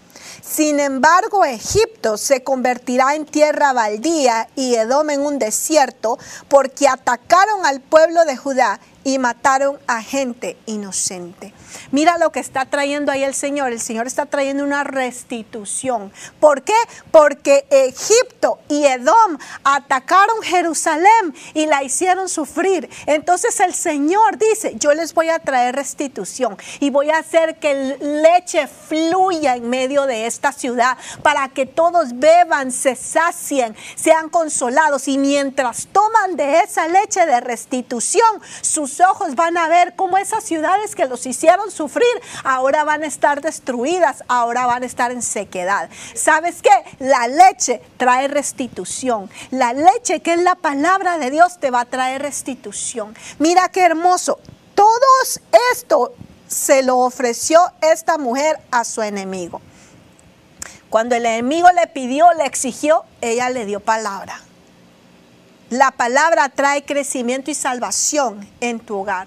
Sin 0.42 0.80
embargo, 0.80 1.44
Egipto 1.44 2.16
se 2.16 2.42
convertirá 2.42 3.14
en 3.14 3.26
tierra 3.26 3.72
baldía 3.72 4.48
y 4.56 4.74
Edom 4.74 5.10
en 5.10 5.20
un 5.20 5.38
desierto, 5.38 6.18
porque 6.48 6.88
atacaron 6.88 7.66
al 7.66 7.80
pueblo 7.80 8.24
de 8.24 8.36
Judá 8.36 8.80
y 9.06 9.20
mataron 9.20 9.78
a 9.86 10.02
gente 10.02 10.56
inocente. 10.66 11.54
Mira 11.92 12.18
lo 12.18 12.32
que 12.32 12.40
está 12.40 12.64
trayendo 12.64 13.12
ahí 13.12 13.22
el 13.22 13.34
Señor. 13.34 13.70
El 13.70 13.80
Señor 13.80 14.08
está 14.08 14.26
trayendo 14.26 14.64
una 14.64 14.82
restitución. 14.82 16.12
¿Por 16.40 16.62
qué? 16.62 16.74
Porque 17.12 17.66
Egipto 17.70 18.58
y 18.68 18.84
Edom 18.84 19.38
atacaron 19.62 20.42
Jerusalén 20.42 21.36
y 21.54 21.66
la 21.66 21.84
hicieron 21.84 22.28
sufrir. 22.28 22.90
Entonces 23.06 23.60
el 23.60 23.74
Señor 23.74 24.38
dice, 24.38 24.74
yo 24.74 24.92
les 24.92 25.14
voy 25.14 25.28
a 25.28 25.38
traer 25.38 25.76
restitución 25.76 26.58
y 26.80 26.90
voy 26.90 27.10
a 27.10 27.18
hacer 27.18 27.60
que 27.60 27.96
leche 28.00 28.66
fluya 28.66 29.54
en 29.54 29.70
medio 29.70 30.06
de 30.06 30.26
esta 30.26 30.50
ciudad 30.50 30.98
para 31.22 31.48
que 31.50 31.64
todos 31.64 32.18
beban, 32.18 32.72
se 32.72 32.96
sacien, 32.96 33.76
sean 33.94 34.30
consolados 34.30 35.06
y 35.06 35.16
mientras 35.16 35.86
toman 35.92 36.34
de 36.34 36.58
esa 36.58 36.88
leche 36.88 37.24
de 37.24 37.40
restitución, 37.40 38.42
sus 38.62 38.95
ojos 39.00 39.34
van 39.34 39.56
a 39.56 39.68
ver 39.68 39.94
cómo 39.96 40.18
esas 40.18 40.44
ciudades 40.44 40.94
que 40.94 41.06
los 41.06 41.26
hicieron 41.26 41.70
sufrir 41.70 42.06
ahora 42.44 42.84
van 42.84 43.02
a 43.02 43.06
estar 43.06 43.40
destruidas, 43.40 44.24
ahora 44.28 44.66
van 44.66 44.82
a 44.82 44.86
estar 44.86 45.10
en 45.12 45.22
sequedad. 45.22 45.88
¿Sabes 46.14 46.62
qué? 46.62 46.70
La 46.98 47.28
leche 47.28 47.82
trae 47.96 48.28
restitución. 48.28 49.30
La 49.50 49.72
leche 49.72 50.20
que 50.20 50.34
es 50.34 50.42
la 50.42 50.54
palabra 50.54 51.18
de 51.18 51.30
Dios 51.30 51.58
te 51.58 51.70
va 51.70 51.80
a 51.80 51.84
traer 51.84 52.22
restitución. 52.22 53.14
Mira 53.38 53.68
qué 53.68 53.82
hermoso. 53.82 54.38
Todo 54.74 55.06
esto 55.72 56.14
se 56.48 56.82
lo 56.82 56.98
ofreció 56.98 57.60
esta 57.80 58.18
mujer 58.18 58.58
a 58.70 58.84
su 58.84 59.02
enemigo. 59.02 59.60
Cuando 60.90 61.16
el 61.16 61.26
enemigo 61.26 61.68
le 61.72 61.86
pidió, 61.88 62.32
le 62.34 62.46
exigió, 62.46 63.04
ella 63.20 63.50
le 63.50 63.64
dio 63.64 63.80
palabra. 63.80 64.45
La 65.70 65.90
palabra 65.90 66.48
trae 66.48 66.84
crecimiento 66.84 67.50
y 67.50 67.54
salvación 67.54 68.48
en 68.60 68.78
tu 68.78 68.98
hogar. 68.98 69.26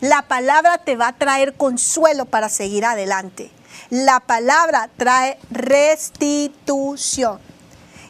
La 0.00 0.20
palabra 0.20 0.76
te 0.76 0.96
va 0.96 1.08
a 1.08 1.16
traer 1.16 1.54
consuelo 1.54 2.26
para 2.26 2.50
seguir 2.50 2.84
adelante. 2.84 3.50
La 3.88 4.20
palabra 4.20 4.90
trae 4.98 5.38
restitución. 5.50 7.40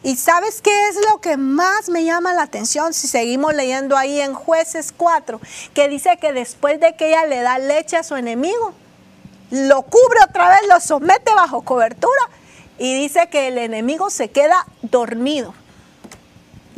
¿Y 0.03 0.17
sabes 0.17 0.61
qué 0.61 0.89
es 0.89 0.97
lo 1.09 1.21
que 1.21 1.37
más 1.37 1.87
me 1.87 2.03
llama 2.03 2.33
la 2.33 2.43
atención? 2.43 2.93
Si 2.93 3.07
seguimos 3.07 3.55
leyendo 3.55 3.95
ahí 3.95 4.19
en 4.19 4.33
jueces 4.33 4.93
4, 4.95 5.39
que 5.73 5.87
dice 5.87 6.17
que 6.17 6.33
después 6.33 6.81
de 6.81 6.97
que 6.97 7.07
ella 7.07 7.25
le 7.27 7.39
da 7.41 7.59
leche 7.59 7.95
a 7.95 8.03
su 8.03 8.17
enemigo, 8.17 8.73
lo 9.51 9.83
cubre 9.83 10.19
otra 10.27 10.49
vez, 10.49 10.59
lo 10.67 10.81
somete 10.81 11.33
bajo 11.33 11.61
cobertura 11.61 12.29
y 12.77 12.93
dice 12.93 13.29
que 13.29 13.47
el 13.47 13.57
enemigo 13.57 14.09
se 14.09 14.29
queda 14.31 14.65
dormido. 14.81 15.53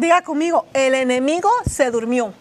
Diga 0.01 0.23
conmigo, 0.23 0.65
el 0.73 0.95
enemigo 0.95 1.47
se 1.69 1.91
durmió. 1.91 2.33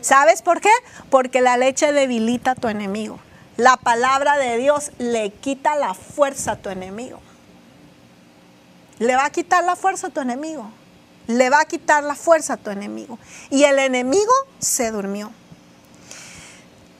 ¿Sabes 0.00 0.42
por 0.42 0.60
qué? 0.60 0.72
Porque 1.08 1.40
la 1.40 1.56
leche 1.56 1.92
debilita 1.92 2.50
a 2.50 2.54
tu 2.56 2.66
enemigo. 2.66 3.20
La 3.56 3.76
palabra 3.76 4.36
de 4.36 4.58
Dios 4.58 4.90
le 4.98 5.30
quita 5.30 5.76
la 5.76 5.94
fuerza 5.94 6.52
a 6.52 6.56
tu 6.56 6.68
enemigo. 6.68 7.20
Le 8.98 9.14
va 9.14 9.26
a 9.26 9.30
quitar 9.30 9.62
la 9.62 9.76
fuerza 9.76 10.08
a 10.08 10.10
tu 10.10 10.18
enemigo. 10.18 10.68
Le 11.28 11.48
va 11.48 11.60
a 11.60 11.64
quitar 11.64 12.02
la 12.02 12.16
fuerza 12.16 12.54
a 12.54 12.56
tu 12.56 12.70
enemigo. 12.70 13.20
Y 13.50 13.62
el 13.62 13.78
enemigo 13.78 14.32
se 14.58 14.90
durmió. 14.90 15.30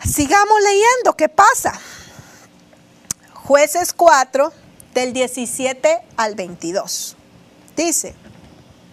Sigamos 0.05 0.63
leyendo, 0.63 1.17
¿qué 1.17 1.29
pasa? 1.29 1.73
Jueces 3.33 3.93
4, 3.93 4.53
del 4.95 5.13
17 5.13 6.01
al 6.17 6.37
22. 6.37 7.17
Dice, 7.77 8.15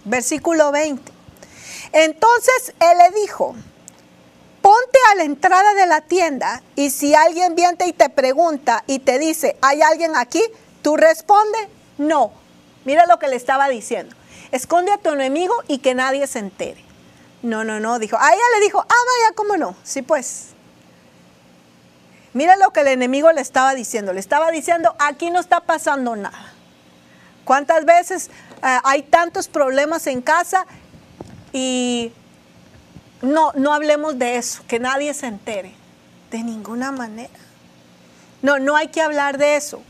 Versículo 0.06 0.72
20. 0.72 1.12
Entonces 1.93 2.74
él 2.80 2.97
le 2.97 3.22
dijo, 3.22 3.56
ponte 4.62 4.99
a 5.12 5.16
la 5.16 5.24
entrada 5.24 5.74
de 5.76 5.86
la 5.86 6.01
tienda 6.01 6.64
y 6.76 6.89
si 6.89 7.14
alguien 7.14 7.56
viene 7.56 7.86
y 7.86 7.93
te 7.93 8.10
pregunta 8.10 8.84
y 8.88 8.99
te 8.99 9.20
dice, 9.20 9.58
¿hay 9.62 9.82
alguien 9.82 10.16
aquí? 10.16 10.41
Tú 10.82 10.97
responde, 10.97 11.58
no. 11.97 12.32
Mira 12.86 13.06
lo 13.06 13.20
que 13.20 13.28
le 13.28 13.36
estaba 13.36 13.70
diciendo. 13.70 14.16
Esconde 14.51 14.91
a 14.91 14.97
tu 14.97 15.10
enemigo 15.10 15.54
y 15.68 15.80
que 15.80 15.95
nadie 15.95 16.28
se 16.28 16.39
entere. 16.39 16.84
No, 17.41 17.64
no, 17.64 17.80
no, 17.80 17.99
dijo. 17.99 18.18
A 18.18 18.34
ella 18.34 18.43
le 18.56 18.66
dijo, 18.66 18.80
ah, 18.80 18.86
vaya, 18.88 19.36
¿cómo 19.36 19.58
no? 19.58 19.76
Sí, 19.84 20.01
pues. 20.01 20.47
Mira 22.34 22.56
lo 22.56 22.72
que 22.72 22.82
el 22.82 22.88
enemigo 22.88 23.32
le 23.32 23.41
estaba 23.41 23.76
diciendo. 23.76 24.14
Le 24.14 24.20
estaba 24.20 24.49
diciendo, 24.49 24.95
aquí 24.97 25.30
no 25.30 25.39
está 25.39 25.60
pasando 25.60 26.16
nada. 26.16 26.54
¿Cuántas 27.45 27.86
veces 27.86 28.30
hay 28.64 29.03
tantos 29.03 29.47
problemas 29.47 30.07
en 30.07 30.22
casa 30.22 30.66
y 31.51 32.11
no, 33.22 33.51
no 33.55 33.74
hablemos 33.74 34.18
de 34.18 34.38
eso, 34.38 34.64
que 34.68 34.80
nadie 34.80 35.14
se 35.14 35.28
entere. 35.28 35.74
De 36.32 36.41
ninguna 36.41 36.91
manera. 36.91 37.30
No, 38.41 38.57
no 38.57 38.76
hay 38.76 38.88
que 38.88 39.01
hablar 39.01 39.38
de 39.38 39.55
eso. 39.55 39.82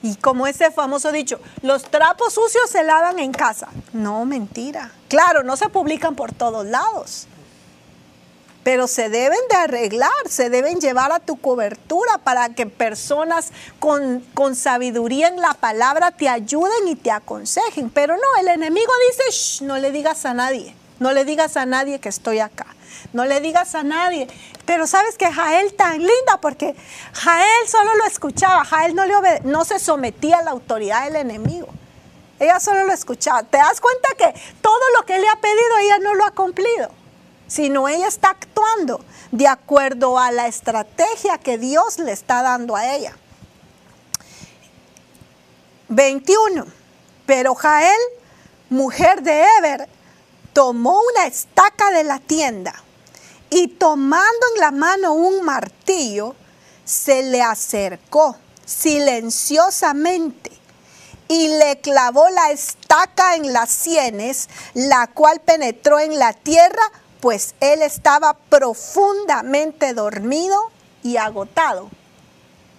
Y 0.00 0.14
como 0.14 0.46
ese 0.46 0.70
famoso 0.70 1.10
dicho, 1.10 1.40
los 1.62 1.82
trapos 1.90 2.34
sucios 2.34 2.70
se 2.70 2.84
lavan 2.84 3.18
en 3.18 3.32
casa. 3.32 3.68
No, 3.92 4.24
mentira. 4.24 4.92
Claro, 5.08 5.42
no 5.42 5.56
se 5.56 5.68
publican 5.68 6.14
por 6.14 6.32
todos 6.32 6.64
lados 6.66 7.26
pero 8.62 8.86
se 8.86 9.08
deben 9.08 9.38
de 9.50 9.56
arreglar, 9.56 10.10
se 10.28 10.50
deben 10.50 10.80
llevar 10.80 11.12
a 11.12 11.20
tu 11.20 11.40
cobertura 11.40 12.18
para 12.18 12.50
que 12.50 12.66
personas 12.66 13.52
con, 13.78 14.20
con 14.34 14.54
sabiduría 14.54 15.28
en 15.28 15.40
la 15.40 15.54
palabra 15.54 16.10
te 16.10 16.28
ayuden 16.28 16.88
y 16.88 16.96
te 16.96 17.10
aconsejen. 17.10 17.90
Pero 17.90 18.16
no, 18.16 18.40
el 18.40 18.48
enemigo 18.48 18.92
dice, 19.10 19.64
no 19.64 19.78
le 19.78 19.90
digas 19.90 20.26
a 20.26 20.34
nadie, 20.34 20.74
no 20.98 21.12
le 21.12 21.24
digas 21.24 21.56
a 21.56 21.66
nadie 21.66 21.98
que 21.98 22.08
estoy 22.08 22.40
acá. 22.40 22.66
no 23.12 23.24
le 23.24 23.40
digas 23.40 23.74
a 23.74 23.82
nadie. 23.82 24.28
Pero 24.66 24.86
sabes 24.86 25.16
que 25.16 25.32
Jael 25.32 25.72
tan 25.74 25.98
linda 25.98 26.38
porque 26.40 26.74
Jael 27.14 27.68
solo 27.68 27.94
lo 27.96 28.04
escuchaba, 28.04 28.64
Jael 28.64 28.94
no, 28.94 29.04
le 29.06 29.40
no 29.44 29.64
se 29.64 29.78
sometía 29.78 30.38
a 30.38 30.42
la 30.42 30.50
autoridad 30.50 31.04
del 31.04 31.16
enemigo. 31.16 31.68
Ella 32.38 32.60
solo 32.60 32.84
lo 32.84 32.92
escuchaba. 32.92 33.42
¿Te 33.42 33.56
das 33.56 33.80
cuenta 33.80 34.08
que 34.16 34.32
todo 34.60 34.90
lo 34.96 35.06
que 35.06 35.18
le 35.18 35.28
ha 35.28 35.36
pedido 35.36 35.78
ella 35.80 35.98
no 35.98 36.14
lo 36.14 36.24
ha 36.24 36.30
cumplido? 36.30 36.90
Sino 37.48 37.88
ella 37.88 38.06
está 38.06 38.30
actuando 38.30 39.04
de 39.32 39.48
acuerdo 39.48 40.18
a 40.18 40.30
la 40.30 40.46
estrategia 40.46 41.38
que 41.38 41.58
Dios 41.58 41.98
le 41.98 42.12
está 42.12 42.42
dando 42.42 42.76
a 42.76 42.94
ella. 42.94 43.16
21. 45.88 46.66
Pero 47.26 47.54
Jael, 47.54 47.98
mujer 48.70 49.22
de 49.22 49.44
Eber, 49.58 49.88
tomó 50.52 51.00
una 51.14 51.26
estaca 51.26 51.90
de 51.90 52.04
la 52.04 52.20
tienda 52.20 52.74
y 53.50 53.68
tomando 53.68 54.46
en 54.54 54.60
la 54.60 54.70
mano 54.70 55.14
un 55.14 55.42
martillo, 55.42 56.34
se 56.84 57.22
le 57.22 57.42
acercó 57.42 58.36
silenciosamente 58.64 60.52
y 61.28 61.48
le 61.48 61.80
clavó 61.80 62.28
la 62.30 62.50
estaca 62.50 63.36
en 63.36 63.52
las 63.52 63.70
sienes, 63.70 64.48
la 64.74 65.06
cual 65.08 65.40
penetró 65.40 65.98
en 65.98 66.18
la 66.18 66.32
tierra, 66.32 66.82
pues 67.20 67.54
él 67.60 67.82
estaba 67.82 68.34
profundamente 68.48 69.94
dormido 69.94 70.70
y 71.02 71.16
agotado 71.16 71.90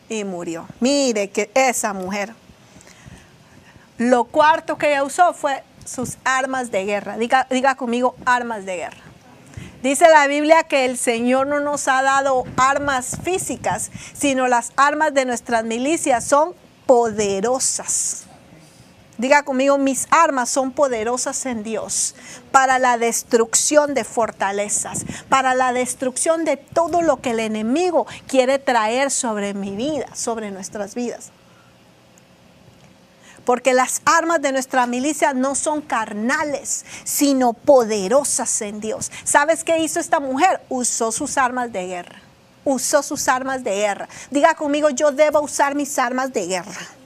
y 0.09 0.23
murió. 0.23 0.67
Mire 0.79 1.29
que 1.29 1.51
esa 1.53 1.93
mujer 1.93 2.33
lo 3.97 4.23
cuarto 4.23 4.77
que 4.77 4.91
ella 4.91 5.03
usó 5.03 5.33
fue 5.33 5.63
sus 5.85 6.17
armas 6.23 6.71
de 6.71 6.85
guerra. 6.85 7.17
Diga, 7.17 7.47
diga 7.49 7.75
conmigo, 7.75 8.15
armas 8.25 8.65
de 8.65 8.77
guerra. 8.77 9.01
Dice 9.83 10.09
la 10.09 10.27
Biblia 10.27 10.63
que 10.63 10.85
el 10.85 10.97
Señor 10.97 11.47
no 11.47 11.59
nos 11.59 11.87
ha 11.87 12.01
dado 12.01 12.45
armas 12.57 13.17
físicas, 13.23 13.91
sino 14.13 14.47
las 14.47 14.71
armas 14.75 15.13
de 15.13 15.25
nuestras 15.25 15.63
milicias 15.63 16.25
son 16.25 16.53
poderosas. 16.85 18.28
Diga 19.19 19.43
conmigo, 19.43 19.77
mis 19.77 20.07
armas 20.11 20.49
son 20.49 20.71
poderosas 20.71 21.45
en 21.45 21.61
Dios 21.61 22.15
para 22.53 22.79
la 22.79 22.97
destrucción 22.97 23.93
de 23.93 24.05
fortalezas, 24.05 25.05
para 25.27 25.53
la 25.55 25.73
destrucción 25.73 26.45
de 26.45 26.55
todo 26.55 27.01
lo 27.01 27.19
que 27.19 27.31
el 27.31 27.41
enemigo 27.41 28.07
quiere 28.27 28.59
traer 28.59 29.11
sobre 29.11 29.53
mi 29.53 29.75
vida, 29.75 30.07
sobre 30.15 30.51
nuestras 30.51 30.95
vidas 30.95 31.31
porque 33.49 33.73
las 33.73 34.03
armas 34.05 34.43
de 34.43 34.51
nuestra 34.51 34.85
milicia 34.85 35.33
no 35.33 35.55
son 35.55 35.81
carnales, 35.81 36.85
sino 37.03 37.53
poderosas 37.53 38.61
en 38.61 38.79
Dios. 38.79 39.11
¿Sabes 39.23 39.63
qué 39.63 39.79
hizo 39.79 39.99
esta 39.99 40.19
mujer? 40.19 40.61
Usó 40.69 41.11
sus 41.11 41.35
armas 41.35 41.73
de 41.73 41.87
guerra. 41.87 42.21
Usó 42.63 43.01
sus 43.01 43.27
armas 43.27 43.63
de 43.63 43.71
guerra. 43.71 44.07
Diga 44.29 44.53
conmigo, 44.53 44.91
yo 44.91 45.11
debo 45.11 45.41
usar 45.41 45.73
mis 45.73 45.97
armas 45.97 46.31
de 46.31 46.45
guerra. 46.45 46.98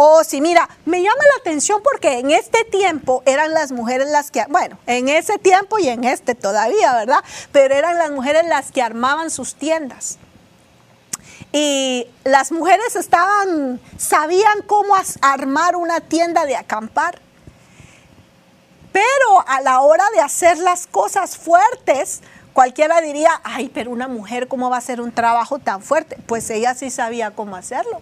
Oh, 0.00 0.22
sí, 0.22 0.40
mira, 0.40 0.68
me 0.84 1.02
llama 1.02 1.16
la 1.16 1.40
atención 1.40 1.82
porque 1.82 2.20
en 2.20 2.30
este 2.30 2.64
tiempo 2.64 3.24
eran 3.26 3.52
las 3.52 3.72
mujeres 3.72 4.06
las 4.06 4.30
que, 4.30 4.44
bueno, 4.48 4.78
en 4.86 5.08
ese 5.08 5.38
tiempo 5.38 5.80
y 5.80 5.88
en 5.88 6.04
este 6.04 6.36
todavía, 6.36 6.94
¿verdad? 6.94 7.24
Pero 7.50 7.74
eran 7.74 7.98
las 7.98 8.12
mujeres 8.12 8.46
las 8.46 8.70
que 8.70 8.80
armaban 8.80 9.28
sus 9.28 9.56
tiendas. 9.56 10.18
Y 11.50 12.06
las 12.22 12.52
mujeres 12.52 12.94
estaban, 12.94 13.80
sabían 13.96 14.62
cómo 14.68 14.94
armar 15.20 15.74
una 15.74 15.98
tienda 16.00 16.46
de 16.46 16.54
acampar. 16.54 17.20
Pero 18.92 19.48
a 19.48 19.60
la 19.62 19.80
hora 19.80 20.04
de 20.14 20.20
hacer 20.20 20.58
las 20.58 20.86
cosas 20.86 21.36
fuertes, 21.36 22.20
cualquiera 22.52 23.00
diría, 23.00 23.40
ay, 23.42 23.68
pero 23.68 23.90
una 23.90 24.06
mujer, 24.06 24.46
¿cómo 24.46 24.70
va 24.70 24.76
a 24.76 24.78
hacer 24.78 25.00
un 25.00 25.10
trabajo 25.10 25.58
tan 25.58 25.82
fuerte? 25.82 26.16
Pues 26.28 26.48
ella 26.50 26.76
sí 26.76 26.88
sabía 26.88 27.32
cómo 27.32 27.56
hacerlo. 27.56 28.00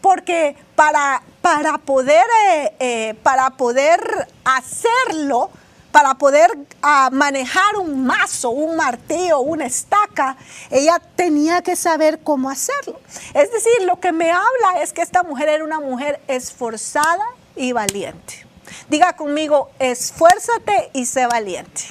Porque 0.00 0.56
para, 0.74 1.22
para, 1.42 1.78
poder, 1.78 2.24
eh, 2.48 2.76
eh, 2.78 3.14
para 3.22 3.50
poder 3.50 4.28
hacerlo, 4.44 5.50
para 5.92 6.14
poder 6.14 6.50
ah, 6.82 7.08
manejar 7.10 7.76
un 7.76 8.04
mazo, 8.04 8.50
un 8.50 8.76
martillo, 8.76 9.40
una 9.40 9.64
estaca, 9.64 10.36
ella 10.70 11.00
tenía 11.16 11.62
que 11.62 11.74
saber 11.74 12.20
cómo 12.22 12.50
hacerlo. 12.50 13.00
Es 13.32 13.50
decir, 13.50 13.84
lo 13.84 13.98
que 13.98 14.12
me 14.12 14.30
habla 14.30 14.82
es 14.82 14.92
que 14.92 15.02
esta 15.02 15.22
mujer 15.22 15.48
era 15.48 15.64
una 15.64 15.80
mujer 15.80 16.20
esforzada 16.28 17.24
y 17.54 17.72
valiente. 17.72 18.46
Diga 18.88 19.14
conmigo, 19.14 19.70
esfuérzate 19.78 20.90
y 20.92 21.06
sé 21.06 21.26
valiente. 21.26 21.82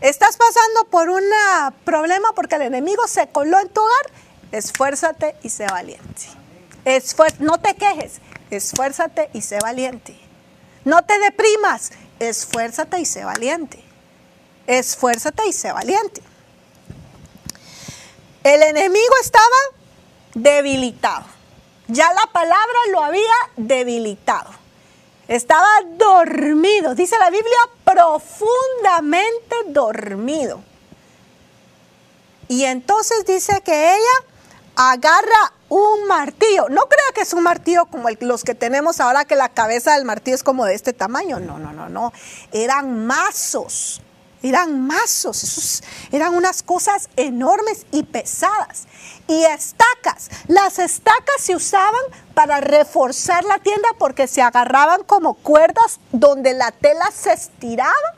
¿Estás 0.00 0.36
pasando 0.36 0.84
por 0.90 1.08
un 1.08 1.24
problema 1.84 2.32
porque 2.34 2.54
el 2.54 2.62
enemigo 2.62 3.08
se 3.08 3.28
coló 3.28 3.58
en 3.58 3.68
tu 3.68 3.80
hogar? 3.80 4.12
Esfuérzate 4.52 5.36
y 5.42 5.50
sé 5.50 5.66
valiente. 5.66 6.26
no 7.40 7.60
te 7.60 7.74
quejes, 7.74 8.20
esfuérzate 8.50 9.30
y 9.32 9.42
sé 9.42 9.58
valiente. 9.60 10.18
No 10.84 11.04
te 11.04 11.18
deprimas, 11.18 11.92
esfuérzate 12.18 13.00
y 13.00 13.04
sé 13.04 13.24
valiente. 13.24 13.82
Esfuérzate 14.66 15.46
y 15.46 15.52
sé 15.52 15.72
valiente. 15.72 16.22
El 18.44 18.62
enemigo 18.62 19.14
estaba 19.20 19.56
debilitado. 20.34 21.24
Ya 21.88 22.12
la 22.12 22.26
palabra 22.32 22.78
lo 22.92 23.02
había 23.02 23.34
debilitado. 23.56 24.50
Estaba 25.26 25.68
dormido, 25.98 26.94
dice 26.94 27.18
la 27.18 27.28
Biblia, 27.28 27.58
profundamente 27.84 29.56
dormido. 29.66 30.62
Y 32.48 32.64
entonces 32.64 33.26
dice 33.26 33.60
que 33.62 33.94
ella 33.94 34.24
agarra 34.78 35.52
un 35.68 36.06
martillo. 36.06 36.68
No 36.70 36.82
crea 36.82 37.12
que 37.14 37.22
es 37.22 37.34
un 37.34 37.42
martillo 37.42 37.86
como 37.86 38.08
los 38.20 38.44
que 38.44 38.54
tenemos 38.54 39.00
ahora, 39.00 39.24
que 39.24 39.34
la 39.34 39.48
cabeza 39.48 39.94
del 39.94 40.04
martillo 40.04 40.36
es 40.36 40.44
como 40.44 40.64
de 40.64 40.74
este 40.74 40.92
tamaño. 40.92 41.40
No, 41.40 41.58
no, 41.58 41.72
no, 41.72 41.88
no. 41.88 42.12
Eran 42.52 43.04
mazos. 43.04 44.00
Eran 44.40 44.86
mazos, 44.86 45.42
esos 45.42 45.82
eran 46.12 46.32
unas 46.32 46.62
cosas 46.62 47.08
enormes 47.16 47.86
y 47.90 48.04
pesadas. 48.04 48.86
Y 49.26 49.42
estacas. 49.42 50.30
Las 50.46 50.78
estacas 50.78 51.40
se 51.40 51.56
usaban 51.56 52.00
para 52.34 52.60
reforzar 52.60 53.42
la 53.44 53.58
tienda 53.58 53.88
porque 53.98 54.28
se 54.28 54.40
agarraban 54.40 55.02
como 55.02 55.34
cuerdas 55.34 55.98
donde 56.12 56.54
la 56.54 56.70
tela 56.70 57.10
se 57.10 57.32
estiraba 57.32 58.14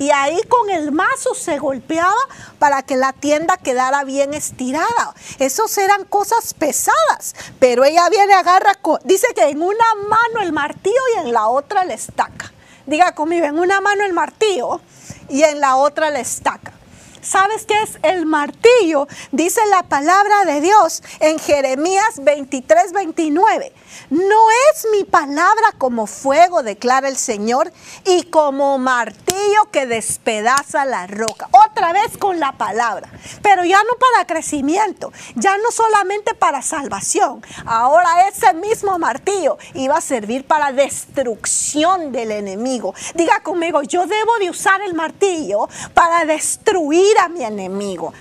y 0.00 0.10
ahí 0.12 0.40
con 0.48 0.70
el 0.70 0.92
mazo 0.92 1.34
se 1.34 1.58
golpeaba 1.58 2.16
para 2.58 2.82
que 2.82 2.96
la 2.96 3.12
tienda 3.12 3.58
quedara 3.58 4.02
bien 4.02 4.32
estirada. 4.32 5.14
Esos 5.38 5.76
eran 5.76 6.04
cosas 6.04 6.54
pesadas, 6.54 7.34
pero 7.58 7.84
ella 7.84 8.08
viene, 8.08 8.32
agarra, 8.32 8.78
dice 9.04 9.26
que 9.34 9.50
en 9.50 9.60
una 9.60 9.94
mano 10.08 10.40
el 10.40 10.52
martillo 10.52 11.00
y 11.14 11.18
en 11.26 11.32
la 11.34 11.48
otra 11.48 11.84
la 11.84 11.92
estaca. 11.92 12.50
Diga 12.86 13.14
conmigo, 13.14 13.44
en 13.44 13.58
una 13.58 13.82
mano 13.82 14.02
el 14.02 14.14
martillo 14.14 14.80
y 15.28 15.42
en 15.42 15.60
la 15.60 15.76
otra 15.76 16.08
la 16.08 16.20
estaca. 16.20 16.72
¿Sabes 17.20 17.66
qué 17.66 17.74
es 17.82 17.98
el 18.02 18.24
martillo? 18.24 19.06
Dice 19.32 19.60
la 19.68 19.82
palabra 19.82 20.46
de 20.46 20.62
Dios 20.62 21.02
en 21.20 21.38
Jeremías 21.38 22.22
23, 22.22 22.92
29. 22.92 23.74
No 24.10 24.40
es 24.72 24.86
mi 24.92 25.04
palabra 25.04 25.72
como 25.78 26.06
fuego, 26.06 26.62
declara 26.62 27.08
el 27.08 27.16
Señor, 27.16 27.72
y 28.04 28.24
como 28.24 28.78
martillo 28.78 29.70
que 29.70 29.86
despedaza 29.86 30.84
la 30.84 31.06
roca. 31.06 31.48
Otra 31.52 31.92
vez 31.92 32.16
con 32.18 32.40
la 32.40 32.52
palabra, 32.52 33.08
pero 33.42 33.64
ya 33.64 33.82
no 33.84 33.94
para 33.98 34.26
crecimiento, 34.26 35.12
ya 35.34 35.56
no 35.58 35.70
solamente 35.70 36.34
para 36.34 36.62
salvación. 36.62 37.44
Ahora 37.64 38.28
ese 38.28 38.52
mismo 38.54 38.98
martillo 38.98 39.58
iba 39.74 39.96
a 39.96 40.00
servir 40.00 40.46
para 40.46 40.72
destrucción 40.72 42.12
del 42.12 42.32
enemigo. 42.32 42.94
Diga 43.14 43.42
conmigo, 43.42 43.82
yo 43.82 44.06
debo 44.06 44.38
de 44.38 44.50
usar 44.50 44.80
el 44.82 44.94
martillo 44.94 45.68
para 45.94 46.24
destruir 46.24 47.18
a 47.18 47.28
mi 47.28 47.44
enemigo 47.44 48.12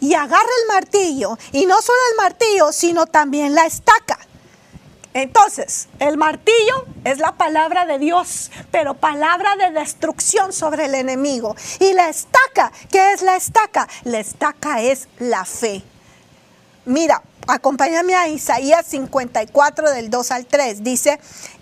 y 0.00 0.14
agarra 0.14 0.40
el 0.40 0.74
martillo, 0.74 1.38
y 1.52 1.66
no 1.66 1.80
solo 1.80 1.98
el 2.12 2.16
martillo, 2.16 2.72
sino 2.72 3.06
también 3.06 3.54
la 3.54 3.66
estaca. 3.66 4.18
Entonces, 5.14 5.88
el 5.98 6.16
martillo 6.16 6.86
es 7.04 7.18
la 7.18 7.32
palabra 7.32 7.86
de 7.86 7.98
Dios, 7.98 8.50
pero 8.70 8.94
palabra 8.94 9.56
de 9.56 9.70
destrucción 9.72 10.52
sobre 10.52 10.84
el 10.84 10.94
enemigo. 10.94 11.56
Y 11.80 11.92
la 11.94 12.08
estaca, 12.08 12.70
¿qué 12.90 13.12
es 13.12 13.22
la 13.22 13.36
estaca? 13.36 13.88
La 14.04 14.20
estaca 14.20 14.82
es 14.82 15.08
la 15.18 15.44
fe. 15.44 15.82
Mira, 16.84 17.22
acompáñame 17.46 18.14
a 18.14 18.28
Isaías 18.28 18.86
54 18.86 19.90
del 19.90 20.08
2 20.10 20.30
al 20.30 20.46
3. 20.46 20.84
Dice, 20.84 21.18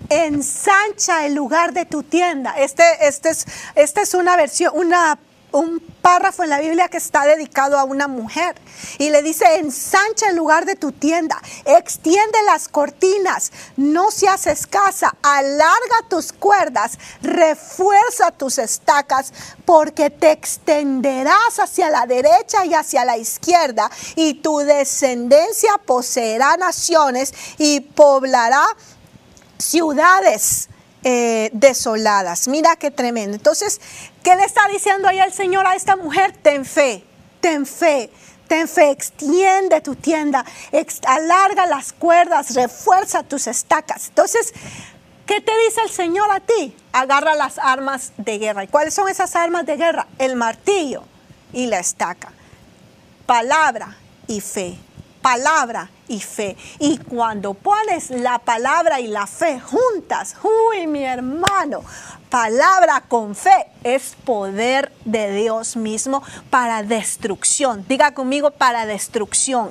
ensancha 0.08 1.24
el 1.24 1.34
lugar 1.34 1.72
de 1.72 1.86
tu 1.86 2.02
tienda. 2.02 2.54
Este, 2.58 2.84
este 3.00 3.30
es, 3.30 3.46
esta 3.74 4.02
es 4.02 4.14
una 4.14 4.36
versión, 4.36 4.72
una 4.74 5.18
un 5.56 5.80
párrafo 6.02 6.44
en 6.44 6.50
la 6.50 6.60
Biblia 6.60 6.88
que 6.88 6.98
está 6.98 7.24
dedicado 7.24 7.78
a 7.78 7.84
una 7.84 8.08
mujer 8.08 8.54
y 8.98 9.10
le 9.10 9.22
dice, 9.22 9.44
ensancha 9.56 10.28
el 10.28 10.36
lugar 10.36 10.66
de 10.66 10.76
tu 10.76 10.92
tienda, 10.92 11.40
extiende 11.64 12.38
las 12.44 12.68
cortinas, 12.68 13.52
no 13.76 14.10
seas 14.10 14.46
escasa, 14.46 15.16
alarga 15.22 16.08
tus 16.08 16.32
cuerdas, 16.32 16.98
refuerza 17.22 18.30
tus 18.32 18.58
estacas, 18.58 19.32
porque 19.64 20.10
te 20.10 20.30
extenderás 20.30 21.58
hacia 21.58 21.90
la 21.90 22.06
derecha 22.06 22.64
y 22.66 22.74
hacia 22.74 23.04
la 23.04 23.16
izquierda, 23.16 23.90
y 24.14 24.34
tu 24.34 24.58
descendencia 24.58 25.72
poseerá 25.86 26.56
naciones 26.56 27.32
y 27.58 27.80
poblará 27.80 28.64
ciudades. 29.58 30.68
Eh, 31.08 31.50
desoladas. 31.52 32.48
Mira 32.48 32.74
qué 32.74 32.90
tremendo. 32.90 33.36
Entonces, 33.36 33.80
¿qué 34.26 34.34
le 34.34 34.42
está 34.42 34.66
diciendo 34.66 35.06
ahí 35.06 35.20
el 35.20 35.32
Señor 35.32 35.68
a 35.68 35.76
esta 35.76 35.94
mujer? 35.94 36.36
Ten 36.42 36.64
fe, 36.64 37.04
ten 37.40 37.64
fe. 37.64 38.10
Ten 38.48 38.68
fe, 38.68 38.90
extiende 38.90 39.80
tu 39.80 39.96
tienda, 39.96 40.44
alarga 41.04 41.66
las 41.66 41.92
cuerdas, 41.92 42.54
refuerza 42.54 43.24
tus 43.24 43.48
estacas. 43.48 44.06
Entonces, 44.06 44.52
¿qué 45.26 45.40
te 45.40 45.50
dice 45.64 45.80
el 45.82 45.90
Señor 45.90 46.30
a 46.30 46.38
ti? 46.38 46.76
Agarra 46.92 47.34
las 47.34 47.58
armas 47.58 48.12
de 48.18 48.38
guerra. 48.38 48.62
¿Y 48.62 48.68
cuáles 48.68 48.94
son 48.94 49.08
esas 49.08 49.34
armas 49.34 49.66
de 49.66 49.76
guerra? 49.76 50.06
El 50.20 50.36
martillo 50.36 51.02
y 51.52 51.66
la 51.66 51.80
estaca. 51.80 52.30
Palabra 53.26 53.96
y 54.28 54.40
fe. 54.40 54.78
Palabra 55.22 55.90
y 56.06 56.20
fe. 56.20 56.56
Y 56.78 56.98
cuando 56.98 57.54
pones 57.54 58.10
la 58.10 58.38
palabra 58.38 59.00
y 59.00 59.08
la 59.08 59.26
fe 59.26 59.58
juntas, 59.58 60.36
uy, 60.44 60.86
mi 60.86 61.02
hermano, 61.02 61.82
palabra 62.30 63.04
con 63.08 63.34
fe 63.34 63.66
es 63.84 64.16
poder 64.24 64.92
de 65.04 65.30
Dios 65.32 65.76
mismo 65.76 66.22
para 66.50 66.82
destrucción. 66.82 67.84
Diga 67.88 68.14
conmigo 68.14 68.50
para 68.50 68.84
destrucción, 68.84 69.70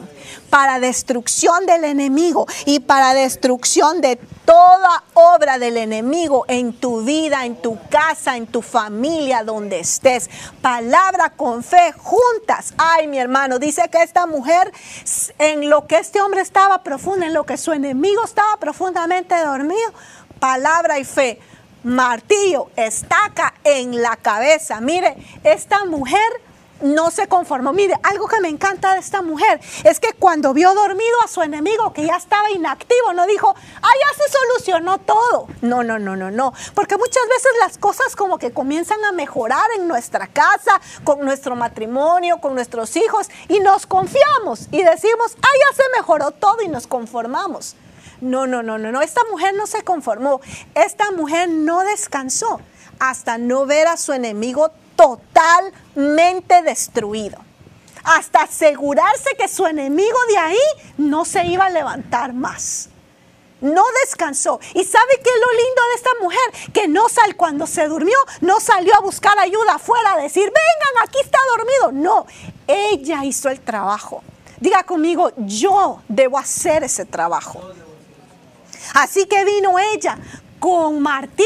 para 0.49 0.80
destrucción 0.80 1.66
del 1.66 1.84
enemigo 1.84 2.47
y 2.66 2.80
para 2.80 3.14
destrucción 3.14 3.99
de 4.01 4.16
toda 4.45 5.03
obra 5.14 5.60
del 5.60 5.78
enemigo 5.78 6.45
en 6.47 6.74
tu 6.74 7.01
vida, 7.03 7.45
en 7.45 7.62
tu 7.62 7.78
casa, 7.89 8.38
en 8.38 8.47
tu 8.47 8.62
familia, 8.62 9.43
donde 9.43 9.80
estés. 9.80 10.30
Palabra 10.62 11.32
con 11.32 11.64
fe 11.64 11.91
juntas. 11.91 12.74
Ay, 12.78 13.08
mi 13.08 13.20
hermano, 13.20 13.60
dice 13.60 13.89
que 13.89 14.01
esta 14.01 14.28
mujer 14.28 14.72
en 15.39 15.70
lo 15.70 15.88
que 15.88 15.97
este 15.97 16.22
hombre 16.22 16.41
estaba 16.41 16.84
profundo, 16.84 17.26
en 17.26 17.34
lo 17.34 17.45
que 17.45 17.58
su 17.58 17.74
enemigo 17.74 18.24
estaba 18.24 18.58
profundamente 18.58 19.36
dormido, 19.43 19.93
palabra 20.39 20.99
y 20.99 21.03
fe 21.03 21.39
martillo, 21.86 22.71
estaca 22.75 23.53
en 23.63 24.01
la 24.01 24.17
cabeza. 24.17 24.81
Mire, 24.81 25.15
esta 25.43 25.86
mujer 25.86 26.19
no 26.81 27.11
se 27.11 27.27
conformó. 27.27 27.73
Mire, 27.73 27.93
algo 28.03 28.27
que 28.27 28.41
me 28.41 28.49
encanta 28.49 28.93
de 28.93 28.99
esta 28.99 29.21
mujer 29.21 29.59
es 29.83 29.99
que 29.99 30.13
cuando 30.13 30.53
vio 30.53 30.73
dormido 30.73 31.21
a 31.23 31.27
su 31.27 31.41
enemigo 31.41 31.93
que 31.93 32.05
ya 32.05 32.15
estaba 32.15 32.49
inactivo, 32.51 33.13
no 33.13 33.25
dijo, 33.27 33.53
ah, 33.81 33.89
ya 34.01 34.23
se 34.23 34.31
solucionó 34.31 34.97
todo. 34.97 35.47
No, 35.61 35.83
no, 35.83 35.99
no, 35.99 36.15
no, 36.15 36.31
no. 36.31 36.53
Porque 36.73 36.97
muchas 36.97 37.23
veces 37.29 37.51
las 37.61 37.77
cosas 37.77 38.15
como 38.15 38.39
que 38.39 38.51
comienzan 38.51 39.03
a 39.05 39.11
mejorar 39.11 39.69
en 39.77 39.88
nuestra 39.88 40.27
casa, 40.27 40.81
con 41.03 41.19
nuestro 41.21 41.55
matrimonio, 41.55 42.39
con 42.39 42.55
nuestros 42.55 42.95
hijos, 42.95 43.29
y 43.47 43.59
nos 43.59 43.86
confiamos 43.86 44.67
y 44.71 44.83
decimos, 44.83 45.38
ah, 45.41 45.47
ya 45.69 45.75
se 45.75 45.83
mejoró 45.95 46.31
todo 46.31 46.61
y 46.63 46.67
nos 46.67 46.88
conformamos. 46.88 47.75
No, 48.26 48.47
no, 48.47 48.63
no, 48.63 48.80
no, 48.80 48.91
no. 48.91 49.03
Esta 49.03 49.21
mujer 49.30 49.53
no 49.53 49.67
se 49.67 49.84
conformó. 49.84 50.41
Esta 50.73 51.11
mujer 51.11 51.47
no 51.47 51.82
descansó 51.82 52.59
hasta 52.99 53.38
no 53.38 53.67
ver 53.67 53.88
a 53.88 53.97
su 53.97 54.13
enemigo 54.13 54.71
totalmente 54.95 56.63
destruido. 56.63 57.38
Hasta 58.03 58.41
asegurarse 58.43 59.36
que 59.38 59.47
su 59.47 59.67
enemigo 59.67 60.17
de 60.30 60.38
ahí 60.39 60.67
no 60.97 61.23
se 61.23 61.45
iba 61.45 61.67
a 61.67 61.69
levantar 61.69 62.34
más. 62.34 62.89
No 63.61 63.84
descansó. 64.03 64.59
¿Y 64.73 64.84
sabe 64.84 65.21
qué 65.23 65.30
es 65.30 65.39
lo 65.39 65.51
lindo 65.51 65.82
de 65.89 65.95
esta 65.95 66.09
mujer? 66.21 66.71
Que 66.73 66.88
no 66.88 67.07
sal 67.09 67.36
cuando 67.36 67.67
se 67.67 67.88
durmió, 67.88 68.17
no 68.41 68.59
salió 68.59 68.95
a 68.95 69.01
buscar 69.01 69.38
ayuda 69.38 69.76
afuera 69.76 70.13
a 70.13 70.21
decir, 70.21 70.45
vengan, 70.45 71.07
aquí 71.07 71.19
está 71.23 71.38
dormido. 71.55 71.91
No, 71.91 72.26
ella 72.65 73.23
hizo 73.23 73.49
el 73.49 73.59
trabajo. 73.61 74.23
Diga 74.59 74.84
conmigo, 74.84 75.32
yo 75.38 76.01
debo 76.07 76.39
hacer 76.39 76.84
ese 76.84 77.05
trabajo. 77.05 77.61
Así 78.93 79.25
que 79.25 79.43
vino 79.43 79.77
ella 79.79 80.17
con 80.59 80.99
martillo 81.01 81.45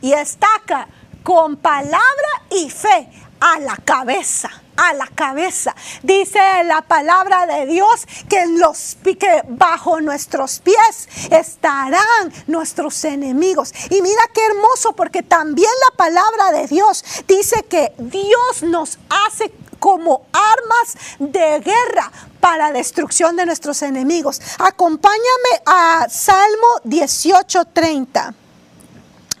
y 0.00 0.12
estaca, 0.12 0.88
con 1.22 1.56
palabra 1.56 2.42
y 2.50 2.70
fe 2.70 3.08
a 3.40 3.58
la 3.58 3.76
cabeza 3.76 4.50
a 4.78 4.94
la 4.94 5.08
cabeza. 5.08 5.74
Dice 6.02 6.38
la 6.64 6.82
palabra 6.82 7.46
de 7.46 7.66
Dios 7.66 8.06
que, 8.28 8.46
los, 8.46 8.96
que 9.02 9.42
bajo 9.48 10.00
nuestros 10.00 10.60
pies 10.60 11.08
estarán 11.30 12.32
nuestros 12.46 13.04
enemigos. 13.04 13.74
Y 13.90 14.00
mira 14.00 14.22
qué 14.32 14.46
hermoso 14.46 14.94
porque 14.94 15.22
también 15.22 15.70
la 15.90 15.96
palabra 15.96 16.52
de 16.52 16.68
Dios 16.68 17.04
dice 17.26 17.64
que 17.64 17.92
Dios 17.98 18.62
nos 18.62 18.98
hace 19.26 19.52
como 19.78 20.26
armas 20.32 20.96
de 21.18 21.60
guerra 21.60 22.10
para 22.40 22.72
destrucción 22.72 23.36
de 23.36 23.46
nuestros 23.46 23.82
enemigos. 23.82 24.40
Acompáñame 24.58 25.62
a 25.66 26.06
Salmo 26.08 26.80
18:30. 26.84 28.34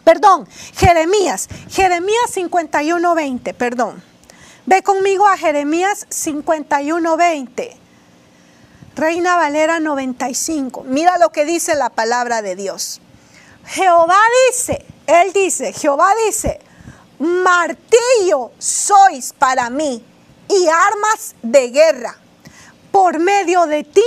Perdón, 0.04 0.48
Jeremías, 0.74 1.48
Jeremías 1.70 2.30
51:20, 2.34 3.54
perdón. 3.54 4.02
Ve 4.66 4.82
conmigo 4.82 5.26
a 5.26 5.36
Jeremías 5.36 6.06
51:20. 6.10 7.76
Reina 8.94 9.36
Valera 9.36 9.78
95. 9.78 10.82
Mira 10.84 11.18
lo 11.18 11.30
que 11.30 11.44
dice 11.44 11.76
la 11.76 11.90
palabra 11.90 12.42
de 12.42 12.56
Dios. 12.56 13.00
Jehová 13.64 14.18
dice, 14.48 14.84
él 15.06 15.32
dice, 15.32 15.72
Jehová 15.72 16.12
dice, 16.26 16.60
martillo 17.18 18.50
sois 18.58 19.32
para 19.38 19.70
mí 19.70 20.02
y 20.48 20.68
armas 20.68 21.34
de 21.42 21.70
guerra. 21.70 22.16
Por 23.00 23.20
medio 23.20 23.66
de 23.66 23.84
ti 23.84 24.02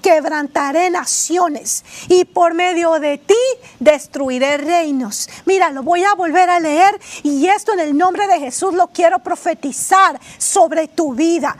quebrantaré 0.00 0.88
naciones 0.88 1.84
y 2.08 2.24
por 2.24 2.54
medio 2.54 3.00
de 3.00 3.18
ti 3.18 3.34
destruiré 3.80 4.56
reinos. 4.56 5.28
Mira, 5.46 5.70
lo 5.70 5.82
voy 5.82 6.04
a 6.04 6.14
volver 6.14 6.48
a 6.48 6.60
leer 6.60 6.96
y 7.24 7.48
esto 7.48 7.72
en 7.72 7.80
el 7.80 7.98
nombre 7.98 8.28
de 8.28 8.38
Jesús 8.38 8.72
lo 8.72 8.86
quiero 8.86 9.18
profetizar 9.18 10.20
sobre 10.38 10.86
tu 10.86 11.12
vida. 11.12 11.56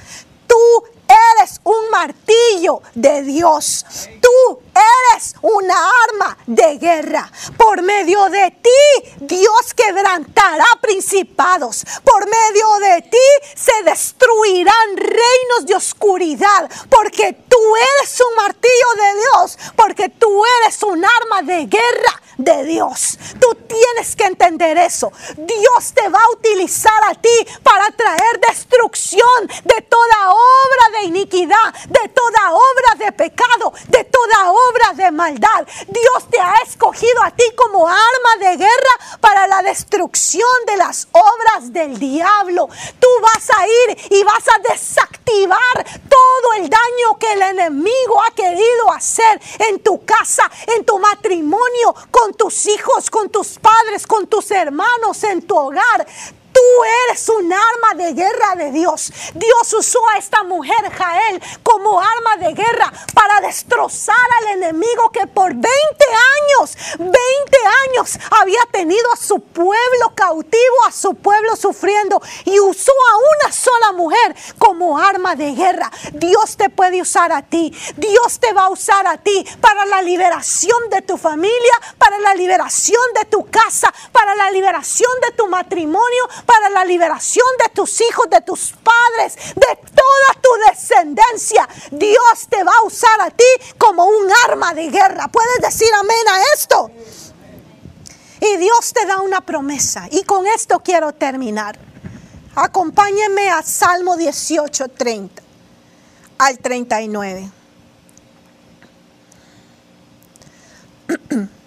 Tú 0.46 0.56
eres 1.08 1.60
un 1.64 1.90
martillo 1.90 2.82
de 2.94 3.22
Dios. 3.22 3.84
Tú 4.20 4.60
eres 4.74 5.34
una 5.42 5.74
arma 6.08 6.36
de 6.46 6.78
guerra. 6.78 7.30
Por 7.56 7.82
medio 7.82 8.28
de 8.28 8.50
ti, 8.50 9.14
Dios 9.20 9.74
quebrantará 9.74 10.66
principados. 10.80 11.84
Por 12.04 12.28
medio 12.28 12.78
de 12.80 13.02
ti 13.02 13.54
se 13.54 13.82
destruirán 13.84 14.96
reinos 14.96 15.66
de 15.66 15.74
oscuridad. 15.74 16.70
Porque 16.90 17.32
tú 17.48 17.58
eres 17.98 18.20
un 18.20 18.34
martillo 18.36 18.88
de 18.96 19.20
Dios. 19.20 19.58
Porque 19.76 20.08
tú 20.08 20.42
eres 20.62 20.82
un 20.82 21.04
arma 21.04 21.42
de 21.42 21.66
guerra 21.66 22.22
de 22.36 22.64
Dios. 22.64 23.18
Tú 23.40 23.54
tienes 23.66 24.16
que 24.16 24.24
entender 24.24 24.78
eso. 24.78 25.12
Dios 25.36 25.92
te 25.94 26.08
va 26.08 26.18
a 26.18 26.30
utilizar 26.30 27.04
a 27.04 27.14
ti 27.14 27.46
para 27.62 27.90
traer 27.90 28.40
destrucción 28.48 29.46
de 29.64 29.82
toda 29.82 30.30
obra 30.30 30.98
de 30.98 31.06
iniquidad, 31.06 31.74
de 31.88 32.08
toda 32.08 32.52
obra 32.52 33.04
de 33.04 33.12
pecado, 33.12 33.72
de 33.88 34.04
toda 34.04 34.52
obra 34.52 34.92
de 34.94 35.10
maldad. 35.10 35.66
Dios 35.88 36.30
te 36.30 36.40
ha 36.40 36.54
escogido 36.66 37.22
a 37.22 37.30
ti 37.30 37.44
como 37.56 37.86
arma 37.86 38.36
de 38.40 38.56
guerra 38.56 39.18
para 39.20 39.46
la 39.46 39.62
destrucción 39.62 40.48
de 40.66 40.76
las 40.76 41.08
obras 41.12 41.72
del 41.72 41.98
diablo. 41.98 42.68
Tú 43.00 43.08
vas 43.22 43.50
a 43.50 43.66
ir 43.66 43.98
y 44.10 44.22
vas 44.24 44.44
a 44.48 44.72
desactivar 44.72 45.86
todo 46.08 46.52
el 46.56 46.68
daño 46.68 47.18
que 47.18 47.32
el 47.32 47.42
enemigo 47.42 48.22
ha 48.22 48.30
querido 48.32 48.92
hacer 48.92 49.40
en 49.58 49.80
tu 49.80 50.04
casa, 50.04 50.50
en 50.76 50.84
tu 50.84 50.98
matrimonio, 50.98 51.94
tus 52.34 52.66
hijos, 52.66 53.10
con 53.10 53.28
tus 53.28 53.58
padres, 53.58 54.06
con 54.06 54.26
tus 54.26 54.50
hermanos, 54.50 55.22
en 55.24 55.42
tu 55.42 55.56
hogar. 55.56 56.06
Tú 56.56 56.84
eres 57.10 57.28
un 57.28 57.52
arma 57.52 58.02
de 58.02 58.14
guerra 58.14 58.54
de 58.56 58.70
Dios. 58.70 59.12
Dios 59.34 59.72
usó 59.74 60.00
a 60.08 60.16
esta 60.16 60.42
mujer, 60.42 60.90
Jael, 60.90 61.42
como 61.62 62.00
arma 62.00 62.38
de 62.38 62.54
guerra 62.54 62.90
para 63.12 63.42
destrozar 63.42 64.16
al 64.40 64.56
enemigo 64.56 65.10
que 65.12 65.26
por 65.26 65.52
20 65.52 65.68
años, 65.68 66.78
20 66.98 67.14
años 67.88 68.18
había 68.40 68.60
tenido 68.72 69.12
a 69.12 69.16
su 69.16 69.38
pueblo 69.40 70.14
cautivo, 70.14 70.86
a 70.88 70.92
su 70.92 71.14
pueblo 71.14 71.56
sufriendo 71.56 72.22
y 72.46 72.58
usó 72.58 72.92
a 72.92 73.16
una 73.16 73.52
sola 73.52 73.92
mujer 73.92 74.34
como 74.56 74.98
arma 74.98 75.36
de 75.36 75.52
guerra. 75.52 75.90
Dios 76.14 76.56
te 76.56 76.70
puede 76.70 77.02
usar 77.02 77.32
a 77.32 77.42
ti. 77.42 77.76
Dios 77.96 78.40
te 78.40 78.54
va 78.54 78.64
a 78.64 78.70
usar 78.70 79.06
a 79.06 79.18
ti 79.18 79.46
para 79.60 79.84
la 79.84 80.00
liberación 80.00 80.88
de 80.88 81.02
tu 81.02 81.18
familia, 81.18 81.80
para 81.98 82.18
la 82.18 82.34
liberación 82.34 83.02
de 83.14 83.26
tu 83.26 83.44
casa, 83.50 83.92
para 84.12 84.34
la 84.34 84.50
liberación 84.50 85.10
de 85.20 85.32
tu 85.36 85.48
matrimonio, 85.48 86.28
para 86.46 86.70
la 86.70 86.84
liberación 86.84 87.46
de 87.62 87.68
tus 87.70 88.00
hijos, 88.00 88.30
de 88.30 88.40
tus 88.40 88.72
padres, 88.72 89.36
de 89.54 89.76
toda 89.76 90.40
tu 90.40 90.48
descendencia. 90.70 91.68
Dios 91.90 92.46
te 92.48 92.62
va 92.62 92.72
a 92.76 92.82
usar 92.84 93.20
a 93.20 93.30
ti 93.30 93.44
como 93.76 94.04
un 94.04 94.28
arma 94.48 94.72
de 94.72 94.88
guerra. 94.88 95.28
¿Puedes 95.28 95.60
decir 95.60 95.88
amén 95.98 96.28
a 96.30 96.42
esto? 96.54 96.90
Y 98.40 98.56
Dios 98.58 98.92
te 98.92 99.04
da 99.06 99.20
una 99.20 99.40
promesa. 99.40 100.08
Y 100.10 100.22
con 100.22 100.46
esto 100.46 100.80
quiero 100.80 101.12
terminar. 101.12 101.78
Acompáñenme 102.54 103.50
a 103.50 103.62
Salmo 103.62 104.16
18, 104.16 104.88
30 104.88 105.42
al 106.38 106.58
39. 106.58 107.50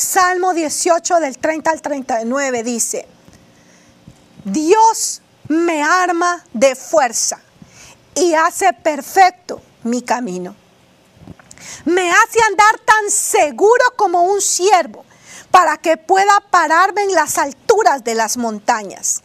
Salmo 0.00 0.54
18 0.54 1.20
del 1.20 1.36
30 1.36 1.70
al 1.70 1.82
39 1.82 2.62
dice, 2.62 3.06
Dios 4.44 5.20
me 5.48 5.82
arma 5.82 6.42
de 6.54 6.74
fuerza 6.74 7.38
y 8.14 8.32
hace 8.32 8.72
perfecto 8.72 9.60
mi 9.82 10.00
camino. 10.00 10.56
Me 11.84 12.10
hace 12.10 12.42
andar 12.48 12.78
tan 12.78 13.10
seguro 13.10 13.84
como 13.96 14.22
un 14.22 14.40
siervo 14.40 15.04
para 15.50 15.76
que 15.76 15.98
pueda 15.98 16.40
pararme 16.50 17.02
en 17.02 17.12
las 17.12 17.36
alturas 17.36 18.02
de 18.02 18.14
las 18.14 18.38
montañas. 18.38 19.22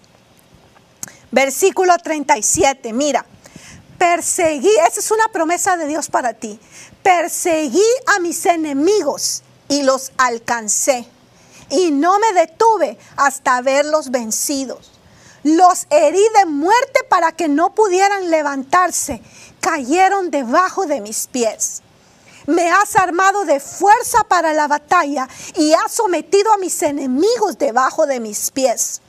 Versículo 1.32 1.98
37, 1.98 2.92
mira, 2.92 3.26
perseguí, 3.98 4.72
esa 4.86 5.00
es 5.00 5.10
una 5.10 5.30
promesa 5.30 5.78
de 5.78 5.88
Dios 5.88 6.10
para 6.10 6.34
ti, 6.34 6.60
perseguí 7.02 7.88
a 8.08 8.20
mis 8.20 8.46
enemigos 8.46 9.45
y 9.68 9.84
los 9.84 10.12
alcancé 10.18 11.08
y 11.70 11.92
no 11.92 12.20
me 12.20 12.34
detuve 12.34 12.98
hasta 13.16 13.62
verlos 13.62 14.12
vencidos. 14.12 14.92
Los 15.44 15.86
herí 15.90 16.24
de 16.40 16.46
muerte 16.46 17.02
para 17.10 17.32
que 17.32 17.48
no 17.48 17.76
pudieran 17.76 18.32
levantarse, 18.32 19.22
cayeron 19.62 20.32
debajo 20.32 20.86
de 20.86 21.02
mis 21.02 21.28
pies. 21.28 21.82
Me 22.48 22.70
has 22.70 22.96
armado 22.96 23.46
de 23.46 23.60
fuerza 23.60 24.24
para 24.24 24.54
la 24.54 24.68
batalla 24.68 25.28
y 25.56 25.74
has 25.74 25.92
sometido 25.92 26.52
a 26.52 26.58
mis 26.58 26.82
enemigos 26.84 27.58
debajo 27.58 28.06
de 28.06 28.20
mis 28.20 28.52
pies. 28.52 29.02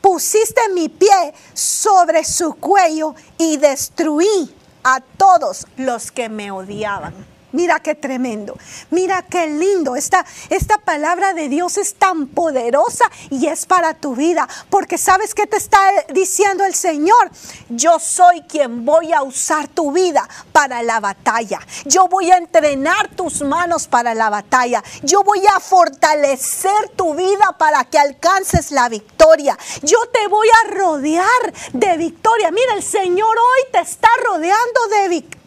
Pusiste 0.00 0.60
mi 0.74 0.88
pie 0.88 1.34
sobre 1.54 2.24
su 2.24 2.54
cuello 2.54 3.14
y 3.36 3.56
destruí 3.56 4.54
a 4.84 5.00
todos 5.00 5.66
los 5.76 6.10
que 6.10 6.28
me 6.28 6.50
odiaban. 6.50 7.37
Mira 7.50 7.80
qué 7.80 7.94
tremendo, 7.94 8.58
mira 8.90 9.22
qué 9.22 9.46
lindo. 9.46 9.96
Esta, 9.96 10.24
esta 10.50 10.76
palabra 10.76 11.32
de 11.32 11.48
Dios 11.48 11.78
es 11.78 11.94
tan 11.94 12.26
poderosa 12.26 13.10
y 13.30 13.46
es 13.46 13.64
para 13.64 13.94
tu 13.94 14.14
vida. 14.14 14.46
Porque 14.68 14.98
sabes 14.98 15.34
qué 15.34 15.46
te 15.46 15.56
está 15.56 15.78
diciendo 16.12 16.64
el 16.66 16.74
Señor. 16.74 17.30
Yo 17.70 17.98
soy 17.98 18.42
quien 18.42 18.84
voy 18.84 19.14
a 19.14 19.22
usar 19.22 19.66
tu 19.68 19.92
vida 19.92 20.28
para 20.52 20.82
la 20.82 21.00
batalla. 21.00 21.60
Yo 21.86 22.06
voy 22.08 22.30
a 22.30 22.36
entrenar 22.36 23.08
tus 23.16 23.40
manos 23.40 23.88
para 23.88 24.14
la 24.14 24.28
batalla. 24.28 24.84
Yo 25.02 25.22
voy 25.22 25.42
a 25.46 25.58
fortalecer 25.58 26.90
tu 26.96 27.14
vida 27.14 27.56
para 27.58 27.84
que 27.84 27.98
alcances 27.98 28.72
la 28.72 28.90
victoria. 28.90 29.56
Yo 29.82 29.98
te 30.12 30.26
voy 30.28 30.48
a 30.48 30.74
rodear 30.74 31.52
de 31.72 31.96
victoria. 31.96 32.50
Mira, 32.50 32.74
el 32.74 32.82
Señor 32.82 33.34
hoy 33.38 33.72
te 33.72 33.78
está 33.78 34.08
rodeando 34.26 34.88
de 34.90 35.08
victoria 35.08 35.37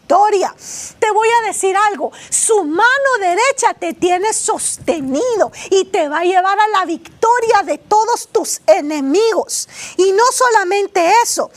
te 0.98 1.10
voy 1.10 1.28
a 1.28 1.46
decir 1.46 1.76
algo, 1.90 2.12
su 2.28 2.64
mano 2.64 3.18
derecha 3.20 3.74
te 3.74 3.94
tiene 3.94 4.32
sostenido 4.32 5.50
y 5.70 5.86
te 5.86 6.08
va 6.08 6.20
a 6.20 6.24
llevar 6.24 6.58
a 6.58 6.68
la 6.68 6.84
victoria 6.84 7.62
de 7.64 7.78
todos 7.78 8.28
tus 8.30 8.60
enemigos. 8.66 9.68
Y 9.96 10.12
no 10.12 10.24
solamente 10.32 11.12
eso, 11.22 11.50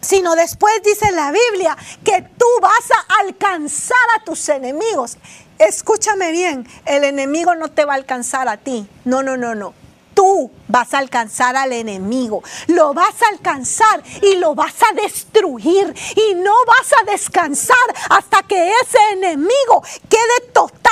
sino 0.00 0.34
después 0.36 0.74
dice 0.84 1.10
la 1.12 1.32
Biblia 1.32 1.76
que 2.04 2.22
tú 2.38 2.46
vas 2.60 2.90
a 2.90 3.20
alcanzar 3.20 3.98
a 4.16 4.24
tus 4.24 4.48
enemigos. 4.48 5.16
Escúchame 5.58 6.32
bien, 6.32 6.68
el 6.86 7.04
enemigo 7.04 7.54
no 7.54 7.70
te 7.70 7.84
va 7.84 7.94
a 7.94 7.96
alcanzar 7.96 8.48
a 8.48 8.56
ti. 8.56 8.88
No, 9.04 9.22
no, 9.22 9.36
no, 9.36 9.54
no 9.54 9.74
tú 10.14 10.50
vas 10.72 10.94
a 10.94 10.98
alcanzar 10.98 11.54
al 11.54 11.72
enemigo, 11.72 12.42
lo 12.68 12.94
vas 12.94 13.22
a 13.22 13.28
alcanzar 13.28 14.02
y 14.22 14.36
lo 14.36 14.54
vas 14.54 14.74
a 14.90 14.94
destruir 14.94 15.94
y 16.16 16.34
no 16.34 16.54
vas 16.66 16.92
a 17.00 17.10
descansar 17.10 17.76
hasta 18.08 18.42
que 18.42 18.72
ese 18.82 18.98
enemigo 19.12 19.82
quede 20.08 20.48
total 20.52 20.82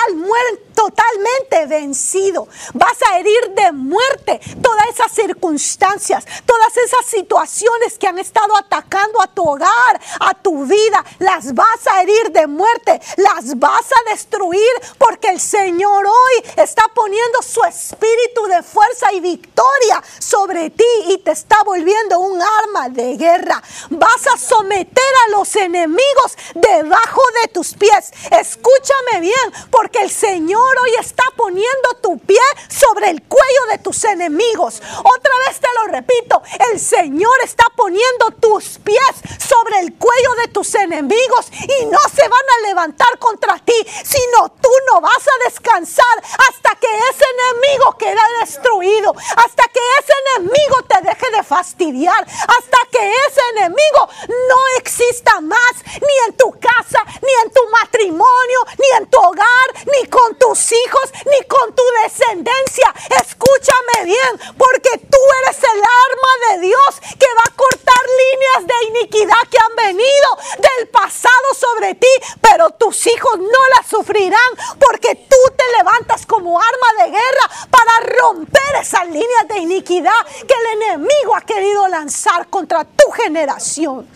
totalmente 0.75 1.67
vencido. 1.67 2.49
Vas 2.73 2.97
a 3.11 3.19
herir 3.19 3.51
de 3.51 3.73
muerte 3.73 4.41
todas 4.63 4.89
esas 4.89 5.13
circunstancias, 5.13 6.25
todas 6.47 6.75
esas 6.77 7.05
situaciones 7.05 7.99
que 7.99 8.07
han 8.07 8.19
estado 8.19 8.57
atacando 8.57 9.21
a 9.21 9.27
tu 9.27 9.47
hogar, 9.47 10.01
a 10.21 10.35
tu 10.35 10.65
vida. 10.65 11.05
Las 11.19 11.53
vas 11.53 11.87
a 11.87 12.03
herir 12.03 12.33
de 12.33 12.47
muerte, 12.47 12.99
las 13.19 13.59
vas 13.59 13.87
a 13.93 14.11
destruir 14.11 14.61
porque 14.97 15.29
el 15.29 15.41
Señor 15.41 16.07
hoy 16.07 16.51
está 16.57 16.85
poniendo 16.95 17.43
su 17.43 17.63
espíritu 17.65 18.47
de 18.47 18.63
fuerza 18.63 19.13
y 19.13 19.21
victoria 19.21 19.70
sobre 20.19 20.71
ti 20.71 20.85
y 21.09 21.19
te 21.19 21.33
está 21.33 21.63
volviendo 21.65 22.21
un 22.21 22.41
arma 22.41 22.89
de 22.89 23.17
guerra. 23.17 23.63
Vas 23.91 24.27
a 24.33 24.39
someter 24.39 25.13
a 25.27 25.31
los 25.31 25.55
enemigos 25.57 26.37
debajo 26.55 27.21
de 27.43 27.49
tus 27.49 27.75
pies. 27.75 28.13
Escúchame 28.31 29.21
bien, 29.21 29.53
porque 29.71 30.01
el 30.01 30.11
Señor 30.11 30.79
hoy 30.83 30.93
está 31.01 31.25
poniendo 31.37 31.95
tu 32.03 32.19
pie 32.19 32.39
sobre 32.69 33.11
el 33.11 33.23
cuello 33.23 33.67
de 33.71 33.79
tus 33.79 34.05
enemigos. 34.05 34.81
Otra 34.99 35.33
vez 35.47 35.61
te 35.61 35.69
lo 35.81 35.93
repito, 35.93 36.43
el 36.71 36.79
Señor 36.79 37.35
está 37.43 37.65
poniendo 37.77 38.31
tus 38.41 38.79
pies 38.79 39.15
sobre 39.39 39.81
el 39.81 39.95
cuello 39.95 40.35
de 40.43 40.49
tus 40.49 40.75
enemigos 40.75 41.47
y 41.53 41.87
no 41.87 41.99
se 42.15 42.23
van 42.23 42.45
a 42.59 42.69
levantar 42.69 43.19
contra 43.19 43.59
ti, 43.59 43.87
sino 44.05 44.51
tú 44.61 44.71
no 44.93 45.01
vas 45.01 45.27
a 45.27 45.45
descansar 45.45 46.23
hasta 46.49 46.77
que 46.77 46.87
ese 46.87 47.25
enemigo 47.35 47.97
quede 47.99 48.21
destruido, 48.41 49.15
hasta 49.37 49.60
que 49.69 49.81
ese 49.99 50.13
enemigo 50.37 50.83
te 50.89 51.01
deje 51.03 51.31
de 51.31 51.43
fastidiar, 51.43 52.27
hasta 52.27 52.79
que 52.91 53.13
ese 53.29 53.41
enemigo 53.57 54.09
no 54.29 54.79
exista 54.79 55.41
más, 55.41 55.73
ni 55.87 56.29
en 56.29 56.37
tu 56.37 56.51
casa, 56.59 57.05
ni 57.23 57.33
en 57.45 57.53
tu 57.53 57.61
matrimonio, 57.71 58.61
ni 58.79 58.97
en 58.99 59.11
tu 59.11 59.19
hogar, 59.19 59.69
ni 59.87 60.09
con 60.09 60.39
tus 60.39 60.73
hijos 60.73 61.11
ni 61.27 61.47
con 61.47 61.75
tu 61.75 61.83
descendencia. 62.03 62.95
Escúchame 63.21 64.05
bien, 64.05 64.55
porque 64.57 64.99
tú 64.99 65.19
eres 65.45 65.59
el 65.63 65.81
arma 65.81 66.33
de 66.49 66.61
Dios 66.67 67.01
que 67.19 67.27
va 67.35 67.45
a 67.47 67.57
cortar 67.57 68.03
líneas 68.19 68.67
de 68.67 68.87
iniquidad 68.89 69.49
que 69.51 69.59
han 69.59 69.77
venido 69.77 70.39
del 70.59 70.89
pasado 70.89 71.55
sobre 71.55 71.95
ti, 71.95 72.09
pero 72.41 72.71
tus 72.71 73.07
hijos 73.07 73.39
no 73.39 73.69
las 73.77 73.87
sufrirán 73.87 74.51
porque 74.79 75.15
tú 75.15 75.37
te 75.57 75.65
levantas 75.79 76.27
como 76.27 76.61
arma 76.61 77.05
de 77.05 77.11
guerra 77.11 77.69
para 77.71 78.19
romper 78.19 78.77
esas 78.81 79.07
líneas 79.07 79.49
iniquidad 79.59 80.27
que 80.47 80.55
el 80.55 80.83
enemigo 80.83 81.37
ha 81.37 81.41
querido 81.43 81.89
lanzar 81.89 82.49
contra 82.49 82.85
tu 82.85 83.11
generación. 83.11 84.07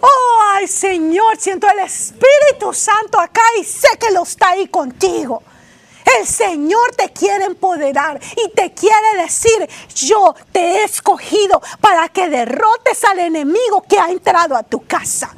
Oh, 0.00 0.40
ay 0.52 0.68
Señor, 0.68 1.36
siento 1.38 1.66
el 1.68 1.80
Espíritu 1.80 2.72
Santo 2.72 3.18
acá 3.18 3.42
y 3.60 3.64
sé 3.64 3.88
que 3.98 4.10
lo 4.12 4.22
está 4.22 4.50
ahí 4.50 4.68
contigo. 4.68 5.42
El 6.18 6.26
Señor 6.26 6.94
te 6.94 7.12
quiere 7.12 7.46
empoderar 7.46 8.20
y 8.36 8.50
te 8.50 8.72
quiere 8.72 9.22
decir, 9.22 9.68
yo 9.94 10.34
te 10.52 10.60
he 10.60 10.84
escogido 10.84 11.60
para 11.80 12.08
que 12.08 12.28
derrotes 12.28 13.02
al 13.04 13.18
enemigo 13.18 13.82
que 13.88 13.98
ha 13.98 14.10
entrado 14.10 14.54
a 14.54 14.62
tu 14.62 14.86
casa. 14.86 15.34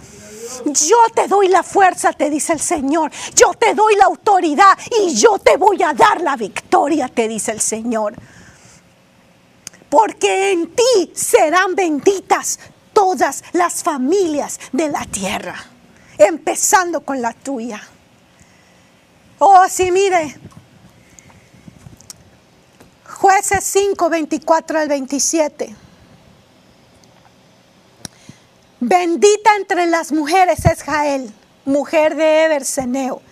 Yo 0.65 0.97
te 1.15 1.27
doy 1.27 1.49
la 1.49 1.63
fuerza, 1.63 2.13
te 2.13 2.29
dice 2.29 2.53
el 2.53 2.61
Señor. 2.61 3.11
Yo 3.35 3.55
te 3.55 3.75
doy 3.75 3.97
la 3.97 4.05
autoridad 4.05 4.77
y 5.01 5.15
yo 5.15 5.39
te 5.39 5.57
voy 5.57 5.83
a 5.83 5.95
dar 5.95 6.21
la 6.21 6.37
victoria, 6.37 7.09
te 7.09 7.29
dice 7.29 7.53
el 7.53 7.61
Señor. 7.61 8.15
Porque 9.89 10.53
en 10.53 10.75
ti 10.75 11.13
serán 11.15 11.75
benditas 11.75 12.59
todas 12.93 13.45
las 13.53 13.83
familias 13.83 14.59
de 14.73 14.89
la 14.89 15.05
tierra, 15.05 15.55
empezando 16.19 17.03
con 17.03 17.23
la 17.23 17.33
tuya. 17.33 17.81
Oh, 19.39 19.65
sí, 19.69 19.91
mire. 19.93 20.37
Jueces 23.05 23.65
5, 23.65 24.11
24 24.11 24.79
al 24.79 24.89
27. 24.89 25.77
Bendita 28.81 29.57
entre 29.57 29.87
las 29.87 30.13
mujeres 30.13 30.65
es 30.65 30.83
Jael, 30.83 31.33
mujer 31.65 32.15
de 32.15 32.45
Eberseneo. 32.45 33.23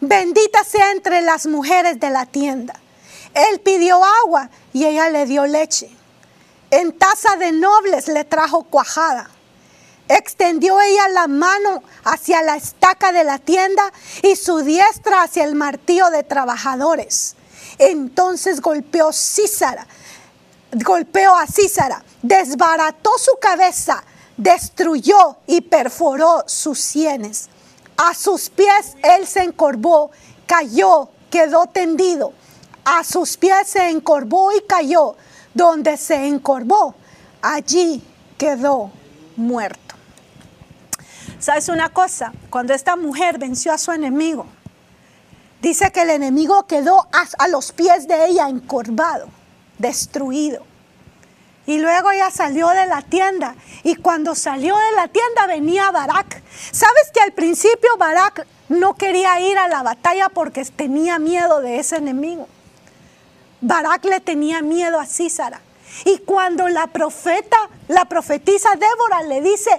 Bendita 0.00 0.64
sea 0.64 0.92
entre 0.92 1.20
las 1.22 1.46
mujeres 1.46 2.00
de 2.00 2.10
la 2.10 2.26
tienda. 2.26 2.74
Él 3.34 3.60
pidió 3.60 4.02
agua 4.02 4.48
y 4.72 4.84
ella 4.86 5.10
le 5.10 5.26
dio 5.26 5.46
leche. 5.46 5.90
En 6.74 6.92
taza 6.92 7.36
de 7.36 7.52
nobles 7.52 8.08
le 8.08 8.24
trajo 8.24 8.64
cuajada. 8.64 9.30
Extendió 10.08 10.80
ella 10.80 11.08
la 11.08 11.28
mano 11.28 11.82
hacia 12.04 12.42
la 12.42 12.56
estaca 12.56 13.12
de 13.12 13.24
la 13.24 13.38
tienda 13.38 13.92
y 14.22 14.36
su 14.36 14.58
diestra 14.58 15.22
hacia 15.22 15.44
el 15.44 15.54
martillo 15.54 16.10
de 16.10 16.22
trabajadores. 16.24 17.36
Entonces 17.78 18.60
golpeó 18.60 19.12
Císara 19.12 19.86
golpeó 20.82 21.36
a 21.36 21.46
Císara, 21.46 22.02
desbarató 22.22 23.10
su 23.18 23.38
cabeza, 23.40 24.02
destruyó 24.36 25.36
y 25.46 25.60
perforó 25.60 26.44
sus 26.46 26.80
sienes. 26.80 27.48
A 27.96 28.14
sus 28.14 28.50
pies 28.50 28.96
él 29.02 29.26
se 29.26 29.42
encorvó, 29.42 30.10
cayó, 30.46 31.08
quedó 31.30 31.66
tendido. 31.66 32.32
A 32.84 33.04
sus 33.04 33.36
pies 33.36 33.68
se 33.68 33.88
encorvó 33.88 34.52
y 34.52 34.62
cayó. 34.62 35.16
Donde 35.54 35.96
se 35.96 36.26
encorvó, 36.26 36.94
allí 37.40 38.02
quedó 38.36 38.90
muerto. 39.36 39.94
¿Sabes 41.38 41.68
una 41.68 41.90
cosa? 41.90 42.32
Cuando 42.50 42.72
esta 42.72 42.96
mujer 42.96 43.38
venció 43.38 43.72
a 43.72 43.78
su 43.78 43.92
enemigo, 43.92 44.46
dice 45.60 45.92
que 45.92 46.02
el 46.02 46.10
enemigo 46.10 46.66
quedó 46.66 47.06
a, 47.38 47.48
los 47.48 47.72
pies 47.72 48.08
de 48.08 48.26
ella 48.26 48.48
encorvado, 48.48 49.28
destruido. 49.78 50.64
Y 51.66 51.78
luego 51.78 52.10
ella 52.10 52.30
salió 52.30 52.68
de 52.68 52.86
la 52.86 53.02
tienda. 53.02 53.56
Y 53.82 53.96
cuando 53.96 54.34
salió 54.34 54.74
de 54.76 54.96
la 54.96 55.08
tienda 55.08 55.46
venía 55.46 55.90
Barak. 55.90 56.42
¿Sabes 56.72 57.10
que 57.12 57.20
al 57.20 57.32
principio 57.32 57.90
Barak 57.98 58.46
no 58.68 58.94
quería 58.94 59.40
ir 59.40 59.56
a 59.58 59.68
la 59.68 59.82
batalla 59.82 60.28
porque 60.28 60.64
tenía 60.64 61.18
miedo 61.18 61.60
de 61.60 61.78
ese 61.78 61.96
enemigo? 61.96 62.48
Barak 63.64 64.04
le 64.04 64.20
tenía 64.20 64.60
miedo 64.60 65.00
a 65.00 65.06
Císara. 65.06 65.58
Y 66.04 66.18
cuando 66.18 66.68
la 66.68 66.86
profeta, 66.88 67.56
la 67.88 68.04
profetisa 68.04 68.68
Débora 68.74 69.22
le 69.22 69.40
dice, 69.40 69.70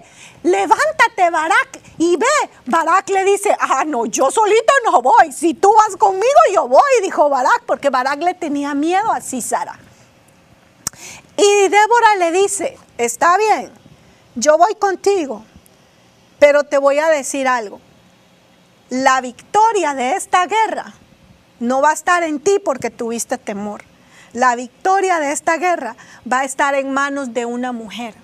levántate 0.41 1.29
Barak 1.29 1.79
y 1.99 2.17
ve, 2.17 2.25
Barak 2.65 3.09
le 3.09 3.23
dice, 3.25 3.55
ah, 3.59 3.83
no, 3.85 4.07
yo 4.07 4.31
solito 4.31 4.73
no 4.85 5.03
voy, 5.03 5.31
si 5.31 5.53
tú 5.53 5.71
vas 5.73 5.97
conmigo 5.97 6.25
yo 6.51 6.67
voy, 6.67 6.81
dijo 7.03 7.29
Barak, 7.29 7.63
porque 7.67 7.91
Barak 7.91 8.23
le 8.23 8.33
tenía 8.33 8.73
miedo 8.73 9.11
a 9.11 9.21
Císara. 9.21 9.77
Y 11.37 11.67
Débora 11.67 12.15
le 12.17 12.31
dice, 12.31 12.79
está 12.97 13.37
bien, 13.37 13.71
yo 14.33 14.57
voy 14.57 14.73
contigo, 14.75 15.43
pero 16.39 16.63
te 16.63 16.79
voy 16.79 16.97
a 16.97 17.09
decir 17.09 17.47
algo. 17.47 17.79
La 18.89 19.21
victoria 19.21 19.93
de 19.93 20.15
esta 20.15 20.47
guerra 20.47 20.93
no 21.59 21.81
va 21.81 21.91
a 21.91 21.93
estar 21.93 22.23
en 22.23 22.39
ti 22.39 22.59
porque 22.63 22.89
tuviste 22.89 23.37
temor. 23.37 23.83
La 24.33 24.55
victoria 24.55 25.19
de 25.19 25.31
esta 25.31 25.57
guerra 25.57 25.95
va 26.31 26.41
a 26.41 26.45
estar 26.45 26.75
en 26.75 26.91
manos 26.91 27.33
de 27.33 27.45
una 27.45 27.71
mujer. 27.71 28.15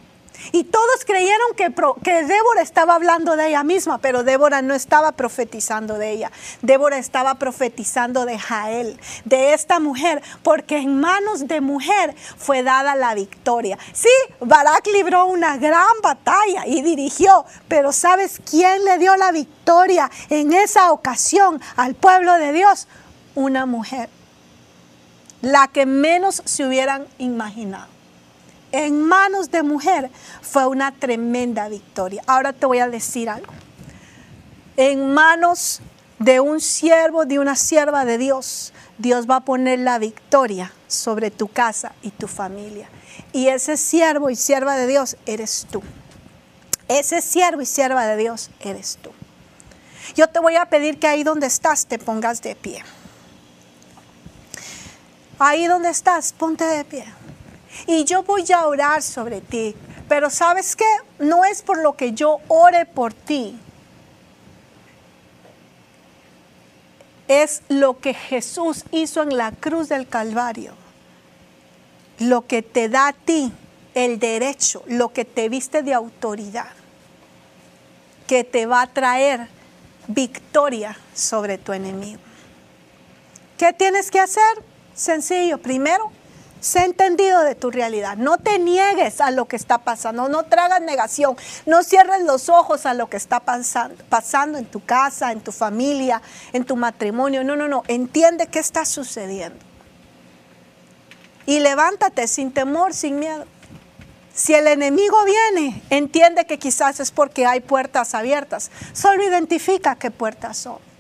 Y 0.51 0.63
todos 0.63 1.05
creyeron 1.05 1.53
que, 1.55 1.73
que, 2.03 2.23
Débora 2.23 2.61
estaba 2.61 2.95
hablando 2.95 3.35
de 3.35 3.49
ella 3.49 3.63
misma, 3.63 3.99
pero 3.99 4.23
Débora 4.23 4.61
no 4.61 4.73
estaba 4.73 5.11
profetizando 5.11 5.97
de 5.97 6.11
ella. 6.11 6.31
Débora 6.61 6.97
estaba 6.97 7.35
profetizando 7.35 8.25
de 8.25 8.39
Jael, 8.39 8.99
de 9.25 9.53
esta 9.53 9.79
mujer, 9.79 10.21
porque 10.43 10.77
en 10.77 10.99
manos 10.99 11.47
de 11.47 11.61
mujer 11.61 12.15
fue 12.37 12.63
dada 12.63 12.95
la 12.95 13.13
victoria. 13.13 13.77
Sí, 13.93 14.09
Barak 14.39 14.87
libró 14.87 15.25
una 15.25 15.57
gran 15.57 16.01
batalla 16.01 16.65
y 16.65 16.81
dirigió, 16.81 17.45
pero 17.67 17.91
¿sabes 17.91 18.41
quién 18.49 18.83
le 18.85 18.97
dio 18.97 19.15
la 19.15 19.31
victoria 19.31 20.09
en 20.29 20.53
esa 20.53 20.91
ocasión 20.91 21.61
al 21.75 21.95
pueblo 21.95 22.33
de 22.33 22.51
Dios? 22.51 22.87
Una 23.35 23.65
mujer, 23.65 24.09
la 25.41 25.67
que 25.67 25.85
menos 25.85 26.41
se 26.45 26.65
hubieran 26.65 27.05
imaginado 27.17 28.01
en 28.71 29.03
manos 29.03 29.51
de 29.51 29.63
mujer 29.63 30.09
fue 30.41 30.65
una 30.65 30.91
tremenda 30.91 31.67
victoria. 31.69 32.23
Ahora 32.27 32.53
te 32.53 32.65
voy 32.65 32.79
a 32.79 32.87
decir 32.87 33.29
algo. 33.29 33.51
En 34.77 35.13
manos 35.13 35.81
de 36.19 36.39
un 36.39 36.61
siervo, 36.61 37.25
de 37.25 37.39
una 37.39 37.55
sierva 37.55 38.05
de 38.05 38.17
Dios, 38.17 38.73
Dios 38.97 39.29
va 39.29 39.37
a 39.37 39.41
poner 39.41 39.79
la 39.79 39.99
victoria 39.99 40.71
sobre 40.87 41.31
tu 41.31 41.47
casa 41.47 41.93
y 42.01 42.11
tu 42.11 42.27
familia. 42.27 42.89
Y 43.33 43.47
ese 43.47 43.77
siervo 43.77 44.29
y 44.29 44.35
sierva 44.35 44.77
de 44.77 44.87
Dios 44.87 45.17
eres 45.25 45.67
tú. 45.69 45.81
Ese 46.87 47.21
siervo 47.21 47.61
y 47.61 47.65
sierva 47.65 48.05
de 48.05 48.17
Dios 48.17 48.49
eres 48.59 48.97
tú. 49.01 49.11
Yo 50.15 50.27
te 50.27 50.39
voy 50.39 50.55
a 50.55 50.65
pedir 50.65 50.99
que 50.99 51.07
ahí 51.07 51.23
donde 51.23 51.47
estás 51.47 51.85
te 51.85 51.99
pongas 51.99 52.41
de 52.41 52.55
pie. 52.55 52.83
Ahí 55.43 55.65
donde 55.65 55.89
estás, 55.89 56.33
ponte 56.33 56.63
de 56.65 56.83
pie 56.85 57.03
y 57.87 58.03
yo 58.03 58.21
voy 58.21 58.45
a 58.51 58.67
orar 58.67 59.01
sobre 59.01 59.41
ti. 59.41 59.75
Pero 60.07 60.29
sabes 60.29 60.75
qué? 60.75 60.85
No 61.17 61.45
es 61.45 61.63
por 61.63 61.79
lo 61.81 61.95
que 61.95 62.13
yo 62.13 62.37
ore 62.47 62.85
por 62.85 63.11
ti. 63.11 63.57
Es 67.27 67.63
lo 67.69 67.99
que 67.99 68.13
Jesús 68.13 68.83
hizo 68.91 69.23
en 69.23 69.35
la 69.35 69.51
cruz 69.51 69.89
del 69.89 70.07
Calvario. 70.07 70.73
Lo 72.19 72.45
que 72.45 72.61
te 72.61 72.87
da 72.87 73.07
a 73.07 73.13
ti 73.13 73.51
el 73.95 74.19
derecho, 74.19 74.83
lo 74.85 75.11
que 75.11 75.25
te 75.25 75.49
viste 75.49 75.81
de 75.81 75.95
autoridad, 75.95 76.69
que 78.27 78.43
te 78.43 78.67
va 78.67 78.83
a 78.83 78.93
traer 78.93 79.47
victoria 80.07 80.95
sobre 81.15 81.57
tu 81.57 81.73
enemigo. 81.73 82.19
¿Qué 83.57 83.73
tienes 83.73 84.11
que 84.11 84.19
hacer? 84.19 84.70
Sencillo. 85.01 85.57
Primero, 85.57 86.11
Sé 86.61 86.83
entendido 86.83 87.41
de 87.41 87.55
tu 87.55 87.71
realidad. 87.71 88.17
No 88.17 88.37
te 88.37 88.59
niegues 88.59 89.19
a 89.19 89.31
lo 89.31 89.47
que 89.47 89.55
está 89.55 89.79
pasando. 89.79 90.29
No 90.29 90.43
tragas 90.43 90.79
negación. 90.79 91.35
No 91.65 91.81
cierres 91.81 92.21
los 92.21 92.49
ojos 92.49 92.85
a 92.85 92.93
lo 92.93 93.09
que 93.09 93.17
está 93.17 93.39
pasando, 93.39 93.95
pasando 94.09 94.59
en 94.59 94.65
tu 94.65 94.85
casa, 94.85 95.31
en 95.31 95.41
tu 95.41 95.51
familia, 95.51 96.21
en 96.53 96.63
tu 96.63 96.75
matrimonio. 96.75 97.43
No, 97.43 97.55
no, 97.55 97.67
no. 97.67 97.81
Entiende 97.87 98.45
qué 98.45 98.59
está 98.59 98.85
sucediendo. 98.85 99.57
Y 101.47 101.61
levántate 101.61 102.27
sin 102.27 102.51
temor, 102.51 102.93
sin 102.93 103.17
miedo. 103.17 103.45
Si 104.35 104.53
el 104.53 104.67
enemigo 104.67 105.17
viene, 105.25 105.81
entiende 105.89 106.45
que 106.45 106.59
quizás 106.59 106.99
es 106.99 107.09
porque 107.09 107.47
hay 107.47 107.61
puertas 107.61 108.13
abiertas. 108.13 108.69
Solo 108.93 109.23
identifica 109.23 109.95
qué 109.95 110.11
puertas 110.11 110.57
son. 110.57 110.90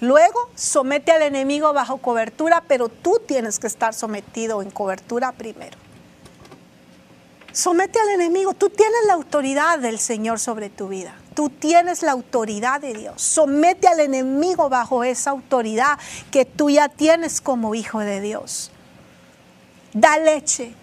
Luego 0.00 0.48
somete 0.54 1.12
al 1.12 1.22
enemigo 1.22 1.72
bajo 1.72 1.98
cobertura, 1.98 2.64
pero 2.66 2.88
tú 2.88 3.20
tienes 3.26 3.58
que 3.58 3.66
estar 3.66 3.92
sometido 3.92 4.62
en 4.62 4.70
cobertura 4.70 5.32
primero. 5.32 5.76
Somete 7.52 7.98
al 7.98 8.10
enemigo, 8.10 8.54
tú 8.54 8.70
tienes 8.70 9.06
la 9.06 9.14
autoridad 9.14 9.78
del 9.80 9.98
Señor 9.98 10.38
sobre 10.38 10.70
tu 10.70 10.88
vida. 10.88 11.14
Tú 11.34 11.50
tienes 11.50 12.02
la 12.02 12.12
autoridad 12.12 12.80
de 12.80 12.94
Dios. 12.94 13.20
Somete 13.20 13.88
al 13.88 14.00
enemigo 14.00 14.68
bajo 14.68 15.04
esa 15.04 15.30
autoridad 15.30 15.98
que 16.30 16.44
tú 16.44 16.70
ya 16.70 16.88
tienes 16.88 17.40
como 17.40 17.74
hijo 17.74 18.00
de 18.00 18.20
Dios. 18.20 18.70
Da 19.92 20.18
leche, 20.18 20.74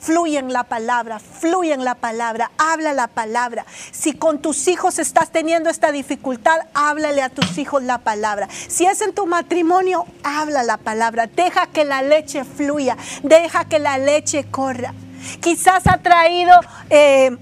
Fluye 0.00 0.38
en 0.38 0.50
la 0.50 0.64
palabra, 0.64 1.18
fluye 1.18 1.74
en 1.74 1.84
la 1.84 1.94
palabra, 1.94 2.50
habla 2.56 2.94
la 2.94 3.06
palabra. 3.06 3.66
Si 3.92 4.14
con 4.14 4.40
tus 4.40 4.66
hijos 4.66 4.98
estás 4.98 5.30
teniendo 5.30 5.68
esta 5.68 5.92
dificultad, 5.92 6.56
háblale 6.72 7.20
a 7.20 7.28
tus 7.28 7.58
hijos 7.58 7.82
la 7.82 7.98
palabra. 7.98 8.48
Si 8.50 8.86
es 8.86 9.02
en 9.02 9.14
tu 9.14 9.26
matrimonio, 9.26 10.06
habla 10.22 10.62
la 10.62 10.78
palabra. 10.78 11.26
Deja 11.26 11.66
que 11.66 11.84
la 11.84 12.00
leche 12.00 12.44
fluya, 12.44 12.96
deja 13.22 13.66
que 13.66 13.78
la 13.78 13.98
leche 13.98 14.46
corra. 14.50 14.94
Quizás 15.40 15.86
ha 15.86 15.98
traído 15.98 16.54
eh, 16.88 17.36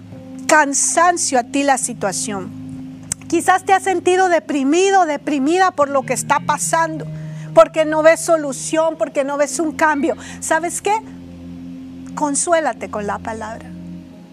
cansancio 0.49 1.39
a 1.39 1.45
ti 1.45 1.63
la 1.63 1.79
situación. 1.79 2.51
Quizás 3.29 3.65
te 3.65 3.73
has 3.73 3.85
sentido 3.85 4.29
deprimido, 4.29 5.05
deprimida 5.05 5.71
por 5.71 5.91
lo 5.91 6.03
que 6.03 6.15
está 6.15 6.41
pasando, 6.41 7.07
porque 7.55 7.85
no 7.85 8.03
ves 8.03 8.21
solución, 8.21 8.97
porque 8.99 9.23
no 9.23 9.37
ves 9.37 9.61
un 9.61 9.73
cambio. 9.73 10.17
¿Sabes 10.41 10.83
qué? 10.83 11.01
Consuélate 12.19 12.91
con 12.91 13.07
la 13.07 13.21
palabra. 13.21 13.71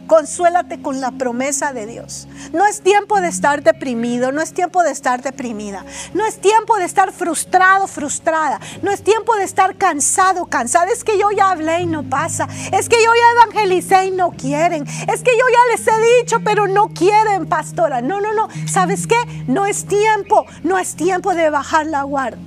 Consuélate 0.07 0.81
con 0.81 1.01
la 1.01 1.11
promesa 1.11 1.71
de 1.71 1.85
Dios. 1.85 2.27
No 2.51 2.65
es 2.65 2.81
tiempo 2.81 3.21
de 3.21 3.27
estar 3.27 3.61
deprimido, 3.61 4.31
no 4.31 4.41
es 4.41 4.55
tiempo 4.55 4.81
de 4.81 4.89
estar 4.89 5.21
deprimida, 5.21 5.85
no 6.15 6.25
es 6.25 6.41
tiempo 6.41 6.77
de 6.77 6.85
estar 6.85 7.11
frustrado, 7.11 7.85
frustrada, 7.85 8.59
no 8.81 8.89
es 8.89 9.03
tiempo 9.03 9.35
de 9.35 9.43
estar 9.43 9.75
cansado, 9.75 10.47
cansada. 10.47 10.87
Es 10.91 11.03
que 11.03 11.19
yo 11.19 11.29
ya 11.29 11.51
hablé 11.51 11.81
y 11.81 11.85
no 11.85 12.01
pasa, 12.01 12.47
es 12.71 12.89
que 12.89 12.97
yo 12.97 13.11
ya 13.13 13.43
evangelicé 13.43 14.05
y 14.05 14.11
no 14.11 14.31
quieren, 14.31 14.83
es 14.87 15.21
que 15.21 15.37
yo 15.37 15.45
ya 15.51 15.77
les 15.77 15.87
he 15.87 16.23
dicho 16.23 16.39
pero 16.43 16.67
no 16.67 16.87
quieren, 16.87 17.45
pastora. 17.45 18.01
No, 18.01 18.19
no, 18.19 18.33
no. 18.33 18.47
¿Sabes 18.67 19.05
qué? 19.05 19.43
No 19.45 19.67
es 19.67 19.85
tiempo, 19.85 20.47
no 20.63 20.79
es 20.79 20.95
tiempo 20.95 21.35
de 21.35 21.51
bajar 21.51 21.85
la 21.85 22.01
guardia. 22.01 22.41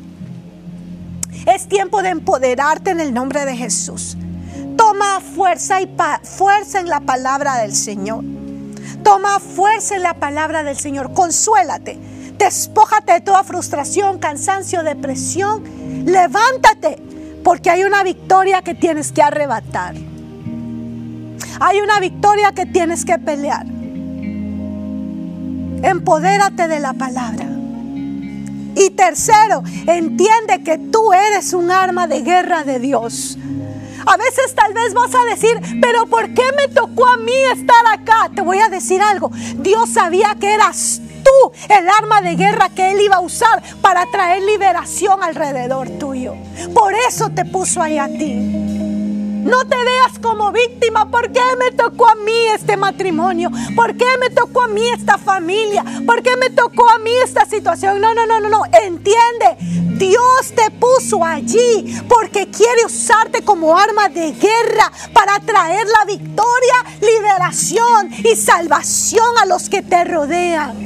Es 1.46 1.68
tiempo 1.68 2.02
de 2.02 2.08
empoderarte 2.08 2.90
en 2.90 2.98
el 2.98 3.14
nombre 3.14 3.44
de 3.44 3.56
Jesús. 3.56 4.16
Toma 4.78 5.20
fuerza 5.20 5.82
y 5.82 5.90
fuerza 6.22 6.80
en 6.80 6.88
la 6.88 7.00
palabra 7.00 7.56
del 7.56 7.74
Señor. 7.74 8.24
Toma 9.02 9.40
fuerza 9.40 9.96
en 9.96 10.04
la 10.04 10.14
palabra 10.14 10.62
del 10.62 10.78
Señor. 10.78 11.12
Consuélate. 11.12 11.98
Despójate 12.38 13.14
de 13.14 13.20
toda 13.20 13.42
frustración, 13.42 14.20
cansancio, 14.20 14.84
depresión. 14.84 15.64
Levántate, 16.06 16.96
porque 17.42 17.70
hay 17.70 17.82
una 17.82 18.04
victoria 18.04 18.62
que 18.62 18.74
tienes 18.74 19.10
que 19.10 19.20
arrebatar. 19.20 19.96
Hay 21.60 21.80
una 21.80 21.98
victoria 21.98 22.52
que 22.52 22.64
tienes 22.64 23.04
que 23.04 23.18
pelear. 23.18 23.66
Empodérate 25.82 26.66
de 26.66 26.80
la 26.80 26.92
palabra 26.92 27.46
Y 28.74 28.90
tercero, 28.90 29.62
entiende 29.86 30.62
que 30.64 30.78
tú 30.78 31.12
eres 31.12 31.52
un 31.52 31.70
arma 31.70 32.06
de 32.06 32.22
guerra 32.22 32.62
de 32.62 32.78
Dios. 32.78 33.36
A 34.08 34.16
veces 34.16 34.54
tal 34.54 34.72
vez 34.72 34.94
vas 34.94 35.14
a 35.14 35.22
decir, 35.26 35.60
pero 35.82 36.06
¿por 36.06 36.32
qué 36.32 36.44
me 36.56 36.68
tocó 36.68 37.06
a 37.06 37.18
mí 37.18 37.34
estar 37.52 37.86
acá? 37.92 38.30
Te 38.34 38.40
voy 38.40 38.58
a 38.58 38.70
decir 38.70 39.02
algo. 39.02 39.30
Dios 39.56 39.90
sabía 39.90 40.34
que 40.40 40.54
eras 40.54 41.02
tú 41.22 41.52
el 41.68 41.86
arma 41.90 42.22
de 42.22 42.34
guerra 42.34 42.70
que 42.70 42.90
Él 42.92 43.02
iba 43.02 43.16
a 43.16 43.20
usar 43.20 43.62
para 43.82 44.06
traer 44.10 44.42
liberación 44.44 45.22
alrededor 45.22 45.90
tuyo. 45.98 46.34
Por 46.72 46.94
eso 46.94 47.28
te 47.28 47.44
puso 47.44 47.82
ahí 47.82 47.98
a 47.98 48.08
ti. 48.08 48.67
No 49.48 49.64
te 49.64 49.76
veas 49.76 50.18
como 50.20 50.52
víctima. 50.52 51.10
¿Por 51.10 51.32
qué 51.32 51.40
me 51.58 51.72
tocó 51.72 52.06
a 52.06 52.14
mí 52.16 52.46
este 52.54 52.76
matrimonio? 52.76 53.50
¿Por 53.74 53.96
qué 53.96 54.04
me 54.20 54.28
tocó 54.28 54.62
a 54.62 54.68
mí 54.68 54.82
esta 54.90 55.16
familia? 55.16 55.82
¿Por 56.04 56.22
qué 56.22 56.36
me 56.36 56.50
tocó 56.50 56.86
a 56.90 56.98
mí 56.98 57.10
esta 57.24 57.46
situación? 57.46 57.98
No, 57.98 58.12
no, 58.12 58.26
no, 58.26 58.40
no, 58.40 58.50
no. 58.50 58.62
Entiende. 58.82 59.56
Dios 59.96 60.52
te 60.54 60.70
puso 60.72 61.24
allí 61.24 61.98
porque 62.08 62.48
quiere 62.50 62.84
usarte 62.84 63.42
como 63.42 63.76
arma 63.76 64.10
de 64.10 64.32
guerra 64.32 64.92
para 65.14 65.40
traer 65.40 65.86
la 65.86 66.04
victoria, 66.04 66.84
liberación 67.00 68.10
y 68.22 68.36
salvación 68.36 69.38
a 69.42 69.46
los 69.46 69.70
que 69.70 69.80
te 69.80 70.04
rodean. 70.04 70.76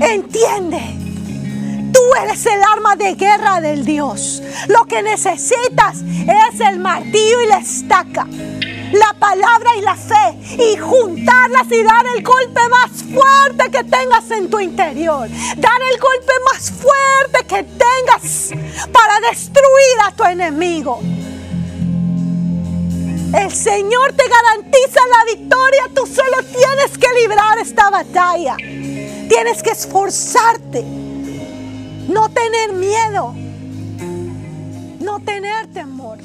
Entiende. 0.00 1.05
Tú 1.92 2.00
eres 2.22 2.44
el 2.46 2.60
arma 2.62 2.96
de 2.96 3.14
guerra 3.14 3.60
del 3.60 3.84
Dios. 3.84 4.42
Lo 4.68 4.84
que 4.84 5.02
necesitas 5.02 6.02
es 6.02 6.60
el 6.60 6.78
martillo 6.78 7.40
y 7.42 7.46
la 7.46 7.58
estaca. 7.58 8.26
La 8.92 9.14
palabra 9.18 9.76
y 9.76 9.82
la 9.82 9.96
fe. 9.96 10.38
Y 10.62 10.76
juntarlas 10.76 11.66
y 11.70 11.82
dar 11.82 12.06
el 12.14 12.22
golpe 12.22 12.60
más 12.68 12.90
fuerte 13.12 13.70
que 13.70 13.84
tengas 13.84 14.30
en 14.30 14.48
tu 14.50 14.60
interior. 14.60 15.28
Dar 15.56 15.80
el 15.92 16.00
golpe 16.00 16.32
más 16.52 16.70
fuerte 16.70 17.46
que 17.46 17.62
tengas 17.62 18.50
para 18.92 19.20
destruir 19.28 19.96
a 20.04 20.12
tu 20.12 20.24
enemigo. 20.24 21.00
El 23.34 23.52
Señor 23.52 24.12
te 24.12 24.24
garantiza 24.28 25.00
la 25.10 25.34
victoria. 25.34 25.82
Tú 25.94 26.06
solo 26.06 26.42
tienes 26.42 26.96
que 26.98 27.08
librar 27.20 27.58
esta 27.58 27.90
batalla. 27.90 28.56
Tienes 28.56 29.62
que 29.62 29.70
esforzarte. 29.70 31.05
No 32.08 32.28
tener 32.28 32.72
miedo. 32.72 33.34
No 35.00 35.20
tener 35.20 35.66
temor. 35.72 36.18